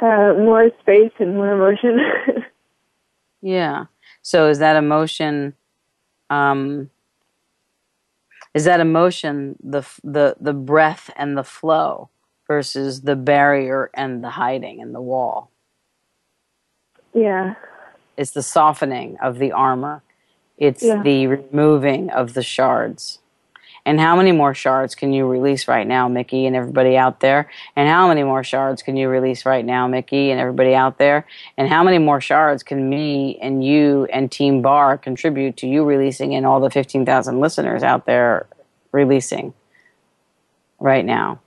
Uh, 0.00 0.32
more 0.38 0.70
space 0.80 1.12
and 1.18 1.34
more 1.34 1.52
emotion. 1.52 1.98
yeah. 3.42 3.84
So 4.22 4.48
is 4.48 4.58
that 4.60 4.76
emotion? 4.76 5.54
Um, 6.30 6.90
is 8.54 8.64
that 8.64 8.80
emotion 8.80 9.56
the 9.62 9.82
the 10.02 10.36
the 10.40 10.52
breath 10.52 11.10
and 11.16 11.36
the 11.36 11.44
flow 11.44 12.10
versus 12.46 13.02
the 13.02 13.16
barrier 13.16 13.90
and 13.94 14.24
the 14.24 14.30
hiding 14.30 14.80
and 14.80 14.94
the 14.94 15.00
wall? 15.00 15.50
Yeah. 17.14 17.54
It's 18.16 18.32
the 18.32 18.42
softening 18.42 19.16
of 19.22 19.38
the 19.38 19.52
armor. 19.52 20.02
It's 20.58 20.82
yeah. 20.82 21.02
the 21.02 21.26
removing 21.26 22.10
of 22.10 22.34
the 22.34 22.42
shards. 22.42 23.18
And 23.86 24.00
how 24.00 24.16
many 24.16 24.32
more 24.32 24.54
shards 24.54 24.94
can 24.94 25.12
you 25.12 25.26
release 25.26 25.68
right 25.68 25.86
now, 25.86 26.08
Mickey, 26.08 26.46
and 26.46 26.54
everybody 26.54 26.96
out 26.96 27.20
there? 27.20 27.50
And 27.76 27.88
how 27.88 28.08
many 28.08 28.22
more 28.22 28.44
shards 28.44 28.82
can 28.82 28.96
you 28.96 29.08
release 29.08 29.46
right 29.46 29.64
now, 29.64 29.86
Mickey, 29.86 30.30
and 30.30 30.40
everybody 30.40 30.74
out 30.74 30.98
there? 30.98 31.26
And 31.56 31.68
how 31.68 31.82
many 31.82 31.98
more 31.98 32.20
shards 32.20 32.62
can 32.62 32.88
me 32.90 33.38
and 33.40 33.64
you 33.64 34.06
and 34.12 34.30
Team 34.30 34.62
Bar 34.62 34.98
contribute 34.98 35.56
to 35.58 35.66
you 35.66 35.84
releasing 35.84 36.34
and 36.34 36.46
all 36.46 36.60
the 36.60 36.70
15,000 36.70 37.40
listeners 37.40 37.82
out 37.82 38.06
there 38.06 38.46
releasing 38.92 39.54
right 40.78 41.04
now? 41.04 41.40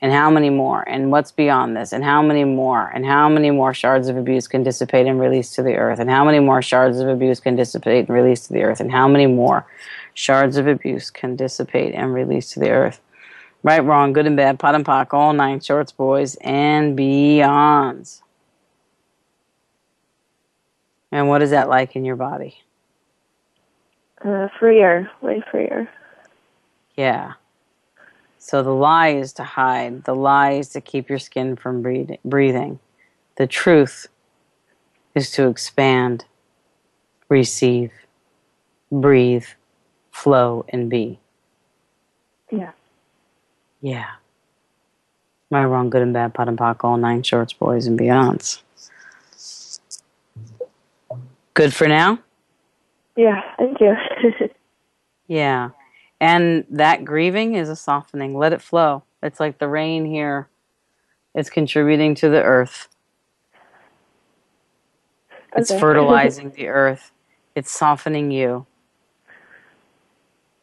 and 0.00 0.12
how 0.12 0.30
many 0.30 0.50
more 0.50 0.86
and 0.88 1.10
what's 1.10 1.32
beyond 1.32 1.76
this 1.76 1.92
and 1.92 2.04
how 2.04 2.22
many 2.22 2.44
more 2.44 2.90
and 2.94 3.04
how 3.06 3.28
many 3.28 3.50
more 3.50 3.72
shards 3.72 4.08
of 4.08 4.16
abuse 4.16 4.46
can 4.46 4.62
dissipate 4.62 5.06
and 5.06 5.18
release 5.18 5.54
to 5.54 5.62
the 5.62 5.74
earth 5.74 5.98
and 5.98 6.10
how 6.10 6.24
many 6.24 6.38
more 6.38 6.60
shards 6.60 7.00
of 7.00 7.08
abuse 7.08 7.40
can 7.40 7.56
dissipate 7.56 8.06
and 8.06 8.14
release 8.14 8.46
to 8.46 8.52
the 8.52 8.62
earth 8.62 8.80
and 8.80 8.92
how 8.92 9.08
many 9.08 9.26
more 9.26 9.66
shards 10.16 10.56
of 10.56 10.66
abuse 10.66 11.10
can 11.10 11.36
dissipate 11.36 11.94
and 11.94 12.12
release 12.12 12.50
to 12.52 12.60
the 12.60 12.70
earth. 12.70 13.00
Right 13.62 13.84
wrong 13.84 14.12
good 14.12 14.26
and 14.26 14.36
bad 14.36 14.58
POD 14.58 14.74
and 14.76 14.84
POC 14.84 15.12
all 15.12 15.32
nine 15.32 15.60
shorts 15.60 15.92
boys 15.92 16.36
and 16.36 16.98
beyonds. 16.98 18.22
And 21.12 21.28
what 21.28 21.42
is 21.42 21.50
that 21.50 21.68
like 21.68 21.94
in 21.94 22.04
your 22.04 22.16
body? 22.16 22.62
Uh, 24.24 24.48
freer 24.58 25.10
way 25.20 25.42
freer. 25.50 25.88
Yeah. 26.96 27.34
So 28.38 28.62
the 28.62 28.70
lie 28.70 29.08
is 29.08 29.32
to 29.34 29.44
hide, 29.44 30.04
the 30.04 30.14
lie 30.14 30.52
is 30.52 30.70
to 30.70 30.80
keep 30.80 31.08
your 31.08 31.18
skin 31.18 31.56
from 31.56 31.82
breathing. 31.82 32.78
The 33.36 33.46
truth 33.46 34.06
is 35.14 35.30
to 35.32 35.48
expand, 35.48 36.24
receive, 37.28 37.90
breathe, 38.90 39.46
flow, 40.16 40.64
and 40.70 40.88
be. 40.88 41.18
Yeah. 42.50 42.72
Yeah. 43.82 44.10
My 45.50 45.64
wrong, 45.64 45.90
good 45.90 46.02
and 46.02 46.12
bad, 46.12 46.34
POD 46.34 46.48
and 46.48 46.58
POC, 46.58 46.84
all 46.84 46.96
nine 46.96 47.22
shorts, 47.22 47.52
boys 47.52 47.86
and 47.86 47.98
beyonds. 47.98 48.62
Good 51.54 51.72
for 51.74 51.86
now? 51.86 52.18
Yeah, 53.16 53.42
thank 53.58 53.78
you. 53.80 53.94
yeah. 55.28 55.70
And 56.20 56.64
that 56.70 57.04
grieving 57.04 57.54
is 57.54 57.68
a 57.68 57.76
softening. 57.76 58.36
Let 58.36 58.52
it 58.52 58.62
flow. 58.62 59.04
It's 59.22 59.38
like 59.38 59.58
the 59.58 59.68
rain 59.68 60.06
here. 60.06 60.48
It's 61.34 61.50
contributing 61.50 62.14
to 62.16 62.30
the 62.30 62.42
earth. 62.42 62.88
Okay. 65.52 65.60
It's 65.60 65.72
fertilizing 65.78 66.50
the 66.50 66.68
earth. 66.68 67.12
It's 67.54 67.70
softening 67.70 68.30
you. 68.30 68.66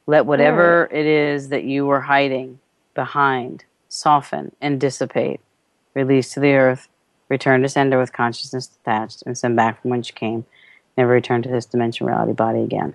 Let 0.05 0.25
whatever 0.25 0.89
it 0.91 1.05
is 1.05 1.49
that 1.49 1.63
you 1.63 1.85
were 1.85 2.01
hiding 2.01 2.59
behind 2.93 3.63
soften 3.87 4.53
and 4.59 4.79
dissipate. 4.79 5.39
Release 5.93 6.33
to 6.33 6.39
the 6.39 6.53
earth. 6.53 6.89
Return 7.29 7.61
to 7.61 7.69
sender 7.69 7.97
with 7.97 8.11
consciousness 8.11 8.67
detached 8.67 9.23
and 9.25 9.37
send 9.37 9.55
back 9.55 9.81
from 9.81 9.91
whence 9.91 10.09
you 10.09 10.13
came. 10.13 10.45
Never 10.97 11.11
return 11.11 11.41
to 11.43 11.49
this 11.49 11.65
dimension 11.65 12.05
reality 12.05 12.33
body 12.33 12.61
again. 12.61 12.93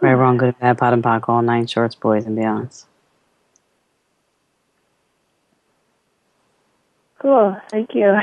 Right, 0.00 0.12
wrong, 0.12 0.36
good, 0.36 0.58
bad, 0.58 0.76
POD 0.76 0.92
and 0.92 1.02
POC, 1.02 1.28
all 1.28 1.40
nine 1.40 1.66
shorts, 1.66 1.94
boys 1.94 2.26
and 2.26 2.36
beyonds. 2.36 2.84
Cool, 7.18 7.56
thank 7.70 7.94
you. 7.94 8.14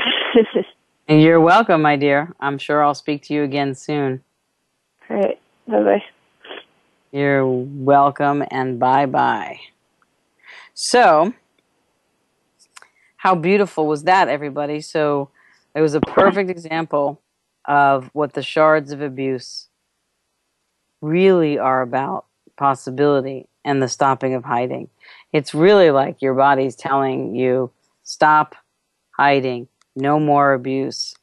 and 1.08 1.20
you're 1.20 1.40
welcome, 1.40 1.82
my 1.82 1.96
dear. 1.96 2.32
I'm 2.38 2.56
sure 2.56 2.84
I'll 2.84 2.94
speak 2.94 3.24
to 3.24 3.34
you 3.34 3.42
again 3.42 3.74
soon. 3.74 4.22
All 5.10 5.16
right, 5.16 5.41
bye 5.66 5.82
bye. 5.82 6.04
You're 7.12 7.46
welcome 7.46 8.44
and 8.50 8.78
bye 8.78 9.06
bye. 9.06 9.60
So, 10.74 11.34
how 13.16 13.34
beautiful 13.34 13.86
was 13.86 14.04
that, 14.04 14.28
everybody? 14.28 14.80
So, 14.80 15.28
it 15.74 15.80
was 15.80 15.94
a 15.94 16.00
perfect 16.00 16.50
example 16.50 17.20
of 17.66 18.10
what 18.12 18.32
the 18.32 18.42
shards 18.42 18.92
of 18.92 19.00
abuse 19.00 19.68
really 21.00 21.58
are 21.58 21.82
about 21.82 22.26
possibility 22.56 23.48
and 23.64 23.82
the 23.82 23.88
stopping 23.88 24.34
of 24.34 24.44
hiding. 24.44 24.88
It's 25.32 25.54
really 25.54 25.90
like 25.90 26.22
your 26.22 26.34
body's 26.34 26.76
telling 26.76 27.34
you 27.34 27.70
stop 28.04 28.54
hiding, 29.10 29.68
no 29.94 30.18
more 30.18 30.54
abuse, 30.54 31.14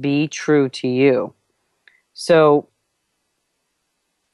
be 0.00 0.28
true 0.28 0.68
to 0.70 0.88
you. 0.88 1.34
So 2.14 2.68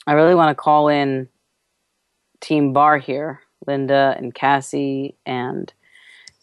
I 0.06 0.12
really 0.12 0.34
want 0.34 0.50
to 0.50 0.54
call 0.54 0.88
in 0.88 1.28
Team 2.40 2.72
Bar 2.72 2.98
here, 2.98 3.40
Linda 3.66 4.14
and 4.16 4.34
Cassie 4.34 5.16
and 5.26 5.72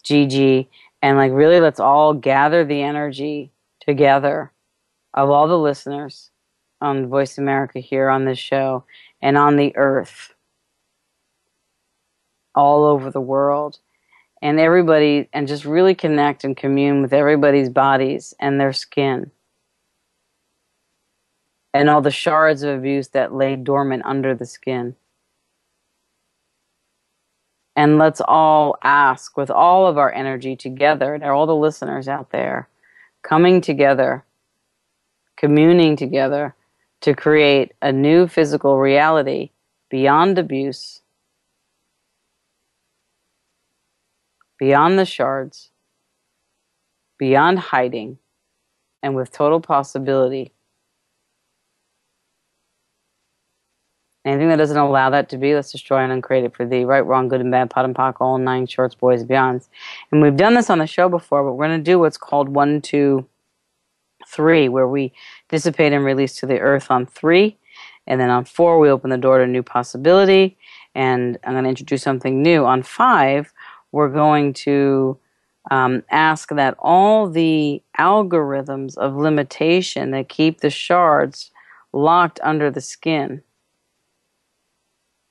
Gigi, 0.04 0.70
and 1.02 1.18
like 1.18 1.32
really 1.32 1.60
let's 1.60 1.80
all 1.80 2.14
gather 2.14 2.66
the 2.66 2.82
energy 2.82 3.52
together 3.80 4.52
of 5.14 5.30
all 5.30 5.48
the 5.48 5.58
listeners 5.58 6.30
on 6.82 7.08
Voice 7.08 7.38
America 7.38 7.80
here 7.80 8.10
on 8.10 8.26
this 8.26 8.40
show 8.40 8.84
and 9.22 9.38
on 9.38 9.56
the 9.56 9.76
earth 9.78 10.34
all 12.56 12.84
over 12.84 13.10
the 13.10 13.22
world. 13.22 13.80
And 14.42 14.60
everybody 14.60 15.30
and 15.32 15.48
just 15.48 15.64
really 15.64 15.96
connect 15.96 16.44
and 16.44 16.58
commune 16.58 17.02
with 17.02 17.14
everybody's 17.14 17.70
bodies 17.70 18.34
and 18.42 18.60
their 18.60 18.74
skin 18.74 19.32
and 21.74 21.90
all 21.90 22.02
the 22.02 22.12
shards 22.12 22.64
of 22.64 22.78
abuse 22.78 23.10
that 23.10 23.34
lay 23.34 23.56
dormant 23.56 24.04
under 24.06 24.36
the 24.36 24.46
skin. 24.46 24.96
And 27.76 27.98
let's 27.98 28.22
all 28.28 28.78
ask 28.84 29.36
with 29.36 29.50
all 29.50 29.88
of 29.88 29.98
our 29.98 30.14
energy 30.14 30.56
together, 30.56 31.16
and 31.16 31.24
all 31.24 31.48
the 31.48 31.56
listeners 31.56 32.08
out 32.08 32.30
there, 32.30 32.70
coming 33.24 33.62
together, 33.62 34.24
communing 35.38 35.96
together 35.96 36.56
to 37.02 37.16
create 37.16 37.74
a 37.82 37.92
new 37.92 38.28
physical 38.28 38.78
reality 38.78 39.50
beyond 39.90 40.38
abuse 40.38 41.02
beyond 44.64 44.98
the 44.98 45.06
shards, 45.06 45.72
beyond 47.18 47.60
hiding, 47.60 48.18
and 49.02 49.14
with 49.14 49.30
total 49.30 49.60
possibility. 49.60 50.54
Anything 54.26 54.48
that 54.50 54.56
doesn't 54.56 54.78
allow 54.78 55.10
that 55.10 55.28
to 55.30 55.38
be, 55.38 55.54
let's 55.54 55.72
destroy 55.72 55.98
and 55.98 56.12
uncreate 56.12 56.46
it 56.46 56.56
for 56.56 56.66
thee. 56.66 56.86
Right, 56.86 57.06
wrong, 57.06 57.28
good 57.28 57.42
and 57.42 57.52
bad, 57.52 57.70
POD 57.70 57.86
and 57.86 57.96
POC, 57.96 58.16
all 58.22 58.38
nine 58.38 58.68
shorts, 58.68 58.96
boys, 58.96 59.22
and 59.22 59.30
beyonds. 59.30 59.68
And 60.12 60.22
we've 60.22 60.38
done 60.38 60.54
this 60.54 60.70
on 60.70 60.78
the 60.78 60.88
show 60.88 61.10
before, 61.10 61.44
but 61.44 61.54
we're 61.54 61.68
going 61.68 61.80
to 61.80 61.84
do 61.84 62.00
what's 62.00 62.18
called 62.18 62.48
one, 62.48 62.82
two, 62.82 63.28
three, 64.26 64.70
where 64.70 64.88
we 64.88 65.12
dissipate 65.50 65.92
and 65.92 66.06
release 66.06 66.38
to 66.38 66.46
the 66.46 66.60
earth 66.60 66.90
on 66.90 67.06
three. 67.06 67.58
And 68.08 68.20
then 68.20 68.30
on 68.30 68.46
four, 68.46 68.80
we 68.80 68.90
open 68.90 69.10
the 69.10 69.18
door 69.18 69.40
to 69.40 69.48
new 69.48 69.64
possibility. 69.64 70.58
And 70.96 71.38
I'm 71.44 71.54
going 71.54 71.64
to 71.66 71.70
introduce 71.70 72.04
something 72.04 72.42
new. 72.42 72.64
On 72.66 72.82
five, 72.82 73.54
we're 73.92 74.10
going 74.10 74.54
to 74.54 75.18
um, 75.70 76.04
ask 76.10 76.50
that 76.50 76.76
all 76.80 77.30
the 77.30 77.82
algorithms 78.00 78.98
of 78.98 79.16
limitation 79.16 80.12
that 80.12 80.30
keep 80.30 80.62
the 80.62 80.70
shards 80.70 81.52
locked 81.92 82.40
under 82.42 82.72
the 82.72 82.82
skin 82.82 83.42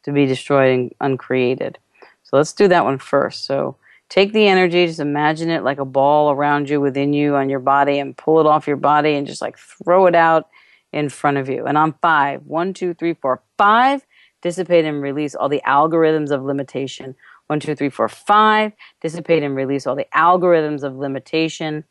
to 0.05 0.13
be 0.13 0.27
destroyed 0.27 0.73
and 0.73 0.95
uncreated. 1.01 1.79
So 2.23 2.37
let's 2.37 2.53
do 2.53 2.69
that 2.69 2.85
one 2.85 2.99
first. 2.99 3.45
So 3.45 3.77
take 4.09 4.33
the 4.33 4.47
energy, 4.47 4.87
just 4.87 5.01
imagine 5.01 5.51
it 5.51 5.65
like 5.65 5.79
a 5.79 5.85
ball 5.85 6.31
around 6.31 6.69
you, 6.69 6.81
within 6.81 7.13
you, 7.13 7.37
on 7.37 7.49
your 7.49 7.61
body, 7.61 7.99
and 7.99 8.17
pull 8.17 8.41
it 8.41 8.47
off 8.47 8.67
your 8.67 8.77
body 8.77 9.15
and 9.15 9.27
just 9.27 9.43
like 9.43 9.59
throw 9.59 10.07
it 10.07 10.15
out 10.15 10.49
in 10.93 11.09
front 11.09 11.39
of 11.39 11.49
you. 11.49 11.67
And 11.67 11.79
on 11.79 11.95
five, 12.03 12.43
one, 12.47 12.75
two, 12.75 12.95
three, 12.95 13.15
four, 13.15 13.43
five, 13.57 14.05
dissipate 14.43 14.85
and 14.85 15.03
release 15.03 15.35
all 15.35 15.49
the 15.49 15.63
algorithms 15.67 16.31
of 16.31 16.43
limitation 16.43 17.15
one, 17.53 17.61
two, 17.61 17.75
three, 17.75 17.91
four, 17.91 18.09
five. 18.09 18.73
Dissipate 19.03 19.43
and 19.43 19.55
release 19.55 19.87
all 19.87 19.95
the 19.95 20.07
algorithms 20.17 20.83
of 20.83 20.97
limitation 20.97 21.85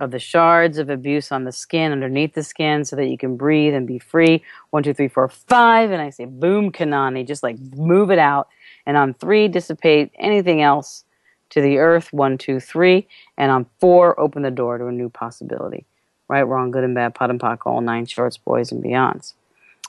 of 0.00 0.10
the 0.10 0.18
shards 0.18 0.78
of 0.78 0.90
abuse 0.90 1.32
on 1.32 1.44
the 1.44 1.52
skin, 1.52 1.92
underneath 1.92 2.34
the 2.34 2.42
skin, 2.42 2.84
so 2.84 2.96
that 2.96 3.06
you 3.06 3.18
can 3.18 3.36
breathe 3.36 3.74
and 3.74 3.86
be 3.86 3.98
free. 3.98 4.42
One, 4.70 4.82
two, 4.82 4.94
three, 4.94 5.08
four, 5.08 5.28
five. 5.28 5.90
And 5.90 6.00
I 6.00 6.10
say, 6.10 6.24
boom, 6.24 6.70
Kanani. 6.70 7.26
Just 7.26 7.42
like 7.42 7.58
move 7.74 8.10
it 8.10 8.18
out. 8.18 8.48
And 8.86 8.96
on 8.96 9.14
three, 9.14 9.48
dissipate 9.48 10.12
anything 10.18 10.62
else 10.62 11.04
to 11.50 11.60
the 11.60 11.78
earth. 11.78 12.12
One, 12.12 12.38
two, 12.38 12.60
three. 12.60 13.08
And 13.36 13.50
on 13.50 13.66
four, 13.80 14.18
open 14.20 14.42
the 14.42 14.50
door 14.50 14.78
to 14.78 14.86
a 14.86 14.92
new 14.92 15.08
possibility. 15.08 15.84
Right, 16.28 16.42
wrong, 16.42 16.70
good 16.70 16.84
and 16.84 16.94
bad, 16.94 17.14
POD 17.14 17.30
and 17.30 17.40
POC, 17.40 17.58
all 17.64 17.80
nine 17.80 18.04
shorts, 18.04 18.36
boys 18.36 18.70
and 18.70 18.84
beyonds. 18.84 19.32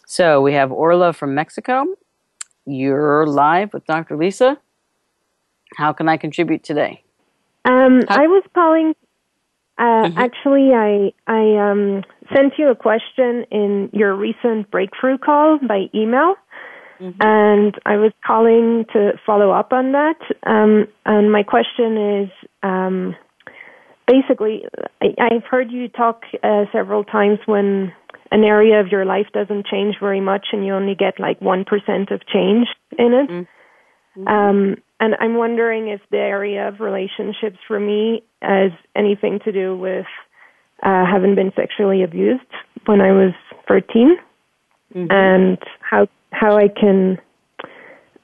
So 0.05 0.41
we 0.41 0.53
have 0.53 0.71
Orla 0.71 1.13
from 1.13 1.35
Mexico. 1.35 1.85
You're 2.65 3.27
live 3.27 3.73
with 3.73 3.85
Dr. 3.85 4.15
Lisa. 4.15 4.57
How 5.75 5.93
can 5.93 6.09
I 6.09 6.17
contribute 6.17 6.63
today? 6.63 7.03
Um, 7.65 8.01
I 8.07 8.25
was 8.27 8.43
calling. 8.55 8.95
Uh, 9.79 9.81
mm-hmm. 9.81 10.17
Actually, 10.19 10.71
I 10.73 11.13
I 11.25 11.71
um, 11.71 12.03
sent 12.35 12.53
you 12.57 12.69
a 12.69 12.75
question 12.75 13.45
in 13.49 13.89
your 13.93 14.13
recent 14.13 14.69
breakthrough 14.69 15.17
call 15.17 15.57
by 15.65 15.85
email, 15.95 16.35
mm-hmm. 16.99 17.17
and 17.21 17.73
I 17.85 17.95
was 17.95 18.11
calling 18.25 18.85
to 18.93 19.13
follow 19.25 19.51
up 19.51 19.71
on 19.71 19.93
that. 19.93 20.19
Um, 20.45 20.87
and 21.05 21.31
my 21.31 21.43
question 21.43 22.23
is. 22.23 22.29
Um, 22.61 23.15
basically, 24.05 24.63
I, 25.01 25.07
I've 25.19 25.43
heard 25.49 25.71
you 25.71 25.87
talk 25.87 26.23
uh, 26.43 26.65
several 26.73 27.03
times 27.03 27.39
when 27.45 27.93
an 28.31 28.43
area 28.43 28.79
of 28.79 28.87
your 28.87 29.05
life 29.05 29.27
doesn't 29.33 29.67
change 29.67 29.95
very 29.99 30.21
much 30.21 30.47
and 30.51 30.65
you 30.65 30.73
only 30.73 30.95
get 30.95 31.19
like 31.19 31.39
1% 31.39 31.61
of 32.11 32.21
change 32.27 32.67
in 32.97 33.13
it. 33.13 33.29
Mm-hmm. 33.29 34.27
Um, 34.27 34.75
and 34.99 35.15
I'm 35.19 35.35
wondering 35.35 35.87
if 35.87 36.01
the 36.11 36.17
area 36.17 36.67
of 36.67 36.79
relationships 36.79 37.57
for 37.67 37.79
me 37.79 38.23
has 38.41 38.71
anything 38.95 39.39
to 39.45 39.51
do 39.51 39.77
with 39.77 40.05
uh, 40.83 41.05
having 41.05 41.35
been 41.35 41.51
sexually 41.55 42.03
abused 42.03 42.41
when 42.85 43.01
I 43.01 43.11
was 43.11 43.33
13, 43.67 44.17
mm-hmm. 44.93 45.07
and 45.09 45.57
how 45.81 46.07
how 46.31 46.57
I 46.57 46.67
can 46.67 47.17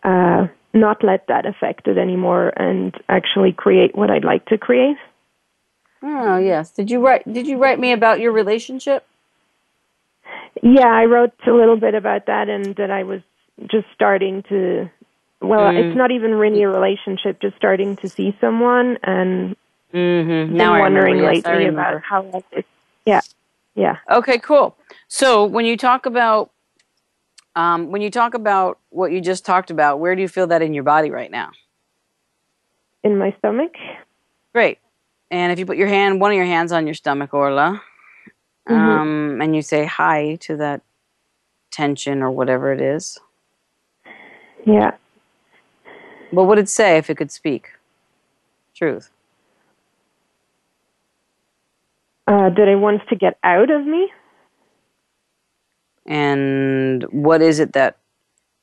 uh, 0.03 0.47
not 0.73 1.03
let 1.03 1.27
that 1.27 1.45
affect 1.45 1.87
it 1.87 1.97
anymore 1.97 2.53
and 2.55 2.93
actually 3.09 3.53
create 3.53 3.95
what 3.95 4.11
I'd 4.11 4.25
like 4.25 4.45
to 4.47 4.57
create. 4.57 4.97
Oh 6.03 6.37
yes. 6.37 6.71
Did 6.71 6.91
you 6.91 7.03
write 7.03 7.31
Did 7.31 7.47
you 7.47 7.57
write 7.57 7.79
me 7.79 7.91
about 7.93 8.19
your 8.19 8.31
relationship? 8.31 9.05
Yeah, 10.61 10.87
I 10.87 11.05
wrote 11.05 11.33
a 11.47 11.51
little 11.51 11.77
bit 11.77 11.95
about 11.95 12.27
that, 12.27 12.49
and 12.49 12.75
that 12.75 12.91
I 12.91 13.03
was 13.03 13.21
just 13.69 13.87
starting 13.93 14.43
to 14.49 14.89
well, 15.41 15.71
mm. 15.71 15.77
it's 15.77 15.97
not 15.97 16.11
even 16.11 16.33
really 16.35 16.63
a 16.63 16.69
relationship, 16.69 17.41
just 17.41 17.55
starting 17.55 17.95
to 17.97 18.09
see 18.09 18.35
someone 18.39 18.97
and 19.03 19.55
mm-hmm. 19.93 20.55
now 20.55 20.79
wondering 20.79 21.17
yes, 21.17 21.45
lately 21.45 21.65
about 21.67 22.01
how 22.01 22.43
it's, 22.51 22.67
yeah, 23.05 23.21
yeah. 23.75 23.97
Okay, 24.09 24.39
cool. 24.39 24.75
So 25.07 25.45
when 25.45 25.65
you 25.65 25.77
talk 25.77 26.05
about 26.05 26.51
um, 27.55 27.91
when 27.91 28.01
you 28.01 28.11
talk 28.11 28.33
about 28.33 28.79
what 28.89 29.11
you 29.11 29.21
just 29.21 29.45
talked 29.45 29.71
about, 29.71 29.99
where 29.99 30.15
do 30.15 30.21
you 30.21 30.27
feel 30.27 30.47
that 30.47 30.61
in 30.61 30.73
your 30.73 30.83
body 30.83 31.09
right 31.09 31.31
now? 31.31 31.51
In 33.03 33.17
my 33.17 33.33
stomach. 33.39 33.71
Great. 34.53 34.79
And 35.31 35.51
if 35.51 35.59
you 35.59 35.65
put 35.65 35.77
your 35.77 35.87
hand, 35.87 36.19
one 36.19 36.31
of 36.31 36.37
your 36.37 36.45
hands 36.45 36.71
on 36.71 36.85
your 36.85 36.93
stomach, 36.93 37.33
Orla, 37.33 37.81
mm-hmm. 38.67 38.73
um, 38.73 39.41
and 39.41 39.55
you 39.55 39.61
say 39.61 39.85
hi 39.85 40.35
to 40.41 40.57
that 40.57 40.81
tension 41.71 42.21
or 42.21 42.31
whatever 42.31 42.71
it 42.73 42.81
is. 42.81 43.19
Yeah. 44.65 44.91
What 46.31 46.47
would 46.47 46.57
it 46.57 46.69
say 46.69 46.97
if 46.97 47.09
it 47.09 47.15
could 47.15 47.31
speak? 47.31 47.69
Truth. 48.75 49.09
Uh, 52.27 52.49
that 52.49 52.67
it 52.67 52.77
wants 52.77 53.05
to 53.09 53.15
get 53.15 53.37
out 53.43 53.69
of 53.69 53.85
me. 53.85 54.11
And 56.05 57.03
what 57.03 57.41
is 57.41 57.59
it 57.59 57.73
that 57.73 57.97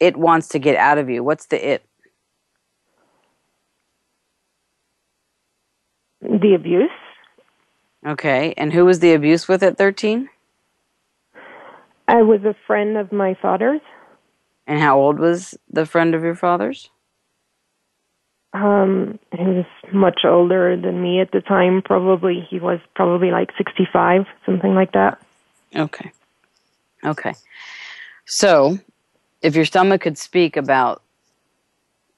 it 0.00 0.16
wants 0.16 0.48
to 0.48 0.58
get 0.58 0.76
out 0.76 0.98
of 0.98 1.08
you? 1.08 1.22
What's 1.22 1.46
the 1.46 1.74
it? 1.74 1.84
The 6.20 6.54
abuse. 6.54 6.90
Okay. 8.06 8.54
And 8.56 8.72
who 8.72 8.84
was 8.84 9.00
the 9.00 9.12
abuse 9.12 9.48
with 9.48 9.62
at 9.62 9.78
13? 9.78 10.28
I 12.08 12.22
was 12.22 12.40
a 12.44 12.54
friend 12.66 12.96
of 12.96 13.12
my 13.12 13.34
father's. 13.40 13.80
And 14.66 14.80
how 14.80 14.98
old 14.98 15.18
was 15.18 15.56
the 15.70 15.86
friend 15.86 16.14
of 16.14 16.22
your 16.22 16.34
father's? 16.34 16.90
Um, 18.54 19.18
he 19.32 19.42
was 19.42 19.64
much 19.92 20.20
older 20.24 20.76
than 20.76 21.02
me 21.02 21.20
at 21.20 21.32
the 21.32 21.40
time. 21.40 21.80
Probably 21.82 22.46
he 22.50 22.58
was 22.58 22.80
probably 22.94 23.30
like 23.30 23.50
sixty-five, 23.56 24.26
something 24.44 24.74
like 24.74 24.92
that. 24.92 25.20
Okay. 25.74 26.12
Okay. 27.04 27.34
So, 28.26 28.78
if 29.40 29.56
your 29.56 29.64
stomach 29.64 30.02
could 30.02 30.18
speak 30.18 30.56
about 30.56 31.02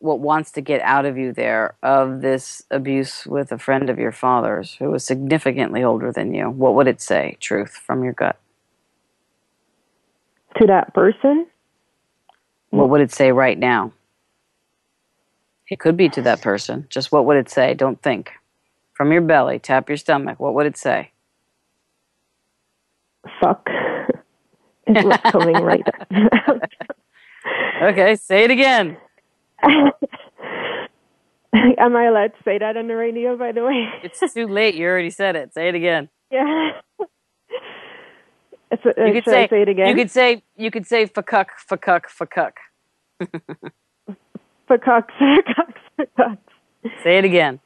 what 0.00 0.20
wants 0.20 0.50
to 0.52 0.60
get 0.60 0.82
out 0.82 1.06
of 1.06 1.16
you 1.16 1.32
there 1.32 1.76
of 1.82 2.20
this 2.20 2.62
abuse 2.70 3.24
with 3.26 3.50
a 3.52 3.58
friend 3.58 3.88
of 3.88 3.98
your 3.98 4.12
father's 4.12 4.74
who 4.74 4.90
was 4.90 5.04
significantly 5.04 5.82
older 5.82 6.12
than 6.12 6.34
you, 6.34 6.50
what 6.50 6.74
would 6.74 6.88
it 6.88 7.00
say, 7.00 7.38
truth, 7.40 7.70
from 7.86 8.04
your 8.04 8.12
gut? 8.12 8.38
To 10.56 10.66
that 10.66 10.92
person? 10.94 11.46
What 12.70 12.90
would 12.90 13.00
it 13.00 13.12
say 13.12 13.32
right 13.32 13.58
now? 13.58 13.92
It 15.70 15.80
could 15.80 15.96
be 15.96 16.08
to 16.10 16.22
that 16.22 16.42
person. 16.42 16.86
Just 16.90 17.12
what 17.12 17.24
would 17.24 17.36
it 17.36 17.48
say? 17.48 17.74
Don't 17.74 18.00
think. 18.02 18.32
From 18.92 19.12
your 19.12 19.22
belly, 19.22 19.58
tap 19.58 19.88
your 19.88 19.96
stomach. 19.96 20.38
What 20.38 20.54
would 20.54 20.66
it 20.66 20.76
say? 20.76 21.10
Fuck. 23.40 23.68
is 24.86 25.04
what's 25.04 25.30
coming 25.30 25.56
right 25.56 25.82
Okay, 27.82 28.16
say 28.16 28.44
it 28.44 28.50
again. 28.50 28.96
Am 29.62 29.92
I 31.96 32.04
allowed 32.04 32.28
to 32.28 32.42
say 32.44 32.58
that 32.58 32.76
on 32.76 32.88
the 32.88 32.96
radio, 32.96 33.36
by 33.36 33.52
the 33.52 33.64
way? 33.64 33.88
it's 34.02 34.20
too 34.32 34.46
late. 34.46 34.74
You 34.74 34.86
already 34.86 35.10
said 35.10 35.36
it. 35.36 35.54
Say 35.54 35.68
it 35.68 35.74
again. 35.74 36.08
Yeah. 36.30 36.72
It's, 38.70 38.86
uh, 38.86 39.04
you 39.04 39.12
could 39.12 39.24
say, 39.24 39.48
say, 39.48 39.62
it 39.62 39.68
again. 39.68 39.88
You 39.88 39.94
could 39.94 40.10
say 40.10 40.42
you 40.56 40.70
could 40.70 40.86
say 40.86 41.06
fuck 41.06 41.30
fuck 41.30 42.08
fuck. 42.08 42.10
Fuck 42.10 42.56
fuck 44.68 44.84
fuck. 46.16 46.38
Say 47.02 47.18
it 47.18 47.24
again. 47.24 47.60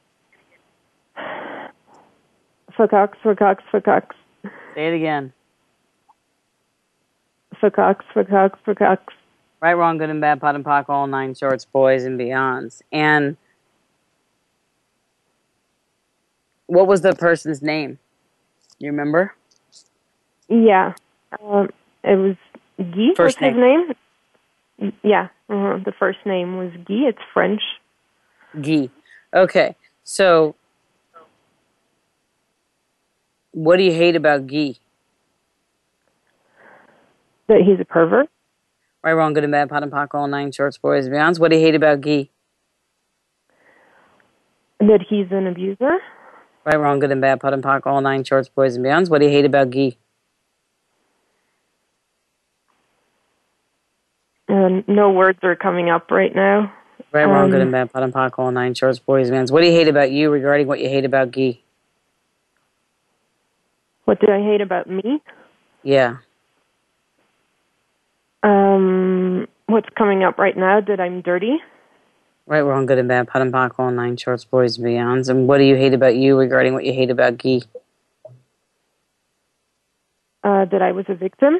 Fuck 2.76 2.90
fuck 2.90 3.62
fuck. 3.72 4.14
Say 4.74 4.88
it 4.88 4.94
again. 4.94 5.32
Fuck 7.60 7.76
fuck 7.76 8.28
fuck. 8.64 9.12
Right, 9.60 9.74
wrong, 9.74 9.98
good 9.98 10.10
and 10.10 10.20
bad, 10.20 10.40
POD 10.40 10.54
and 10.54 10.64
POC, 10.64 10.88
all 10.88 11.08
nine 11.08 11.34
shorts, 11.34 11.64
boys 11.64 12.04
and 12.04 12.18
beyonds. 12.18 12.80
And 12.92 13.36
what 16.66 16.86
was 16.86 17.00
the 17.00 17.14
person's 17.14 17.60
name? 17.60 17.98
You 18.78 18.90
remember? 18.92 19.34
Yeah, 20.48 20.94
um, 21.42 21.70
it 22.04 22.16
was 22.16 22.36
Guy. 22.78 23.14
First 23.16 23.40
name. 23.40 23.54
his 23.54 23.60
name? 23.60 23.96
Yeah, 24.78 25.28
uh-huh. 25.48 25.80
the 25.84 25.92
first 25.98 26.18
name 26.24 26.56
was 26.56 26.70
Guy. 26.86 27.08
It's 27.08 27.18
French. 27.34 27.62
Guy. 28.60 28.90
Okay, 29.34 29.74
so 30.04 30.54
what 33.52 33.76
do 33.76 33.82
you 33.82 33.92
hate 33.92 34.16
about 34.16 34.46
Guy? 34.46 34.74
That 37.48 37.62
he's 37.66 37.80
a 37.80 37.84
pervert. 37.84 38.28
Right, 39.02 39.12
wrong, 39.12 39.32
good 39.32 39.44
and 39.44 39.52
bad, 39.52 39.68
POD 39.68 39.84
and 39.84 39.92
POC, 39.92 40.14
all 40.14 40.26
nine 40.28 40.52
shorts, 40.52 40.76
boys 40.76 41.06
and 41.06 41.14
beyonds. 41.14 41.38
What 41.38 41.50
do 41.50 41.56
you 41.56 41.62
hate 41.62 41.74
about 41.74 42.00
Guy? 42.00 42.28
That 44.80 45.04
he's 45.08 45.26
an 45.30 45.46
abuser. 45.46 45.98
Right, 46.64 46.78
wrong, 46.78 46.98
good 46.98 47.10
and 47.10 47.20
bad, 47.20 47.40
POD 47.40 47.54
and 47.54 47.62
POC, 47.62 47.86
all 47.86 48.00
nine 48.00 48.24
shorts, 48.24 48.48
boys 48.48 48.76
and 48.76 48.84
beyonds. 48.84 49.08
What 49.10 49.20
do 49.20 49.26
you 49.26 49.32
hate 49.32 49.44
about 49.44 49.70
Guy? 49.70 49.96
Uh, 54.48 54.82
no 54.86 55.10
words 55.10 55.38
are 55.42 55.56
coming 55.56 55.90
up 55.90 56.10
right 56.10 56.34
now. 56.34 56.72
Right, 57.12 57.24
wrong, 57.24 57.44
um, 57.44 57.50
good 57.50 57.62
and 57.62 57.72
bad, 57.72 57.92
POD 57.92 58.02
and 58.02 58.12
POC, 58.12 58.38
all 58.38 58.50
nine 58.50 58.74
shorts, 58.74 58.98
boys 58.98 59.30
and. 59.30 59.48
What 59.50 59.60
do 59.60 59.66
you 59.66 59.72
hate 59.72 59.88
about 59.88 60.10
you 60.10 60.30
regarding 60.30 60.66
what 60.66 60.80
you 60.80 60.88
hate 60.88 61.04
about 61.04 61.30
Guy? 61.30 61.60
What 64.04 64.20
do 64.20 64.26
I 64.30 64.42
hate 64.42 64.60
about 64.60 64.88
me? 64.88 65.22
Yeah. 65.82 66.16
Um, 68.42 69.46
what's 69.66 69.88
coming 69.96 70.22
up 70.22 70.38
right 70.38 70.56
now 70.56 70.80
that 70.80 71.00
I'm 71.00 71.22
dirty? 71.22 71.58
Right, 72.46 72.60
wrong, 72.60 72.86
good 72.86 72.98
and 72.98 73.08
bad, 73.08 73.28
POD 73.28 73.42
and 73.42 73.52
POC, 73.52 73.78
all 73.78 73.90
nine 73.90 74.16
shorts, 74.16 74.44
boys 74.44 74.78
and 74.78 74.86
beyonds. 74.86 75.28
And 75.28 75.46
what 75.46 75.58
do 75.58 75.64
you 75.64 75.76
hate 75.76 75.92
about 75.92 76.16
you 76.16 76.36
regarding 76.38 76.72
what 76.72 76.84
you 76.84 76.92
hate 76.94 77.10
about 77.10 77.36
Guy? 77.36 77.60
Uh, 80.42 80.64
that 80.66 80.80
I 80.80 80.92
was 80.92 81.04
a 81.08 81.14
victim. 81.14 81.58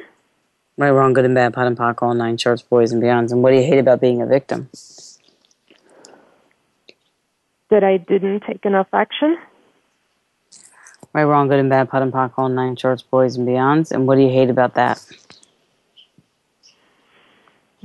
Right, 0.79 0.91
wrong, 0.91 1.11
good 1.11 1.25
and 1.25 1.35
bad, 1.35 1.53
POD 1.53 1.67
and 1.67 1.77
POC, 1.77 2.01
all 2.01 2.13
nine 2.13 2.37
shorts, 2.37 2.61
boys 2.61 2.93
and 2.93 3.03
beyonds. 3.03 3.33
And 3.33 3.43
what 3.43 3.51
do 3.51 3.57
you 3.57 3.63
hate 3.63 3.79
about 3.79 3.99
being 3.99 4.21
a 4.21 4.25
victim? 4.25 4.69
That 7.69 7.83
I 7.83 7.97
didn't 7.97 8.43
take 8.47 8.63
enough 8.63 8.87
action. 8.93 9.37
Right, 11.11 11.25
wrong, 11.25 11.49
good 11.49 11.59
and 11.59 11.69
bad, 11.69 11.89
POD 11.89 12.03
and 12.03 12.13
POC, 12.13 12.31
all 12.37 12.47
nine 12.47 12.77
shorts, 12.77 13.01
boys 13.01 13.35
and 13.35 13.45
beyonds. 13.45 13.91
And 13.91 14.07
what 14.07 14.15
do 14.15 14.21
you 14.21 14.29
hate 14.29 14.49
about 14.49 14.75
that? 14.75 15.05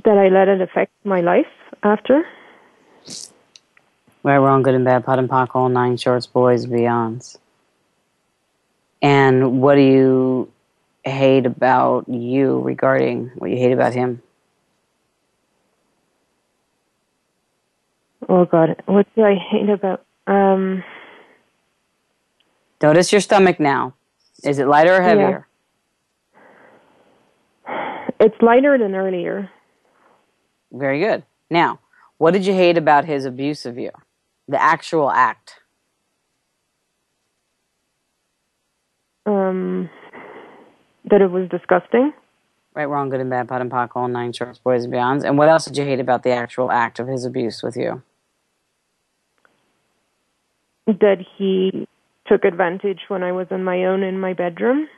that 0.05 0.16
I 0.16 0.28
let 0.28 0.47
it 0.47 0.61
affect 0.61 0.92
my 1.03 1.20
life 1.20 1.51
after. 1.82 2.24
Right, 4.22 4.38
wrong, 4.38 4.62
good 4.62 4.74
and 4.74 4.84
bad, 4.84 5.05
POD 5.05 5.18
and 5.18 5.28
POC, 5.28 5.49
all 5.57 5.68
nine 5.68 5.97
shorts, 5.97 6.26
boys, 6.28 6.66
beyonds. 6.66 7.38
And 9.03 9.61
what 9.61 9.74
do 9.74 9.80
you 9.80 10.53
hate 11.05 11.46
about 11.46 12.09
you 12.09 12.61
regarding 12.61 13.30
what 13.36 13.50
you 13.50 13.57
hate 13.57 13.72
about 13.72 13.94
him? 13.94 14.22
Oh 18.28 18.44
God, 18.44 18.82
what 18.86 19.07
do 19.14 19.22
I 19.22 19.34
hate 19.34 19.68
about? 19.68 20.05
Um, 20.26 20.82
Notice 22.82 23.12
your 23.12 23.20
stomach 23.20 23.61
now. 23.61 23.94
Is 24.42 24.59
it 24.59 24.66
lighter 24.66 24.96
or 24.96 25.02
heavier? 25.02 25.46
Yeah. 27.66 28.09
It's 28.20 28.36
lighter 28.40 28.78
than 28.78 28.94
earlier. 28.94 29.50
Very 30.72 31.00
good. 31.00 31.24
Now, 31.50 31.80
what 32.18 32.32
did 32.32 32.46
you 32.46 32.52
hate 32.52 32.78
about 32.78 33.05
his 33.05 33.24
abuse 33.24 33.66
of 33.66 33.78
you? 33.78 33.90
The 34.48 34.61
actual 34.61 35.11
act. 35.11 35.61
Um, 39.26 39.88
that 41.11 41.20
it 41.20 41.30
was 41.30 41.48
disgusting. 41.48 42.12
Right, 42.74 42.86
wrong, 42.86 43.09
good 43.09 43.20
and 43.20 43.30
bad, 43.30 43.48
POD 43.48 43.61
and 43.61 43.70
POC, 43.70 43.88
all 43.94 44.09
nine 44.09 44.32
shorts, 44.32 44.59
boys 44.59 44.84
and 44.84 44.92
beyonds. 44.92 45.24
And 45.24 45.38
what 45.38 45.48
else 45.48 45.64
did 45.64 45.76
you 45.76 45.84
hate 45.84 46.00
about 46.00 46.22
the 46.24 46.32
actual 46.32 46.72
act 46.72 46.98
of 46.98 47.07
his 47.07 47.24
abuse 47.24 47.62
with 47.62 47.76
you? 47.76 48.02
That 50.86 51.24
he 51.36 51.86
took 52.26 52.44
advantage 52.44 53.02
when 53.09 53.22
I 53.22 53.32
was 53.32 53.46
on 53.50 53.62
my 53.62 53.84
own 53.84 54.02
in 54.02 54.18
my 54.18 54.32
bedroom. 54.32 54.88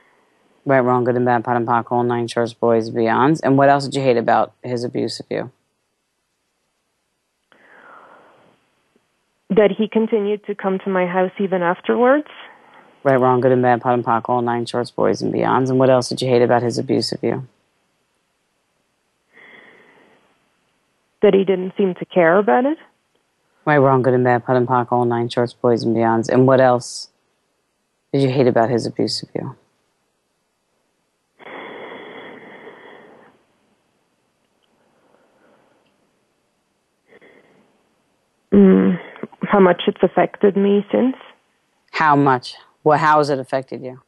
Right, 0.64 0.80
wrong, 0.80 1.04
good 1.04 1.16
and 1.16 1.24
bad, 1.24 1.44
POD 1.44 1.56
and 1.56 1.66
POC, 1.66 1.92
all 1.92 2.02
nine 2.02 2.28
shorts, 2.28 2.54
boys 2.54 2.88
and 2.88 2.96
beyonds. 2.96 3.40
And 3.42 3.58
what 3.58 3.68
else 3.68 3.84
did 3.84 3.94
you 3.94 4.02
hate 4.02 4.16
about 4.16 4.54
his 4.62 4.84
abuse 4.84 5.20
of 5.20 5.26
you? 5.28 5.50
that 9.56 9.70
he 9.76 9.88
continued 9.88 10.44
to 10.44 10.54
come 10.54 10.78
to 10.84 10.90
my 10.90 11.06
house 11.06 11.30
even 11.38 11.62
afterwards. 11.62 12.26
Right, 13.06 13.20
wrong, 13.20 13.40
good 13.40 13.52
and 13.52 13.62
bad, 13.62 13.82
POD 13.82 13.94
and 13.94 14.04
POC, 14.04 14.28
all 14.28 14.42
nine 14.42 14.66
shorts, 14.66 14.90
boys 14.90 15.22
and 15.22 15.32
beyonds. 15.32 15.68
And 15.68 15.78
what 15.78 15.90
else 15.90 16.08
did 16.08 16.20
you 16.20 16.28
hate 16.28 16.42
about 16.42 16.64
his 16.64 16.76
abuse 16.76 17.12
of 17.12 17.22
you? 17.22 17.46
That 21.22 21.32
he 21.32 21.44
didn't 21.44 21.74
seem 21.76 21.94
to 21.94 22.04
care 22.04 22.36
about 22.36 22.66
it. 22.66 22.78
Right, 23.64 23.78
wrong, 23.78 24.02
good 24.02 24.14
and 24.14 24.24
bad, 24.24 24.44
POD 24.44 24.56
and 24.56 24.66
POC, 24.66 24.90
all 24.90 25.04
nine 25.04 25.28
shorts, 25.28 25.52
boys 25.52 25.84
and 25.84 25.94
beyonds. 25.94 26.28
And 26.28 26.48
what 26.48 26.60
else 26.60 27.10
did 28.12 28.22
you 28.22 28.28
hate 28.28 28.48
about 28.48 28.70
his 28.70 28.86
abuse 28.86 29.22
of 29.22 29.28
you? 29.36 29.56
Mm 38.52 38.98
how 39.48 39.60
much 39.60 39.82
it's 39.86 40.02
affected 40.02 40.56
me 40.56 40.84
since. 40.90 41.14
How 41.92 42.16
much? 42.16 42.56
Well, 42.86 42.98
how 42.98 43.18
has 43.18 43.30
it 43.30 43.40
affected 43.40 43.82
you? 43.82 44.00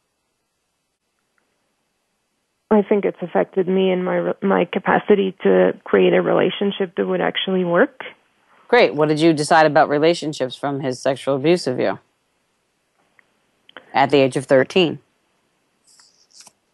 I 2.71 2.81
think 2.81 3.03
it's 3.03 3.17
affected 3.21 3.67
me 3.67 3.91
in 3.91 4.05
my 4.05 4.31
my 4.41 4.63
capacity 4.63 5.35
to 5.43 5.73
create 5.83 6.13
a 6.13 6.21
relationship 6.21 6.95
that 6.95 7.05
would 7.05 7.19
actually 7.19 7.65
work. 7.65 8.05
Great. 8.69 8.95
What 8.95 9.09
did 9.09 9.19
you 9.19 9.33
decide 9.33 9.65
about 9.65 9.89
relationships 9.89 10.55
from 10.55 10.79
his 10.79 11.01
sexual 11.01 11.35
abuse 11.35 11.67
of 11.67 11.77
you 11.77 11.99
at 13.93 14.11
the 14.11 14.19
age 14.19 14.37
of 14.37 14.45
13? 14.45 14.99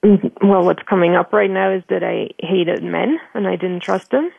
Mm-hmm. 0.03 0.47
Well, 0.47 0.64
what's 0.64 0.84
coming 0.88 1.16
up 1.16 1.34
right 1.34 1.49
now 1.49 1.72
is 1.72 1.82
that 1.89 2.03
I 2.03 2.30
hated 2.38 2.84
men 2.84 3.18
and 3.34 3.47
I 3.47 3.56
didn't 3.56 3.82
trust 3.82 4.12
them. 4.12 4.30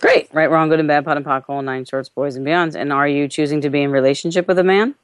Great. 0.00 0.32
Right, 0.32 0.48
wrong, 0.48 0.68
good 0.68 0.78
and 0.78 0.86
bad, 0.86 1.04
POD 1.04 1.16
and 1.16 1.26
POC, 1.26 1.44
all 1.48 1.62
nine 1.62 1.84
shorts, 1.84 2.08
boys 2.08 2.36
and 2.36 2.46
beyonds. 2.46 2.76
And 2.76 2.92
are 2.92 3.08
you 3.08 3.26
choosing 3.26 3.60
to 3.62 3.68
be 3.68 3.82
in 3.82 3.90
relationship 3.90 4.46
with 4.46 4.60
a 4.60 4.64
man? 4.64 4.94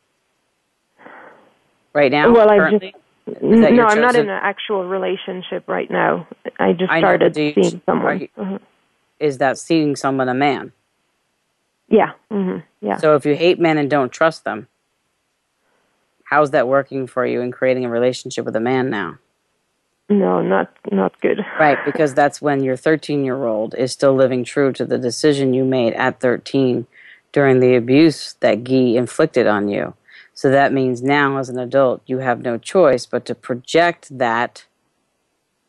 Right 1.96 2.12
now? 2.12 2.30
Well, 2.30 2.50
I 2.50 2.70
just. 2.72 2.94
No, 3.42 3.86
I'm 3.86 4.02
not 4.02 4.16
in 4.16 4.28
an 4.28 4.40
actual 4.42 4.84
relationship 4.84 5.66
right 5.66 5.90
now. 5.90 6.28
I 6.58 6.74
just 6.74 6.92
started 6.92 7.34
seeing 7.34 7.80
someone. 7.86 8.20
You, 8.20 8.28
mm-hmm. 8.36 8.56
Is 9.18 9.38
that 9.38 9.56
seeing 9.56 9.96
someone 9.96 10.28
a 10.28 10.34
man? 10.34 10.72
Yeah. 11.88 12.12
Mm-hmm. 12.30 12.58
Yeah. 12.86 12.98
So 12.98 13.16
if 13.16 13.24
you 13.24 13.34
hate 13.34 13.58
men 13.58 13.78
and 13.78 13.88
don't 13.88 14.12
trust 14.12 14.44
them, 14.44 14.68
how's 16.24 16.50
that 16.50 16.68
working 16.68 17.06
for 17.06 17.24
you 17.24 17.40
in 17.40 17.50
creating 17.50 17.86
a 17.86 17.88
relationship 17.88 18.44
with 18.44 18.56
a 18.56 18.60
man 18.60 18.90
now? 18.90 19.16
No, 20.10 20.42
not 20.42 20.70
not 20.92 21.18
good. 21.22 21.40
Right, 21.58 21.78
because 21.86 22.12
that's 22.12 22.42
when 22.42 22.62
your 22.62 22.76
13 22.76 23.24
year 23.24 23.46
old 23.46 23.74
is 23.74 23.90
still 23.90 24.14
living 24.14 24.44
true 24.44 24.70
to 24.74 24.84
the 24.84 24.98
decision 24.98 25.54
you 25.54 25.64
made 25.64 25.94
at 25.94 26.20
13 26.20 26.86
during 27.32 27.60
the 27.60 27.74
abuse 27.74 28.34
that 28.40 28.64
Guy 28.64 28.98
inflicted 28.98 29.46
on 29.46 29.68
you. 29.68 29.94
So 30.36 30.50
that 30.50 30.70
means 30.70 31.02
now, 31.02 31.38
as 31.38 31.48
an 31.48 31.58
adult, 31.58 32.02
you 32.04 32.18
have 32.18 32.42
no 32.42 32.58
choice 32.58 33.06
but 33.06 33.24
to 33.24 33.34
project 33.34 34.18
that, 34.18 34.66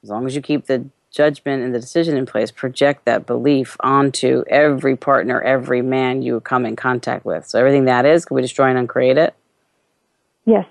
as 0.04 0.10
long 0.10 0.28
as 0.28 0.36
you 0.36 0.42
keep 0.42 0.66
the 0.66 0.90
judgment 1.10 1.64
and 1.64 1.74
the 1.74 1.80
decision 1.80 2.18
in 2.18 2.26
place, 2.26 2.52
project 2.52 3.06
that 3.06 3.26
belief 3.26 3.78
onto 3.80 4.44
every 4.50 4.98
partner, 4.98 5.42
every 5.42 5.82
man 5.82 6.22
you 6.22 6.42
come 6.42 6.66
in 6.66 6.76
contact 6.76 7.24
with. 7.24 7.48
So 7.48 7.58
everything 7.58 7.86
that 7.86 8.06
is, 8.06 8.26
can 8.26 8.36
we 8.36 8.42
destroy 8.42 8.68
and 8.68 8.78
uncreate 8.78 9.18
it? 9.18 9.34
Yes. 10.44 10.66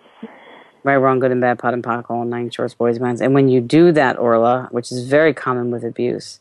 Right, 0.84 0.97
wrong, 0.97 1.18
good 1.18 1.32
and 1.32 1.40
bad, 1.40 1.59
POD 1.59 1.72
and 1.72 1.82
POC, 1.82 2.11
all 2.11 2.26
nine 2.26 2.51
shorts, 2.51 2.74
boys, 2.74 3.01
minds. 3.01 3.22
And 3.22 3.32
when 3.32 3.49
you 3.49 3.62
do 3.62 3.92
that, 3.92 4.18
Orla, 4.18 4.68
which 4.72 4.92
is 4.92 5.09
very 5.09 5.32
common 5.32 5.70
with 5.70 5.82
abuse, 5.84 6.40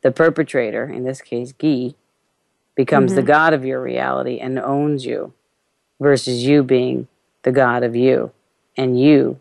the 0.00 0.10
perpetrator, 0.10 0.86
in 0.86 1.04
this 1.04 1.20
case, 1.20 1.52
Guy, 1.52 1.96
becomes 2.74 3.10
mm-hmm. 3.10 3.20
the 3.20 3.26
god 3.26 3.52
of 3.52 3.62
your 3.62 3.82
reality 3.82 4.38
and 4.38 4.58
owns 4.58 5.04
you 5.04 5.34
versus 6.04 6.44
you 6.44 6.62
being 6.62 7.08
the 7.42 7.50
God 7.50 7.82
of 7.82 7.96
you 7.96 8.30
and 8.76 9.00
you 9.00 9.40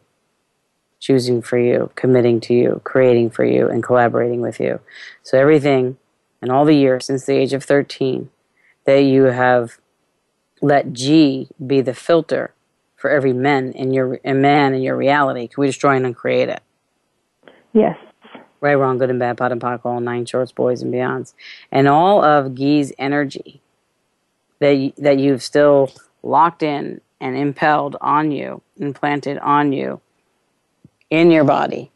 choosing 1.00 1.42
for 1.42 1.60
you, 1.60 1.92
committing 1.96 2.40
to 2.40 2.54
you, 2.54 2.82
creating 2.86 3.30
for 3.30 3.44
you, 3.44 3.68
and 3.68 3.84
collaborating 3.84 4.40
with 4.40 4.60
you. 4.60 4.80
So, 5.22 5.38
everything 5.38 5.98
and 6.42 6.50
all 6.50 6.64
the 6.66 6.76
years 6.76 7.06
since 7.06 7.26
the 7.26 7.36
age 7.36 7.52
of 7.54 7.64
13 7.64 8.30
that 8.86 9.00
you 9.00 9.26
have 9.26 9.80
let 10.62 10.94
Guy 10.94 11.48
be 11.66 11.82
the 11.82 11.94
filter 11.94 12.54
for 12.96 13.10
every 13.10 13.34
man 13.34 13.74
in 13.74 13.94
your 13.94 14.20
a 14.24 14.34
man 14.34 14.74
in 14.74 14.82
your 14.82 14.96
reality, 14.96 15.48
can 15.50 15.60
we 15.60 15.68
destroy 15.68 15.98
and 15.98 16.06
uncreate 16.06 16.48
it? 16.50 16.64
Yes. 17.74 17.98
Right, 18.62 18.76
wrong, 18.76 18.98
good 18.98 19.10
and 19.10 19.20
bad, 19.20 19.38
POD 19.38 19.52
and 19.52 19.62
POC, 19.62 19.82
all 19.84 20.00
nine 20.00 20.26
shorts, 20.26 20.54
boys 20.54 20.82
and 20.82 20.94
beyonds. 20.94 21.34
And 21.70 21.90
all 21.90 22.24
of 22.24 22.56
Guy's 22.56 22.94
energy 22.98 23.62
that, 24.60 24.72
you, 24.78 24.94
that 24.98 25.20
you've 25.20 25.44
still 25.44 25.92
locked 26.24 26.64
in 26.64 27.02
and 27.20 27.38
impelled 27.38 27.96
on 28.02 28.32
you, 28.32 28.62
implanted 28.78 29.38
on 29.40 29.72
you 29.72 30.02
in 31.10 31.30
your 31.30 31.44
body 31.44 31.92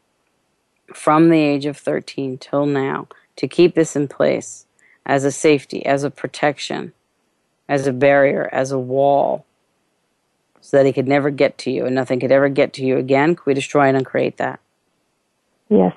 from 0.94 1.28
the 1.28 1.38
age 1.38 1.66
of 1.66 1.76
13 1.76 2.38
till 2.38 2.66
now 2.66 3.08
to 3.36 3.48
keep 3.48 3.74
this 3.74 3.96
in 3.96 4.08
place 4.08 4.66
as 5.04 5.24
a 5.24 5.32
safety, 5.32 5.84
as 5.84 6.04
a 6.04 6.10
protection, 6.10 6.92
as 7.68 7.86
a 7.86 7.92
barrier, 7.92 8.48
as 8.52 8.70
a 8.70 8.78
wall, 8.78 9.44
so 10.60 10.76
that 10.76 10.86
he 10.86 10.92
could 10.92 11.08
never 11.08 11.30
get 11.30 11.56
to 11.58 11.70
you 11.70 11.86
and 11.86 11.94
nothing 11.94 12.20
could 12.20 12.32
ever 12.32 12.48
get 12.48 12.72
to 12.74 12.84
you 12.84 12.96
again. 12.98 13.34
Could 13.34 13.46
we 13.46 13.54
destroy 13.54 13.86
and 13.88 13.96
uncreate 13.96 14.36
that? 14.36 14.60
Yes. 15.68 15.94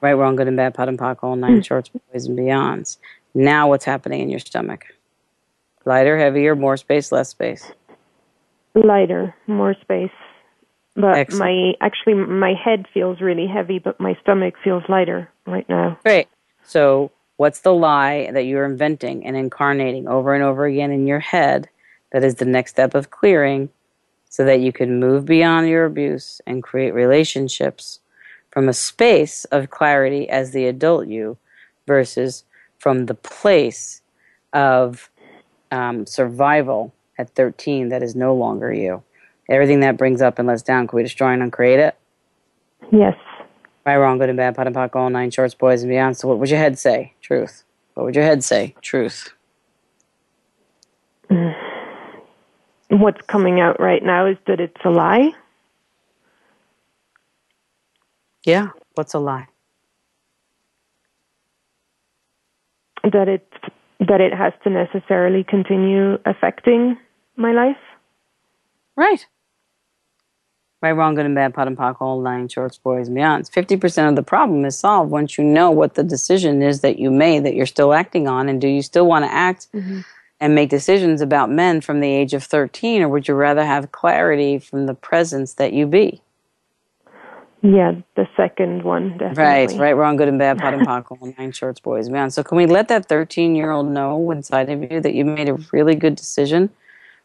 Right, 0.00 0.12
wrong, 0.12 0.36
good 0.36 0.48
and 0.48 0.56
bad, 0.56 0.74
POD 0.74 0.88
and 0.90 0.98
POC, 0.98 1.16
all 1.22 1.36
nine 1.36 1.62
shorts, 1.64 1.88
boys 1.88 2.26
and 2.26 2.38
beyonds. 2.38 2.98
Now 3.34 3.68
what's 3.68 3.84
happening 3.84 4.20
in 4.20 4.30
your 4.30 4.40
stomach? 4.40 4.86
Lighter, 5.86 6.18
heavier, 6.18 6.56
more 6.56 6.76
space, 6.76 7.12
less 7.12 7.30
space? 7.30 7.70
Lighter, 8.74 9.34
more 9.46 9.74
space. 9.80 10.10
But 10.96 11.16
Excellent. 11.16 11.40
my 11.40 11.72
actually 11.80 12.14
my 12.14 12.54
head 12.54 12.86
feels 12.92 13.20
really 13.20 13.46
heavy, 13.46 13.78
but 13.78 14.00
my 14.00 14.18
stomach 14.22 14.54
feels 14.64 14.82
lighter 14.88 15.30
right 15.46 15.68
now. 15.68 15.98
Great. 16.04 16.26
So, 16.64 17.12
what's 17.36 17.60
the 17.60 17.72
lie 17.72 18.30
that 18.32 18.46
you're 18.46 18.64
inventing 18.64 19.24
and 19.24 19.36
incarnating 19.36 20.08
over 20.08 20.34
and 20.34 20.42
over 20.42 20.64
again 20.66 20.90
in 20.90 21.06
your 21.06 21.20
head 21.20 21.68
that 22.12 22.24
is 22.24 22.36
the 22.36 22.44
next 22.44 22.72
step 22.72 22.94
of 22.94 23.10
clearing 23.10 23.68
so 24.28 24.44
that 24.44 24.60
you 24.60 24.72
can 24.72 24.98
move 24.98 25.24
beyond 25.24 25.68
your 25.68 25.84
abuse 25.84 26.40
and 26.46 26.62
create 26.62 26.94
relationships 26.94 28.00
from 28.50 28.68
a 28.68 28.72
space 28.72 29.44
of 29.46 29.70
clarity 29.70 30.28
as 30.28 30.50
the 30.50 30.66
adult 30.66 31.06
you 31.06 31.36
versus 31.86 32.42
from 32.78 33.06
the 33.06 33.14
place 33.14 34.00
of 34.52 35.10
um, 35.70 36.06
survival 36.06 36.92
at 37.18 37.30
13 37.30 37.88
that 37.88 38.02
is 38.02 38.14
no 38.14 38.34
longer 38.34 38.72
you. 38.72 39.02
Everything 39.48 39.80
that 39.80 39.96
brings 39.96 40.20
up 40.20 40.38
and 40.38 40.48
lets 40.48 40.62
down, 40.62 40.86
can 40.86 40.96
we 40.96 41.02
destroy 41.02 41.32
and 41.32 41.42
uncreate 41.42 41.78
it? 41.78 41.96
Yes. 42.92 43.14
Right, 43.84 43.96
wrong, 43.96 44.18
good 44.18 44.28
and 44.28 44.36
bad, 44.36 44.56
POD 44.56 44.66
and 44.66 44.76
POC, 44.76 44.96
all 44.96 45.10
nine 45.10 45.30
shorts, 45.30 45.54
boys 45.54 45.82
and 45.82 45.90
beyond. 45.90 46.16
So 46.16 46.26
what 46.28 46.38
would 46.38 46.50
your 46.50 46.58
head 46.58 46.78
say? 46.78 47.14
Truth. 47.22 47.62
What 47.94 48.04
would 48.04 48.16
your 48.16 48.24
head 48.24 48.42
say? 48.42 48.74
Truth. 48.82 49.32
What's 52.90 53.20
coming 53.28 53.60
out 53.60 53.80
right 53.80 54.02
now 54.02 54.26
is 54.26 54.36
that 54.46 54.60
it's 54.60 54.80
a 54.84 54.90
lie. 54.90 55.30
Yeah. 58.44 58.68
What's 58.94 59.14
a 59.14 59.18
lie? 59.18 59.48
That 63.04 63.28
it's 63.28 63.44
that 64.00 64.20
it 64.20 64.34
has 64.34 64.52
to 64.64 64.70
necessarily 64.70 65.44
continue 65.44 66.18
affecting 66.24 66.96
my 67.36 67.52
life. 67.52 67.76
Right. 68.96 69.26
Right, 70.82 70.92
wrong, 70.92 71.14
good 71.14 71.26
and 71.26 71.34
bad, 71.34 71.54
POD 71.54 71.68
and 71.68 71.76
POC, 71.76 71.96
all 72.00 72.20
nine 72.20 72.48
shorts, 72.48 72.76
boys 72.76 73.08
and 73.08 73.16
beyonds. 73.16 73.50
50% 73.50 74.08
of 74.10 74.16
the 74.16 74.22
problem 74.22 74.64
is 74.64 74.78
solved 74.78 75.10
once 75.10 75.38
you 75.38 75.44
know 75.44 75.70
what 75.70 75.94
the 75.94 76.04
decision 76.04 76.62
is 76.62 76.82
that 76.82 76.98
you 76.98 77.10
made 77.10 77.44
that 77.44 77.54
you're 77.54 77.66
still 77.66 77.94
acting 77.94 78.28
on. 78.28 78.48
And 78.48 78.60
do 78.60 78.68
you 78.68 78.82
still 78.82 79.06
want 79.06 79.24
to 79.24 79.32
act 79.32 79.68
mm-hmm. 79.72 80.00
and 80.38 80.54
make 80.54 80.68
decisions 80.68 81.22
about 81.22 81.50
men 81.50 81.80
from 81.80 82.00
the 82.00 82.08
age 82.08 82.34
of 82.34 82.44
13, 82.44 83.02
or 83.02 83.08
would 83.08 83.26
you 83.26 83.34
rather 83.34 83.64
have 83.64 83.92
clarity 83.92 84.58
from 84.58 84.84
the 84.84 84.94
presence 84.94 85.54
that 85.54 85.72
you 85.72 85.86
be? 85.86 86.20
Yeah, 87.62 87.94
the 88.14 88.28
second 88.36 88.82
one, 88.84 89.12
definitely. 89.12 89.42
Right, 89.42 89.72
right, 89.78 89.92
wrong, 89.92 90.16
good 90.16 90.28
and 90.28 90.38
bad, 90.38 90.58
POD 90.58 90.74
and 90.74 90.86
POC, 90.86 91.38
nine 91.38 91.52
shorts, 91.52 91.80
boys, 91.80 92.08
man. 92.08 92.30
So 92.30 92.42
can 92.42 92.56
we 92.56 92.66
let 92.66 92.88
that 92.88 93.08
13-year-old 93.08 93.88
know 93.88 94.30
inside 94.30 94.68
of 94.68 94.90
you 94.90 95.00
that 95.00 95.14
you 95.14 95.24
made 95.24 95.48
a 95.48 95.54
really 95.72 95.94
good 95.94 96.16
decision 96.16 96.70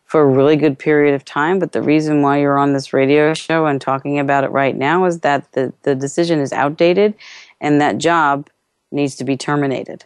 for 0.05 0.21
a 0.21 0.25
really 0.25 0.55
good 0.55 0.77
period 0.77 1.15
of 1.15 1.23
time, 1.23 1.59
but 1.59 1.71
the 1.71 1.81
reason 1.81 2.21
why 2.21 2.39
you're 2.39 2.57
on 2.57 2.73
this 2.73 2.91
radio 2.91 3.33
show 3.33 3.65
and 3.65 3.79
talking 3.79 4.19
about 4.19 4.43
it 4.43 4.51
right 4.51 4.75
now 4.75 5.05
is 5.05 5.19
that 5.19 5.49
the, 5.53 5.71
the 5.83 5.95
decision 5.95 6.39
is 6.39 6.51
outdated 6.51 7.13
and 7.61 7.79
that 7.79 7.97
job 7.97 8.49
needs 8.91 9.15
to 9.15 9.23
be 9.23 9.37
terminated. 9.37 10.03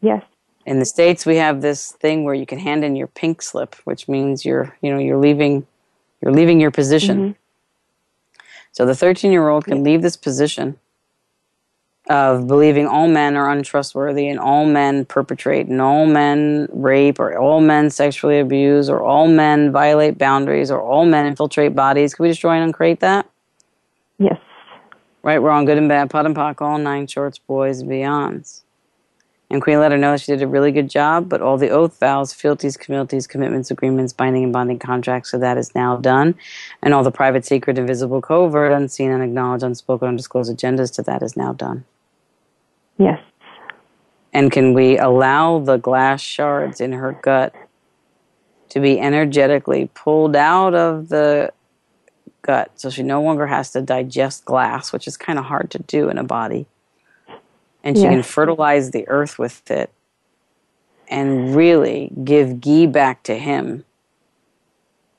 Yes. 0.00 0.22
In 0.64 0.78
the 0.78 0.86
States, 0.86 1.26
we 1.26 1.36
have 1.36 1.60
this 1.60 1.92
thing 1.92 2.24
where 2.24 2.34
you 2.34 2.46
can 2.46 2.58
hand 2.58 2.84
in 2.84 2.96
your 2.96 3.06
pink 3.06 3.42
slip, 3.42 3.74
which 3.84 4.08
means 4.08 4.44
you're, 4.44 4.74
you 4.80 4.90
know, 4.90 4.98
you're 4.98 5.18
leaving, 5.18 5.66
you're 6.22 6.32
leaving 6.32 6.60
your 6.60 6.70
position. 6.70 7.18
Mm-hmm 7.18 7.40
so 8.76 8.84
the 8.84 8.94
13 8.94 9.32
year 9.32 9.48
old 9.48 9.64
can 9.64 9.82
leave 9.82 10.02
this 10.02 10.18
position 10.18 10.78
of 12.10 12.46
believing 12.46 12.86
all 12.86 13.08
men 13.08 13.34
are 13.34 13.48
untrustworthy 13.48 14.28
and 14.28 14.38
all 14.38 14.66
men 14.66 15.06
perpetrate 15.06 15.66
and 15.66 15.80
all 15.80 16.04
men 16.04 16.68
rape 16.70 17.18
or 17.18 17.38
all 17.38 17.62
men 17.62 17.88
sexually 17.88 18.38
abuse 18.38 18.90
or 18.90 19.02
all 19.02 19.28
men 19.28 19.72
violate 19.72 20.18
boundaries 20.18 20.70
or 20.70 20.82
all 20.82 21.06
men 21.06 21.24
infiltrate 21.24 21.74
bodies. 21.74 22.14
Can 22.14 22.24
we 22.24 22.28
destroy 22.28 22.52
and 22.52 22.64
uncreate 22.64 23.00
that? 23.00 23.26
Yes. 24.18 24.38
Right, 25.22 25.40
We're 25.40 25.50
on 25.50 25.64
good 25.64 25.78
and 25.78 25.88
bad, 25.88 26.10
POD 26.10 26.26
and 26.26 26.36
POC, 26.36 26.60
all 26.60 26.76
nine 26.76 27.06
shorts, 27.06 27.38
boys, 27.38 27.80
and 27.80 27.90
beyonds. 27.90 28.60
And 29.48 29.62
Queen 29.62 29.78
let 29.78 29.92
her 29.92 29.98
know 29.98 30.16
she 30.16 30.32
did 30.32 30.42
a 30.42 30.48
really 30.48 30.72
good 30.72 30.90
job, 30.90 31.28
but 31.28 31.40
all 31.40 31.56
the 31.56 31.70
oath 31.70 32.00
vows, 32.00 32.32
fealties, 32.32 32.76
communities, 32.76 33.28
commitments, 33.28 33.70
agreements, 33.70 34.12
binding 34.12 34.42
and 34.42 34.52
bonding 34.52 34.80
contracts, 34.80 35.30
so 35.30 35.38
that 35.38 35.56
is 35.56 35.72
now 35.74 35.96
done. 35.96 36.34
And 36.82 36.92
all 36.92 37.04
the 37.04 37.12
private, 37.12 37.44
secret, 37.44 37.78
invisible, 37.78 38.20
covert, 38.20 38.72
unseen, 38.72 39.12
unacknowledged, 39.12 39.62
unspoken, 39.62 40.08
undisclosed 40.08 40.54
agendas 40.54 40.92
to 40.94 41.02
that 41.02 41.22
is 41.22 41.36
now 41.36 41.52
done. 41.52 41.84
Yes. 42.98 43.20
And 44.32 44.50
can 44.50 44.74
we 44.74 44.98
allow 44.98 45.60
the 45.60 45.76
glass 45.76 46.20
shards 46.20 46.80
in 46.80 46.92
her 46.92 47.12
gut 47.22 47.54
to 48.70 48.80
be 48.80 48.98
energetically 48.98 49.88
pulled 49.94 50.34
out 50.34 50.74
of 50.74 51.08
the 51.08 51.52
gut 52.42 52.70
so 52.74 52.90
she 52.90 53.02
no 53.02 53.22
longer 53.22 53.46
has 53.46 53.70
to 53.72 53.80
digest 53.80 54.44
glass, 54.44 54.92
which 54.92 55.06
is 55.06 55.16
kind 55.16 55.38
of 55.38 55.44
hard 55.44 55.70
to 55.70 55.78
do 55.78 56.08
in 56.08 56.18
a 56.18 56.24
body? 56.24 56.66
And 57.86 57.96
she 57.96 58.02
can 58.02 58.22
fertilize 58.24 58.90
the 58.90 59.06
earth 59.08 59.38
with 59.38 59.70
it 59.70 59.92
and 61.08 61.54
really 61.54 62.10
give 62.24 62.60
ghee 62.60 62.84
back 62.84 63.22
to 63.22 63.38
him. 63.38 63.84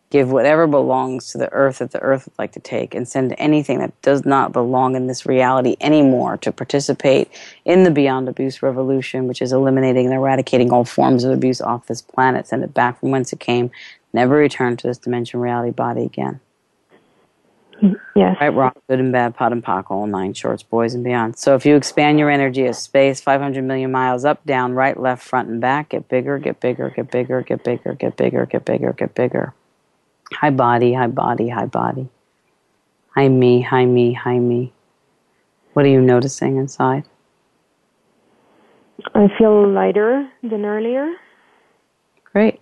Give 0.10 0.30
whatever 0.30 0.68
belongs 0.68 1.32
to 1.32 1.38
the 1.38 1.52
earth 1.54 1.80
that 1.80 1.92
the 1.92 2.02
earth 2.02 2.26
would 2.26 2.38
like 2.38 2.52
to 2.54 2.60
take, 2.60 2.94
and 2.94 3.08
send 3.08 3.34
anything 3.38 3.80
that 3.80 4.02
does 4.02 4.26
not 4.26 4.52
belong 4.52 4.98
in 4.98 5.08
this 5.08 5.26
reality 5.26 5.78
anymore 5.80 6.36
to 6.40 6.52
participate 6.52 7.30
in 7.64 7.84
the 7.84 7.92
Beyond 7.92 8.28
Abuse 8.28 8.62
revolution, 8.62 9.28
which 9.28 9.42
is 9.42 9.54
eliminating 9.54 10.06
and 10.06 10.16
eradicating 10.16 10.72
all 10.72 10.84
forms 10.84 11.24
of 11.24 11.32
abuse 11.32 11.62
off 11.62 11.88
this 11.88 12.02
planet. 12.02 12.48
Send 12.48 12.66
it 12.66 12.74
back 12.74 13.00
from 13.00 13.12
whence 13.12 13.32
it 13.32 13.40
came, 13.40 13.72
never 14.12 14.36
return 14.36 14.76
to 14.76 14.88
this 14.88 14.98
dimension 14.98 15.40
reality 15.40 15.72
body 15.72 16.04
again. 16.04 16.42
Yes. 18.16 18.38
Right, 18.42 18.50
wrong, 18.50 18.74
good 18.90 19.00
and 19.00 19.12
bad, 19.12 19.36
POD 19.36 19.52
and 19.52 19.64
POC, 19.64 19.92
all 19.92 20.08
nine 20.08 20.34
shorts, 20.34 20.64
boys 20.64 20.94
and 20.94 21.04
beyond. 21.04 21.38
So 21.38 21.56
if 21.56 21.66
you 21.66 21.76
expand 21.76 22.18
your 22.18 22.30
energy 22.30 22.66
as 22.66 22.82
space, 22.82 23.22
500 23.22 23.64
million 23.64 23.92
miles 23.92 24.26
up, 24.26 24.44
down, 24.46 24.74
right, 24.74 25.00
left, 25.00 25.24
front, 25.24 25.50
and 25.50 25.62
back, 25.62 25.90
get 25.90 26.10
bigger, 26.10 26.40
get 26.40 26.60
bigger, 26.60 26.90
get 26.90 27.12
bigger, 27.12 27.42
get 27.42 27.64
bigger, 27.64 27.94
get 27.94 28.16
bigger, 28.16 28.46
get 28.46 28.66
bigger, 28.66 28.94
get 28.94 29.14
bigger. 29.14 29.54
Hi 30.34 30.50
body, 30.50 30.94
hi 30.94 31.08
body, 31.08 31.50
hi 31.50 31.66
body. 31.66 32.10
Hi 33.16 33.30
me, 33.30 33.62
hi 33.62 33.86
me, 33.86 34.14
hi 34.14 34.40
me. 34.40 34.74
What 35.74 35.86
are 35.86 35.90
you 35.90 36.02
noticing 36.02 36.58
inside? 36.58 37.04
I 39.14 39.28
feel 39.38 39.70
lighter 39.70 40.28
than 40.42 40.66
earlier. 40.66 41.14
Great. 42.34 42.60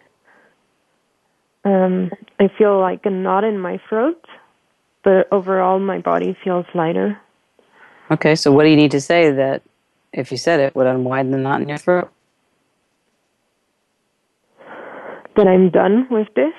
Um, 1.64 2.12
I 2.40 2.50
feel 2.58 2.80
like 2.80 3.06
a 3.06 3.10
knot 3.10 3.44
in 3.44 3.58
my 3.58 3.80
throat, 3.90 4.24
but 5.06 5.32
overall 5.32 5.80
my 5.80 6.00
body 6.00 6.36
feels 6.44 6.66
lighter. 6.74 7.18
Okay, 8.12 8.36
so 8.36 8.52
what 8.52 8.64
do 8.64 8.70
you 8.70 8.76
need 8.76 8.92
to 8.92 9.00
say 9.00 9.32
that, 9.32 9.62
if 10.12 10.32
you 10.32 10.38
said 10.38 10.60
it, 10.60 10.76
would 10.76 10.88
unwind 10.88 11.34
the 11.34 11.38
knot 11.38 11.62
in 11.62 11.70
your 11.70 11.78
throat? 11.78 12.12
That 15.38 15.48
I'm 15.48 15.70
done 15.70 16.08
with 16.10 16.28
this. 16.36 16.54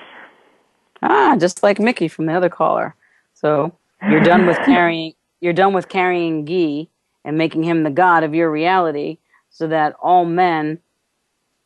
Ah, 1.01 1.35
just 1.37 1.61
like 1.61 1.79
Mickey 1.79 2.07
from 2.07 2.25
the 2.25 2.33
other 2.33 2.49
caller. 2.49 2.95
So 3.33 3.75
you're 4.09 4.23
done 4.23 4.47
with 4.47 4.57
carrying. 4.65 5.13
You're 5.41 5.53
done 5.53 5.73
with 5.73 5.89
carrying 5.89 6.45
Guy 6.45 6.87
and 7.23 7.37
making 7.37 7.63
him 7.63 7.83
the 7.83 7.91
god 7.91 8.23
of 8.23 8.33
your 8.33 8.49
reality, 8.49 9.17
so 9.49 9.67
that 9.67 9.93
all 10.01 10.25
men 10.25 10.79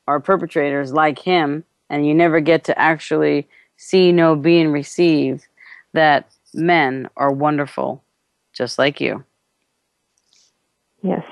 are 0.08 0.20
perpetrators 0.20 0.92
like 0.92 1.20
him, 1.20 1.64
and 1.90 2.08
you 2.08 2.14
never 2.14 2.40
get 2.40 2.64
to 2.66 2.78
actually 2.78 3.48
see, 3.78 4.12
know, 4.12 4.36
be, 4.36 4.60
and 4.60 4.74
receive 4.74 5.48
that 5.94 6.30
men 6.54 7.10
are 7.18 7.32
wonderful, 7.32 8.04
just 8.54 8.78
like 8.78 9.00
you. 9.02 9.24
Yes. 11.02 11.24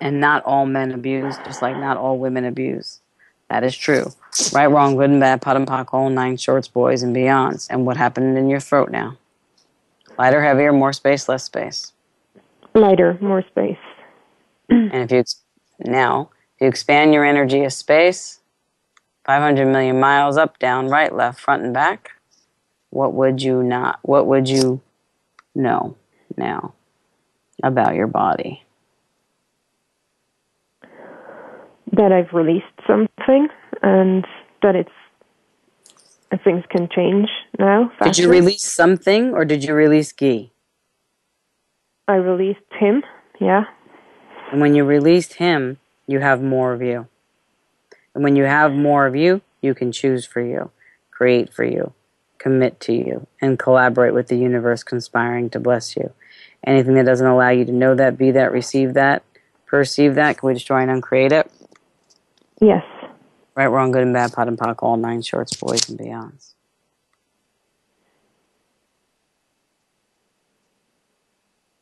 And 0.00 0.20
not 0.20 0.42
all 0.44 0.64
men 0.64 0.92
abuse, 0.92 1.36
just 1.44 1.60
like 1.60 1.76
not 1.76 1.96
all 1.96 2.18
women 2.18 2.44
abuse. 2.44 3.00
That 3.48 3.64
is 3.64 3.76
true. 3.76 4.12
Right, 4.52 4.66
wrong, 4.66 4.96
good 4.96 5.10
and 5.10 5.20
bad, 5.20 5.42
POD 5.42 5.56
and 5.56 5.66
POC, 5.66 5.92
all 5.92 6.08
nine 6.08 6.36
shorts, 6.36 6.68
boys, 6.68 7.02
and 7.02 7.14
beyonds. 7.14 7.66
And 7.68 7.84
what 7.84 7.96
happened 7.96 8.38
in 8.38 8.48
your 8.48 8.60
throat 8.60 8.90
now? 8.90 9.18
Lighter, 10.18 10.42
heavier, 10.42 10.72
more 10.72 10.92
space, 10.92 11.28
less 11.28 11.44
space? 11.44 11.92
Lighter, 12.74 13.18
more 13.20 13.42
space. 13.42 13.78
and 14.68 14.94
if 14.94 15.10
you 15.10 15.24
now, 15.80 16.30
if 16.56 16.62
you 16.62 16.68
expand 16.68 17.12
your 17.12 17.24
energy 17.24 17.64
of 17.64 17.72
space, 17.72 18.39
500 19.30 19.66
million 19.66 20.00
miles 20.00 20.36
up, 20.36 20.58
down, 20.58 20.88
right, 20.88 21.14
left, 21.14 21.38
front, 21.38 21.62
and 21.62 21.72
back, 21.72 22.10
what 22.90 23.14
would 23.14 23.40
you 23.40 23.62
not, 23.62 24.00
what 24.02 24.26
would 24.26 24.48
you 24.48 24.80
know 25.54 25.94
now 26.36 26.74
about 27.62 27.94
your 27.94 28.08
body? 28.08 28.64
that 31.92 32.12
I've 32.12 32.32
released 32.32 32.66
something 32.86 33.48
and 33.82 34.24
that 34.62 34.76
it's 34.76 34.90
things 36.44 36.64
can 36.70 36.88
change 36.88 37.28
now. 37.58 37.90
Faster. 37.98 38.04
Did 38.04 38.18
you 38.18 38.30
release 38.30 38.62
something 38.62 39.32
or 39.34 39.44
did 39.44 39.64
you 39.64 39.74
release 39.74 40.12
Guy? 40.12 40.50
I 42.06 42.14
released 42.14 42.60
him, 42.78 43.02
yeah. 43.40 43.64
And 44.52 44.60
when 44.60 44.74
you 44.74 44.84
released 44.84 45.34
him, 45.34 45.78
you 46.06 46.20
have 46.20 46.42
more 46.42 46.72
of 46.72 46.82
you. 46.82 47.08
And 48.14 48.24
when 48.24 48.36
you 48.36 48.44
have 48.44 48.72
more 48.72 49.06
of 49.06 49.16
you, 49.16 49.42
you 49.60 49.74
can 49.74 49.92
choose 49.92 50.24
for 50.24 50.40
you, 50.40 50.70
create 51.10 51.52
for 51.52 51.64
you, 51.64 51.92
commit 52.38 52.80
to 52.80 52.92
you, 52.92 53.26
and 53.40 53.58
collaborate 53.58 54.14
with 54.14 54.28
the 54.28 54.36
universe 54.36 54.82
conspiring 54.82 55.50
to 55.50 55.60
bless 55.60 55.96
you. 55.96 56.12
Anything 56.66 56.94
that 56.94 57.06
doesn't 57.06 57.26
allow 57.26 57.50
you 57.50 57.64
to 57.64 57.72
know 57.72 57.94
that, 57.94 58.18
be 58.18 58.30
that, 58.32 58.52
receive 58.52 58.94
that, 58.94 59.22
perceive 59.66 60.14
that, 60.16 60.38
can 60.38 60.46
we 60.48 60.54
destroy 60.54 60.80
and 60.82 60.90
uncreate 60.90 61.32
it? 61.32 61.50
Yes. 62.60 62.84
Right, 63.54 63.66
wrong, 63.66 63.90
good 63.90 64.02
and 64.02 64.12
bad, 64.12 64.32
POD 64.32 64.48
and 64.48 64.58
POC, 64.58 64.82
all 64.82 64.96
nine 64.96 65.22
shorts, 65.22 65.56
boys 65.56 65.88
and 65.88 65.98
beyonds. 65.98 66.54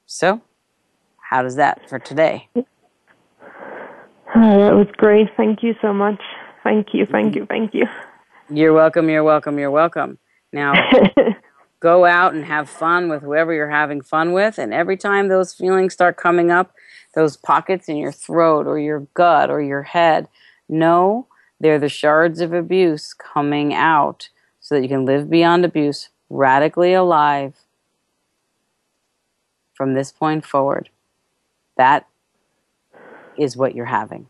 So, 0.07 0.41
how 1.31 1.43
does 1.43 1.57
that 1.57 1.89
for 1.89 1.99
today? 1.99 2.49
Oh, 4.35 4.59
that 4.59 4.75
was 4.75 4.89
great. 4.97 5.29
Thank 5.37 5.63
you 5.63 5.75
so 5.81 5.93
much. 5.93 6.21
Thank 6.63 6.93
you, 6.93 7.07
thank 7.07 7.35
you, 7.35 7.47
thank 7.47 7.73
you. 7.73 7.87
You're 8.51 8.73
welcome, 8.73 9.09
you're 9.09 9.25
welcome, 9.25 9.59
you're 9.59 9.71
welcome. 9.71 10.19
Now, 10.53 10.75
go 11.81 12.05
out 12.05 12.35
and 12.35 12.45
have 12.45 12.69
fun 12.69 13.09
with 13.09 13.23
whoever 13.23 13.55
you're 13.55 13.71
having 13.71 14.01
fun 14.03 14.33
with, 14.33 14.59
and 14.59 14.75
every 14.75 14.97
time 14.97 15.29
those 15.29 15.55
feelings 15.55 15.95
start 15.95 16.17
coming 16.17 16.51
up, 16.51 16.75
those 17.15 17.37
pockets 17.37 17.89
in 17.89 17.97
your 17.97 18.13
throat 18.13 18.67
or 18.67 18.79
your 18.79 19.01
gut 19.15 19.51
or 19.51 19.63
your 19.63 19.83
head, 19.83 20.29
know 20.69 21.27
they're 21.61 21.79
the 21.79 21.89
shards 21.89 22.41
of 22.41 22.53
abuse 22.53 23.15
coming 23.15 23.73
out 23.73 24.29
so 24.61 24.75
that 24.75 24.83
you 24.83 24.89
can 24.89 25.05
live 25.05 25.31
beyond 25.31 25.65
abuse, 25.65 26.11
radically 26.29 26.93
alive 26.93 27.55
from 29.75 29.95
this 29.95 30.13
point 30.13 30.45
forward. 30.45 30.91
That 31.77 32.07
is 33.39 33.57
what 33.57 33.75
you're 33.75 33.87
having. 33.87 34.29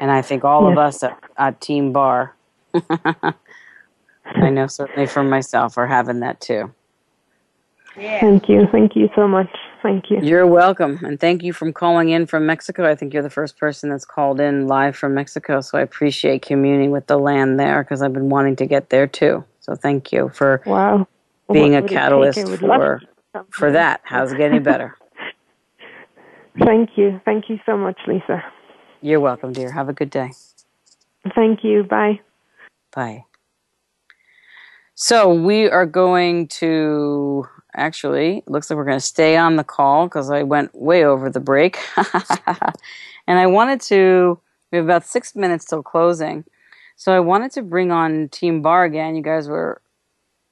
And 0.00 0.10
I 0.10 0.22
think 0.22 0.44
all 0.44 0.62
yes. 0.62 0.72
of 0.72 0.78
us 0.78 1.02
at, 1.02 1.22
at 1.36 1.60
Team 1.60 1.92
Bar, 1.92 2.34
I 4.24 4.50
know 4.50 4.66
certainly 4.66 5.06
for 5.06 5.22
myself, 5.22 5.76
are 5.76 5.86
having 5.86 6.20
that 6.20 6.40
too. 6.40 6.72
Yeah. 7.98 8.20
Thank 8.20 8.48
you. 8.48 8.66
Thank 8.70 8.96
you 8.96 9.10
so 9.14 9.26
much. 9.28 9.50
Thank 9.82 10.10
you. 10.10 10.20
You're 10.22 10.46
welcome. 10.46 11.00
And 11.02 11.18
thank 11.18 11.42
you 11.42 11.52
for 11.52 11.70
calling 11.72 12.10
in 12.10 12.26
from 12.26 12.46
Mexico. 12.46 12.88
I 12.88 12.94
think 12.94 13.12
you're 13.12 13.22
the 13.22 13.30
first 13.30 13.58
person 13.58 13.90
that's 13.90 14.04
called 14.04 14.40
in 14.40 14.68
live 14.68 14.96
from 14.96 15.14
Mexico. 15.14 15.60
So 15.60 15.78
I 15.78 15.82
appreciate 15.82 16.42
communing 16.42 16.90
with 16.92 17.06
the 17.06 17.18
land 17.18 17.58
there 17.58 17.82
because 17.82 18.00
I've 18.00 18.12
been 18.12 18.28
wanting 18.28 18.56
to 18.56 18.66
get 18.66 18.90
there 18.90 19.06
too. 19.06 19.44
So 19.60 19.74
thank 19.74 20.12
you 20.12 20.30
for 20.30 20.62
wow. 20.66 21.06
being 21.52 21.74
a 21.74 21.82
catalyst 21.82 22.40
for, 22.58 23.02
for 23.50 23.72
that. 23.72 24.00
How's 24.04 24.32
it 24.32 24.38
getting 24.38 24.62
better? 24.62 24.96
thank 26.58 26.90
you. 26.96 27.20
Thank 27.24 27.48
you 27.48 27.58
so 27.66 27.76
much, 27.76 27.98
Lisa. 28.06 28.42
You're 29.00 29.20
welcome, 29.20 29.52
dear. 29.52 29.72
Have 29.72 29.88
a 29.88 29.92
good 29.92 30.10
day. 30.10 30.30
Thank 31.34 31.64
you. 31.64 31.84
Bye. 31.84 32.20
Bye. 32.94 33.24
So 34.94 35.32
we 35.32 35.68
are 35.70 35.86
going 35.86 36.48
to 36.48 37.46
actually. 37.74 38.42
Looks 38.46 38.68
like 38.68 38.76
we're 38.76 38.84
going 38.84 38.98
to 38.98 39.04
stay 39.04 39.36
on 39.36 39.56
the 39.56 39.64
call 39.64 40.06
because 40.06 40.30
I 40.30 40.42
went 40.42 40.74
way 40.74 41.04
over 41.04 41.30
the 41.30 41.40
break. 41.40 41.78
and 43.26 43.38
I 43.38 43.46
wanted 43.46 43.80
to, 43.82 44.38
we 44.70 44.76
have 44.76 44.84
about 44.84 45.06
six 45.06 45.34
minutes 45.34 45.64
till 45.64 45.82
closing. 45.82 46.44
So 46.96 47.12
I 47.14 47.20
wanted 47.20 47.52
to 47.52 47.62
bring 47.62 47.90
on 47.90 48.28
Team 48.28 48.60
Bar 48.60 48.84
again. 48.84 49.16
You 49.16 49.22
guys 49.22 49.48
were 49.48 49.80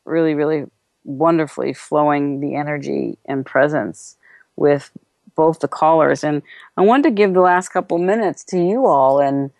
really, 0.05 0.34
really 0.34 0.64
wonderfully 1.05 1.72
flowing 1.72 2.40
the 2.40 2.55
energy 2.55 3.18
and 3.26 3.44
presence 3.44 4.16
with 4.57 4.90
both 5.39 5.61
the 5.61 5.68
callers. 5.68 6.22
And 6.22 6.43
I 6.76 6.82
wanted 6.82 7.05
to 7.05 7.11
give 7.12 7.32
the 7.32 7.41
last 7.41 7.70
couple 7.70 7.97
minutes 7.97 8.45
to 8.51 8.59
you 8.59 8.86
all. 8.86 9.20
And 9.20 9.51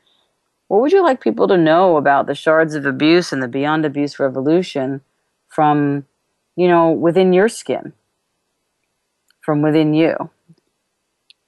what 0.67 0.83
would 0.83 0.93
you 0.93 1.03
like 1.03 1.23
people 1.23 1.49
to 1.49 1.57
know 1.57 1.97
about 1.97 2.27
the 2.27 2.35
shards 2.35 2.75
of 2.75 2.85
abuse 2.85 3.33
and 3.33 3.43
the 3.43 3.49
beyond 3.49 3.87
abuse 3.87 4.19
revolution 4.19 5.01
from 5.49 6.05
you 6.59 6.67
know, 6.67 6.91
within 6.91 7.33
your 7.33 7.49
skin, 7.49 7.93
from 9.43 9.63
within 9.63 9.95
you. 9.95 10.29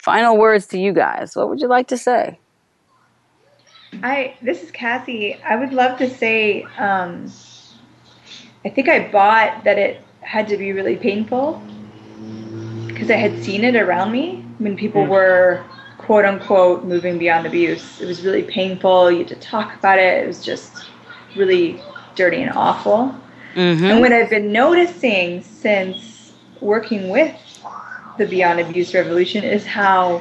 Final 0.00 0.38
words 0.38 0.66
to 0.68 0.78
you 0.78 0.92
guys. 0.92 1.34
What 1.34 1.48
would 1.48 1.60
you 1.60 1.66
like 1.66 1.88
to 1.88 1.98
say? 1.98 2.38
I 4.04 4.36
this 4.40 4.62
is 4.62 4.70
Cassie. 4.70 5.34
I 5.42 5.56
would 5.56 5.72
love 5.72 5.98
to 5.98 6.08
say 6.08 6.62
um, 6.78 7.28
I 8.64 8.68
think 8.68 8.88
I 8.88 9.10
bought 9.10 9.64
that 9.64 9.78
it 9.78 10.00
had 10.20 10.46
to 10.46 10.56
be 10.56 10.72
really 10.72 10.94
painful 10.94 11.60
because 13.00 13.10
I 13.10 13.16
had 13.16 13.42
seen 13.42 13.64
it 13.64 13.76
around 13.76 14.12
me 14.12 14.44
when 14.58 14.76
people 14.76 15.00
mm-hmm. 15.00 15.10
were 15.10 15.64
quote 15.96 16.26
unquote 16.26 16.84
moving 16.84 17.16
beyond 17.16 17.46
abuse. 17.46 17.98
It 17.98 18.04
was 18.04 18.22
really 18.22 18.42
painful. 18.42 19.10
You 19.10 19.20
had 19.20 19.28
to 19.28 19.36
talk 19.36 19.74
about 19.74 19.98
it. 19.98 20.22
It 20.22 20.26
was 20.26 20.44
just 20.44 20.90
really 21.34 21.80
dirty 22.14 22.42
and 22.42 22.52
awful. 22.52 23.14
Mm-hmm. 23.54 23.84
And 23.84 24.00
what 24.00 24.12
I've 24.12 24.28
been 24.28 24.52
noticing 24.52 25.42
since 25.42 26.32
working 26.60 27.08
with 27.08 27.34
the 28.18 28.26
Beyond 28.26 28.60
Abuse 28.60 28.92
Revolution 28.92 29.44
is 29.44 29.64
how 29.64 30.20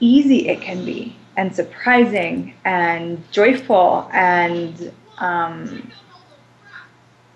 easy 0.00 0.48
it 0.48 0.62
can 0.62 0.86
be 0.86 1.14
and 1.36 1.54
surprising 1.54 2.54
and 2.64 3.22
joyful 3.30 4.08
and 4.14 4.90
um, 5.18 5.92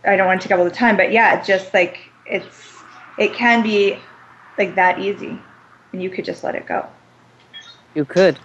I 0.07 0.17
don't 0.17 0.27
want 0.27 0.41
to 0.41 0.49
take 0.49 0.53
up 0.55 0.59
all 0.59 0.65
the 0.65 0.71
time, 0.71 0.97
but 0.97 1.13
yeah, 1.13 1.43
just 1.43 1.75
like 1.75 1.99
it's 2.25 2.76
it 3.19 3.35
can 3.35 3.63
be 3.63 3.99
like 4.59 4.75
that 4.75 4.99
easy, 4.99 5.39
and 5.93 6.03
you 6.03 6.11
could 6.11 6.25
just 6.25 6.45
let 6.45 6.55
it 6.55 6.67
go. 6.67 6.87
You 7.95 8.05
could. 8.05 8.39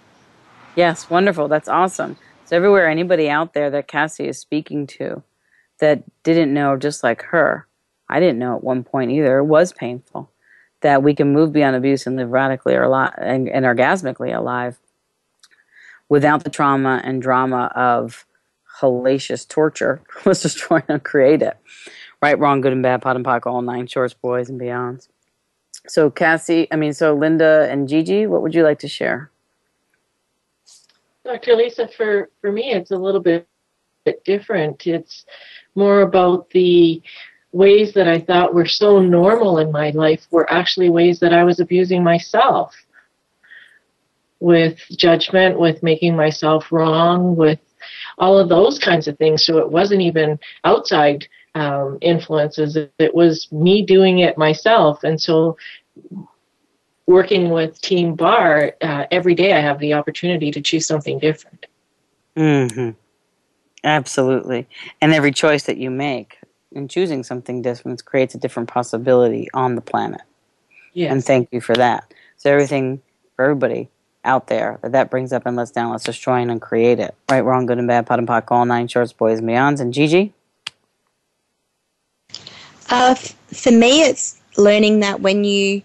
Yes, 0.75 1.09
wonderful. 1.09 1.47
That's 1.47 1.67
awesome. 1.67 2.17
So 2.45 2.55
everywhere 2.55 2.89
anybody 2.89 3.29
out 3.29 3.53
there 3.53 3.69
that 3.69 3.87
Cassie 3.87 4.27
is 4.27 4.37
speaking 4.39 4.87
to, 4.87 5.23
that 5.79 6.03
didn't 6.23 6.53
know 6.53 6.77
just 6.77 7.03
like 7.03 7.23
her. 7.23 7.67
I 8.09 8.19
didn't 8.19 8.39
know 8.39 8.55
at 8.55 8.63
one 8.63 8.83
point 8.83 9.11
either. 9.11 9.39
It 9.39 9.45
was 9.45 9.73
painful 9.73 10.29
that 10.81 11.03
we 11.03 11.13
can 11.13 11.33
move 11.33 11.53
beyond 11.53 11.75
abuse 11.75 12.07
and 12.07 12.15
live 12.15 12.29
radically 12.29 12.75
or 12.75 12.83
alive 12.83 13.13
and, 13.17 13.47
and 13.49 13.65
orgasmically 13.65 14.35
alive 14.35 14.79
without 16.09 16.43
the 16.43 16.49
trauma 16.49 17.01
and 17.03 17.21
drama 17.21 17.71
of 17.75 18.25
hellacious 18.79 19.47
torture. 19.47 20.01
Let's 20.25 20.41
destroy 20.41 20.83
and 20.87 21.03
create 21.03 21.41
it. 21.41 21.57
Right, 22.21 22.37
wrong, 22.37 22.61
good 22.61 22.71
and 22.71 22.83
bad, 22.83 23.01
POD 23.01 23.15
and 23.15 23.25
POC, 23.25 23.47
all 23.47 23.61
nine 23.63 23.87
shorts, 23.87 24.13
boys 24.13 24.49
and 24.49 24.61
beyonds. 24.61 25.07
so 25.87 26.11
Cassie, 26.11 26.67
I 26.71 26.75
mean, 26.75 26.93
so 26.93 27.15
Linda 27.15 27.67
and 27.71 27.87
Gigi, 27.87 28.27
what 28.27 28.43
would 28.43 28.53
you 28.53 28.63
like 28.63 28.77
to 28.79 28.87
share? 28.87 29.31
Dr. 31.25 31.55
Lisa, 31.55 31.87
for, 31.87 32.29
for 32.39 32.51
me, 32.51 32.73
it's 32.73 32.91
a 32.91 32.97
little 32.97 33.21
bit, 33.21 33.47
bit 34.05 34.23
different. 34.23 34.85
It's 34.85 35.25
more 35.73 36.01
about 36.01 36.49
the 36.51 37.01
ways 37.53 37.93
that 37.93 38.07
I 38.07 38.19
thought 38.19 38.53
were 38.53 38.67
so 38.67 38.99
normal 39.01 39.57
in 39.57 39.71
my 39.71 39.89
life 39.89 40.27
were 40.29 40.51
actually 40.51 40.89
ways 40.89 41.19
that 41.19 41.33
I 41.33 41.43
was 41.43 41.59
abusing 41.59 42.03
myself 42.03 42.75
with 44.39 44.77
judgment, 44.91 45.59
with 45.59 45.81
making 45.81 46.15
myself 46.15 46.71
wrong, 46.71 47.35
with 47.35 47.59
all 48.17 48.37
of 48.37 48.49
those 48.49 48.79
kinds 48.79 49.07
of 49.07 49.17
things. 49.17 49.45
So 49.45 49.57
it 49.57 49.71
wasn't 49.71 50.01
even 50.01 50.39
outside 50.63 51.27
um, 51.55 51.97
influences, 52.01 52.75
it 52.75 53.15
was 53.15 53.51
me 53.51 53.85
doing 53.85 54.19
it 54.19 54.37
myself. 54.37 55.03
And 55.03 55.21
so 55.21 55.57
working 57.05 57.49
with 57.49 57.81
Team 57.81 58.15
Bar, 58.15 58.75
uh, 58.81 59.05
every 59.11 59.35
day 59.35 59.53
I 59.53 59.59
have 59.59 59.79
the 59.79 59.93
opportunity 59.93 60.51
to 60.51 60.61
choose 60.61 60.85
something 60.85 61.19
different. 61.19 61.65
Mm-hmm. 62.35 62.91
Absolutely. 63.83 64.67
And 65.01 65.13
every 65.13 65.31
choice 65.31 65.63
that 65.63 65.77
you 65.77 65.89
make 65.89 66.37
in 66.71 66.87
choosing 66.87 67.23
something 67.23 67.61
different 67.61 68.05
creates 68.05 68.35
a 68.35 68.37
different 68.37 68.69
possibility 68.69 69.49
on 69.53 69.75
the 69.75 69.81
planet. 69.81 70.21
Yes. 70.93 71.11
And 71.11 71.23
thank 71.23 71.49
you 71.51 71.61
for 71.61 71.75
that. 71.75 72.13
So 72.37 72.51
everything 72.51 73.01
for 73.35 73.45
everybody 73.45 73.89
out 74.23 74.47
there 74.47 74.77
that 74.83 74.91
that 74.91 75.09
brings 75.09 75.33
up 75.33 75.45
and 75.45 75.55
let's 75.55 75.71
down, 75.71 75.91
let's 75.91 76.03
destroy 76.03 76.41
and 76.41 76.61
create 76.61 76.99
it. 76.99 77.15
Right, 77.29 77.41
wrong, 77.41 77.65
good 77.65 77.79
and 77.79 77.87
bad, 77.87 78.05
POD 78.05 78.19
and 78.19 78.27
POC, 78.27 78.51
all 78.51 78.65
nine 78.65 78.87
shorts, 78.87 79.13
boys 79.13 79.39
and 79.39 79.47
beyonds. 79.47 79.79
And 79.79 79.93
Gigi? 79.93 80.33
Uh, 82.91 83.15
for 83.15 83.71
me, 83.71 84.03
it's 84.03 84.37
learning 84.57 84.99
that 84.99 85.21
when 85.21 85.45
you 85.45 85.81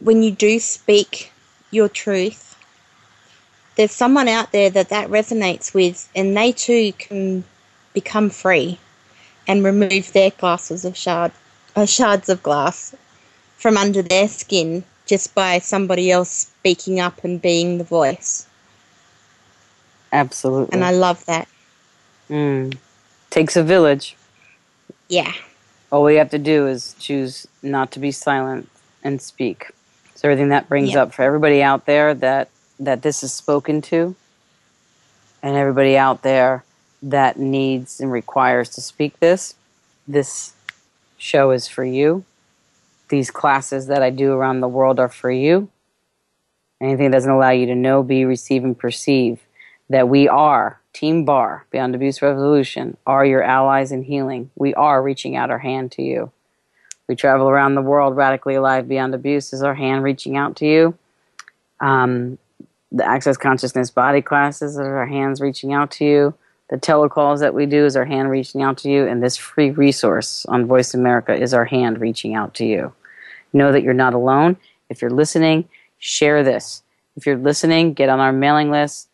when 0.00 0.24
you 0.24 0.32
do 0.32 0.58
speak 0.58 1.32
your 1.70 1.88
truth, 1.88 2.56
there's 3.76 3.92
someone 3.92 4.26
out 4.26 4.50
there 4.50 4.68
that 4.70 4.88
that 4.88 5.08
resonates 5.08 5.72
with, 5.72 6.10
and 6.16 6.36
they 6.36 6.50
too 6.50 6.92
can 6.94 7.44
become 7.92 8.28
free 8.28 8.78
and 9.46 9.64
remove 9.64 10.12
their 10.12 10.30
glasses 10.30 10.84
of 10.84 10.96
shard, 10.96 11.30
uh, 11.76 11.86
shards 11.86 12.28
of 12.28 12.42
glass 12.42 12.92
from 13.56 13.76
under 13.76 14.02
their 14.02 14.26
skin 14.26 14.82
just 15.06 15.32
by 15.32 15.60
somebody 15.60 16.10
else 16.10 16.30
speaking 16.30 16.98
up 16.98 17.22
and 17.22 17.40
being 17.40 17.78
the 17.78 17.84
voice. 17.84 18.46
Absolutely. 20.12 20.72
And 20.72 20.84
I 20.84 20.90
love 20.90 21.24
that. 21.26 21.46
Mm. 22.28 22.76
Takes 23.30 23.56
a 23.56 23.62
village. 23.62 24.16
Yeah. 25.08 25.32
All 25.90 26.02
we 26.02 26.16
have 26.16 26.30
to 26.30 26.38
do 26.38 26.66
is 26.66 26.94
choose 26.98 27.46
not 27.62 27.92
to 27.92 28.00
be 28.00 28.10
silent 28.10 28.68
and 29.02 29.20
speak. 29.20 29.70
So 30.14 30.28
everything 30.28 30.48
that 30.48 30.68
brings 30.68 30.96
up 30.96 31.12
for 31.12 31.22
everybody 31.22 31.62
out 31.62 31.86
there 31.86 32.14
that 32.14 32.48
that 32.80 33.02
this 33.02 33.22
is 33.22 33.32
spoken 33.32 33.80
to 33.80 34.16
and 35.42 35.56
everybody 35.56 35.96
out 35.96 36.22
there 36.22 36.64
that 37.02 37.38
needs 37.38 38.00
and 38.00 38.10
requires 38.10 38.70
to 38.70 38.80
speak 38.80 39.20
this, 39.20 39.54
this 40.08 40.54
show 41.18 41.50
is 41.50 41.68
for 41.68 41.84
you. 41.84 42.24
These 43.10 43.30
classes 43.30 43.86
that 43.88 44.02
I 44.02 44.10
do 44.10 44.32
around 44.32 44.60
the 44.60 44.68
world 44.68 44.98
are 44.98 45.08
for 45.08 45.30
you. 45.30 45.68
Anything 46.80 47.10
that 47.10 47.16
doesn't 47.16 47.30
allow 47.30 47.50
you 47.50 47.66
to 47.66 47.74
know, 47.74 48.02
be, 48.02 48.24
receive, 48.24 48.64
and 48.64 48.76
perceive 48.76 49.40
that 49.94 50.08
we 50.08 50.26
are 50.26 50.80
Team 50.92 51.24
Bar, 51.24 51.66
Beyond 51.70 51.94
Abuse 51.94 52.20
Revolution, 52.20 52.96
are 53.06 53.24
your 53.24 53.44
allies 53.44 53.92
in 53.92 54.02
healing. 54.02 54.50
We 54.56 54.74
are 54.74 55.00
reaching 55.00 55.36
out 55.36 55.50
our 55.50 55.58
hand 55.60 55.92
to 55.92 56.02
you. 56.02 56.32
We 57.06 57.14
travel 57.14 57.48
around 57.48 57.76
the 57.76 57.80
world 57.80 58.16
radically 58.16 58.56
alive 58.56 58.88
beyond 58.88 59.14
abuse 59.14 59.52
is 59.52 59.62
our 59.62 59.76
hand 59.76 60.02
reaching 60.02 60.36
out 60.36 60.56
to 60.56 60.66
you. 60.66 60.98
Um, 61.78 62.38
the 62.90 63.06
Access 63.06 63.36
Consciousness 63.36 63.92
body 63.92 64.20
classes 64.20 64.76
are 64.80 64.96
our 64.96 65.06
hands 65.06 65.40
reaching 65.40 65.72
out 65.72 65.92
to 65.92 66.04
you. 66.04 66.34
The 66.70 66.76
telecalls 66.76 67.38
that 67.38 67.54
we 67.54 67.64
do 67.64 67.86
is 67.86 67.94
our 67.94 68.04
hand 68.04 68.32
reaching 68.32 68.62
out 68.62 68.78
to 68.78 68.90
you, 68.90 69.06
and 69.06 69.22
this 69.22 69.36
free 69.36 69.70
resource 69.70 70.44
on 70.46 70.66
Voice 70.66 70.92
America 70.92 71.36
is 71.36 71.54
our 71.54 71.66
hand 71.66 72.00
reaching 72.00 72.34
out 72.34 72.52
to 72.54 72.64
you. 72.64 72.92
Know 73.52 73.70
that 73.70 73.84
you're 73.84 73.94
not 73.94 74.14
alone. 74.14 74.56
If 74.88 75.02
you're 75.02 75.12
listening, 75.12 75.68
share 76.00 76.42
this. 76.42 76.82
If 77.16 77.26
you're 77.26 77.38
listening, 77.38 77.92
get 77.92 78.08
on 78.08 78.18
our 78.18 78.32
mailing 78.32 78.72
list, 78.72 79.08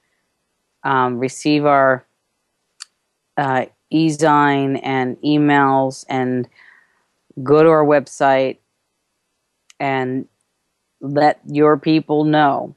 um, 0.85 1.19
receive 1.19 1.67
our 1.67 2.05
uh, 3.37 3.67
e-zine 3.91 4.81
and 4.83 5.17
emails, 5.23 6.05
and 6.09 6.49
go 7.43 7.63
to 7.63 7.69
our 7.69 7.85
website 7.85 8.59
and 9.79 10.27
let 11.01 11.41
your 11.47 11.79
people 11.79 12.25
know 12.25 12.75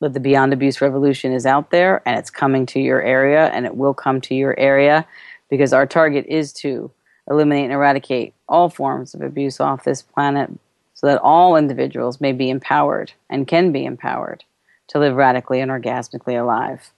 that 0.00 0.12
the 0.12 0.20
Beyond 0.20 0.52
Abuse 0.52 0.80
Revolution 0.80 1.32
is 1.32 1.46
out 1.46 1.70
there 1.70 2.02
and 2.06 2.18
it's 2.18 2.30
coming 2.30 2.66
to 2.66 2.80
your 2.80 3.02
area 3.02 3.48
and 3.48 3.66
it 3.66 3.76
will 3.76 3.94
come 3.94 4.20
to 4.22 4.34
your 4.34 4.58
area 4.58 5.06
because 5.50 5.72
our 5.72 5.86
target 5.86 6.26
is 6.26 6.52
to 6.52 6.90
eliminate 7.28 7.64
and 7.64 7.72
eradicate 7.72 8.34
all 8.48 8.68
forms 8.68 9.14
of 9.14 9.22
abuse 9.22 9.58
off 9.58 9.84
this 9.84 10.02
planet 10.02 10.50
so 10.94 11.06
that 11.06 11.20
all 11.22 11.56
individuals 11.56 12.20
may 12.20 12.32
be 12.32 12.50
empowered 12.50 13.12
and 13.30 13.48
can 13.48 13.72
be 13.72 13.84
empowered 13.84 14.44
to 14.88 14.98
live 14.98 15.14
radically 15.14 15.60
and 15.60 15.70
orgasmically 15.70 16.40
alive. 16.40 16.92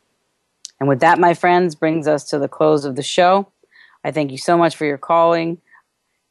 And 0.80 0.88
with 0.88 1.00
that, 1.00 1.18
my 1.18 1.34
friends, 1.34 1.74
brings 1.74 2.06
us 2.06 2.24
to 2.30 2.38
the 2.38 2.48
close 2.48 2.84
of 2.84 2.96
the 2.96 3.02
show. 3.02 3.48
I 4.04 4.10
thank 4.10 4.30
you 4.30 4.38
so 4.38 4.56
much 4.56 4.76
for 4.76 4.84
your 4.84 4.98
calling 4.98 5.58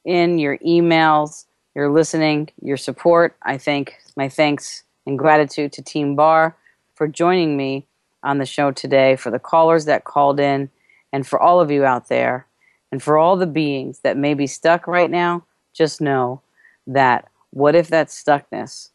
in, 0.05 0.39
your 0.39 0.57
emails, 0.59 1.45
your 1.75 1.89
listening, 1.91 2.49
your 2.61 2.77
support. 2.77 3.35
I 3.43 3.57
thank 3.57 3.95
my 4.15 4.29
thanks 4.29 4.83
and 5.05 5.19
gratitude 5.19 5.73
to 5.73 5.81
Team 5.81 6.15
Bar 6.15 6.55
for 6.95 7.07
joining 7.07 7.57
me 7.57 7.85
on 8.23 8.39
the 8.39 8.45
show 8.45 8.71
today, 8.71 9.15
for 9.15 9.29
the 9.29 9.39
callers 9.39 9.85
that 9.85 10.03
called 10.03 10.39
in, 10.39 10.69
and 11.13 11.27
for 11.27 11.39
all 11.39 11.59
of 11.59 11.69
you 11.69 11.85
out 11.85 12.09
there, 12.09 12.47
and 12.91 13.03
for 13.03 13.17
all 13.17 13.37
the 13.37 13.45
beings 13.45 13.99
that 13.99 14.17
may 14.17 14.33
be 14.33 14.47
stuck 14.47 14.87
right 14.87 15.11
now. 15.11 15.45
Just 15.73 16.01
know 16.01 16.41
that 16.87 17.29
what 17.51 17.75
if 17.75 17.89
that 17.89 18.07
stuckness 18.07 18.89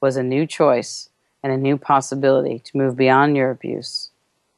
was 0.00 0.16
a 0.16 0.22
new 0.22 0.46
choice 0.46 1.10
and 1.44 1.52
a 1.52 1.56
new 1.58 1.76
possibility 1.76 2.58
to 2.58 2.76
move 2.76 2.96
beyond 2.96 3.36
your 3.36 3.50
abuse 3.50 4.10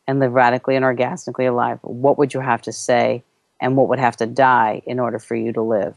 and 0.07 0.21
live 0.21 0.33
radically 0.33 0.77
and 0.77 0.85
orgasmically 0.85 1.49
alive? 1.49 1.81
What 1.83 2.17
would 2.17 2.33
you 2.33 2.41
have 2.41 2.63
to 2.63 2.73
say, 2.73 3.25
and 3.61 3.77
what 3.77 3.89
would 3.89 3.99
have 3.99 4.17
to 4.19 4.27
die 4.27 4.81
in 4.87 5.01
order 5.01 5.19
for 5.19 5.35
you 5.35 5.53
to 5.53 5.61
live? 5.61 5.97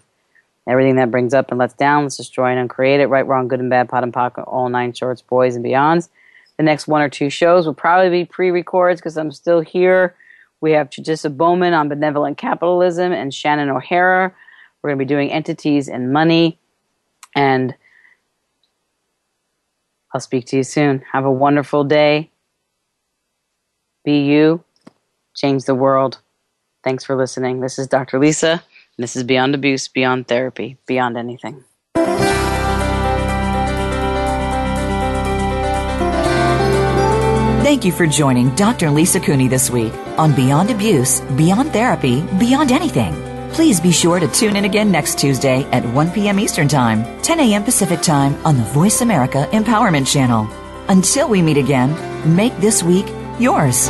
Everything 0.68 0.96
that 0.98 1.12
brings 1.12 1.34
up 1.34 1.52
and 1.52 1.60
lets 1.60 1.76
down, 1.76 2.04
let's 2.04 2.18
destroy 2.18 2.50
and 2.50 2.60
uncreate 2.60 3.00
it. 3.00 3.08
Right, 3.08 3.26
wrong, 3.26 3.48
good 3.48 3.60
and 3.60 3.70
bad, 3.70 3.88
POD 3.88 4.04
and 4.04 4.14
POC, 4.14 4.44
all 4.48 4.68
nine 4.68 4.92
shorts, 4.94 5.22
boys 5.22 5.56
and 5.56 5.64
beyonds. 5.64 6.10
The 6.58 6.64
next 6.64 6.88
one 6.88 7.02
or 7.02 7.10
two 7.10 7.30
shows 7.30 7.66
will 7.66 7.74
probably 7.74 8.10
be 8.10 8.26
pre-records 8.26 9.00
because 9.00 9.16
I'm 9.16 9.32
still 9.32 9.62
here. 9.62 10.16
We 10.60 10.72
have 10.72 10.90
Chajissa 10.90 11.36
Bowman 11.36 11.74
on 11.74 11.88
benevolent 11.88 12.38
capitalism 12.38 13.14
and 13.14 13.34
Shannon 13.34 13.70
O'Hara. 13.70 14.34
We're 14.82 14.90
going 14.90 15.00
to 15.00 15.06
be 15.06 15.08
doing 15.08 15.32
entities 15.32 15.88
and 15.88 16.12
money. 16.12 16.58
And 17.36 17.76
I'll 20.14 20.22
speak 20.22 20.46
to 20.48 20.58
you 20.58 20.64
soon. 20.64 21.04
Have 21.12 21.26
a 21.26 21.32
wonderful 21.32 21.84
day. 21.84 22.32
Be 24.04 24.22
you. 24.26 24.64
Change 25.36 25.66
the 25.66 25.76
world. 25.76 26.20
Thanks 26.84 27.04
for 27.04 27.16
listening. 27.16 27.60
This 27.60 27.78
is 27.78 27.88
Dr. 27.88 28.20
Lisa. 28.20 28.64
This 28.98 29.16
is 29.16 29.24
beyond 29.24 29.56
abuse, 29.56 29.88
beyond 29.88 30.28
therapy, 30.28 30.78
beyond 30.86 31.18
anything. 31.18 31.64
Thank 37.64 37.86
you 37.86 37.92
for 37.92 38.08
joining 38.08 38.56
Dr. 38.56 38.90
Lisa 38.90 39.20
Cooney 39.20 39.48
this 39.48 39.70
week 39.70 39.94
on 40.18 40.34
Beyond 40.34 40.72
Abuse, 40.72 41.22
Beyond 41.38 41.72
Therapy, 41.72 42.22
Beyond 42.40 42.72
Anything. 42.72 43.29
Please 43.60 43.82
be 43.82 43.92
sure 43.92 44.22
to 44.22 44.28
tune 44.30 44.56
in 44.56 44.64
again 44.64 44.90
next 44.90 45.20
Tuesday 45.20 45.66
at 45.72 45.84
1 45.84 46.12
p.m. 46.12 46.40
Eastern 46.40 46.70
Time, 46.70 47.04
10 47.22 47.42
a.m. 47.42 47.62
Pacific 47.62 48.02
Time 48.02 48.34
on 48.46 48.56
the 48.56 48.64
Voice 48.64 49.02
America 49.02 49.50
Empowerment 49.52 50.10
Channel. 50.10 50.48
Until 50.88 51.28
we 51.28 51.42
meet 51.42 51.58
again, 51.58 51.94
make 52.38 52.56
this 52.60 52.82
week 52.82 53.06
yours. 53.38 53.90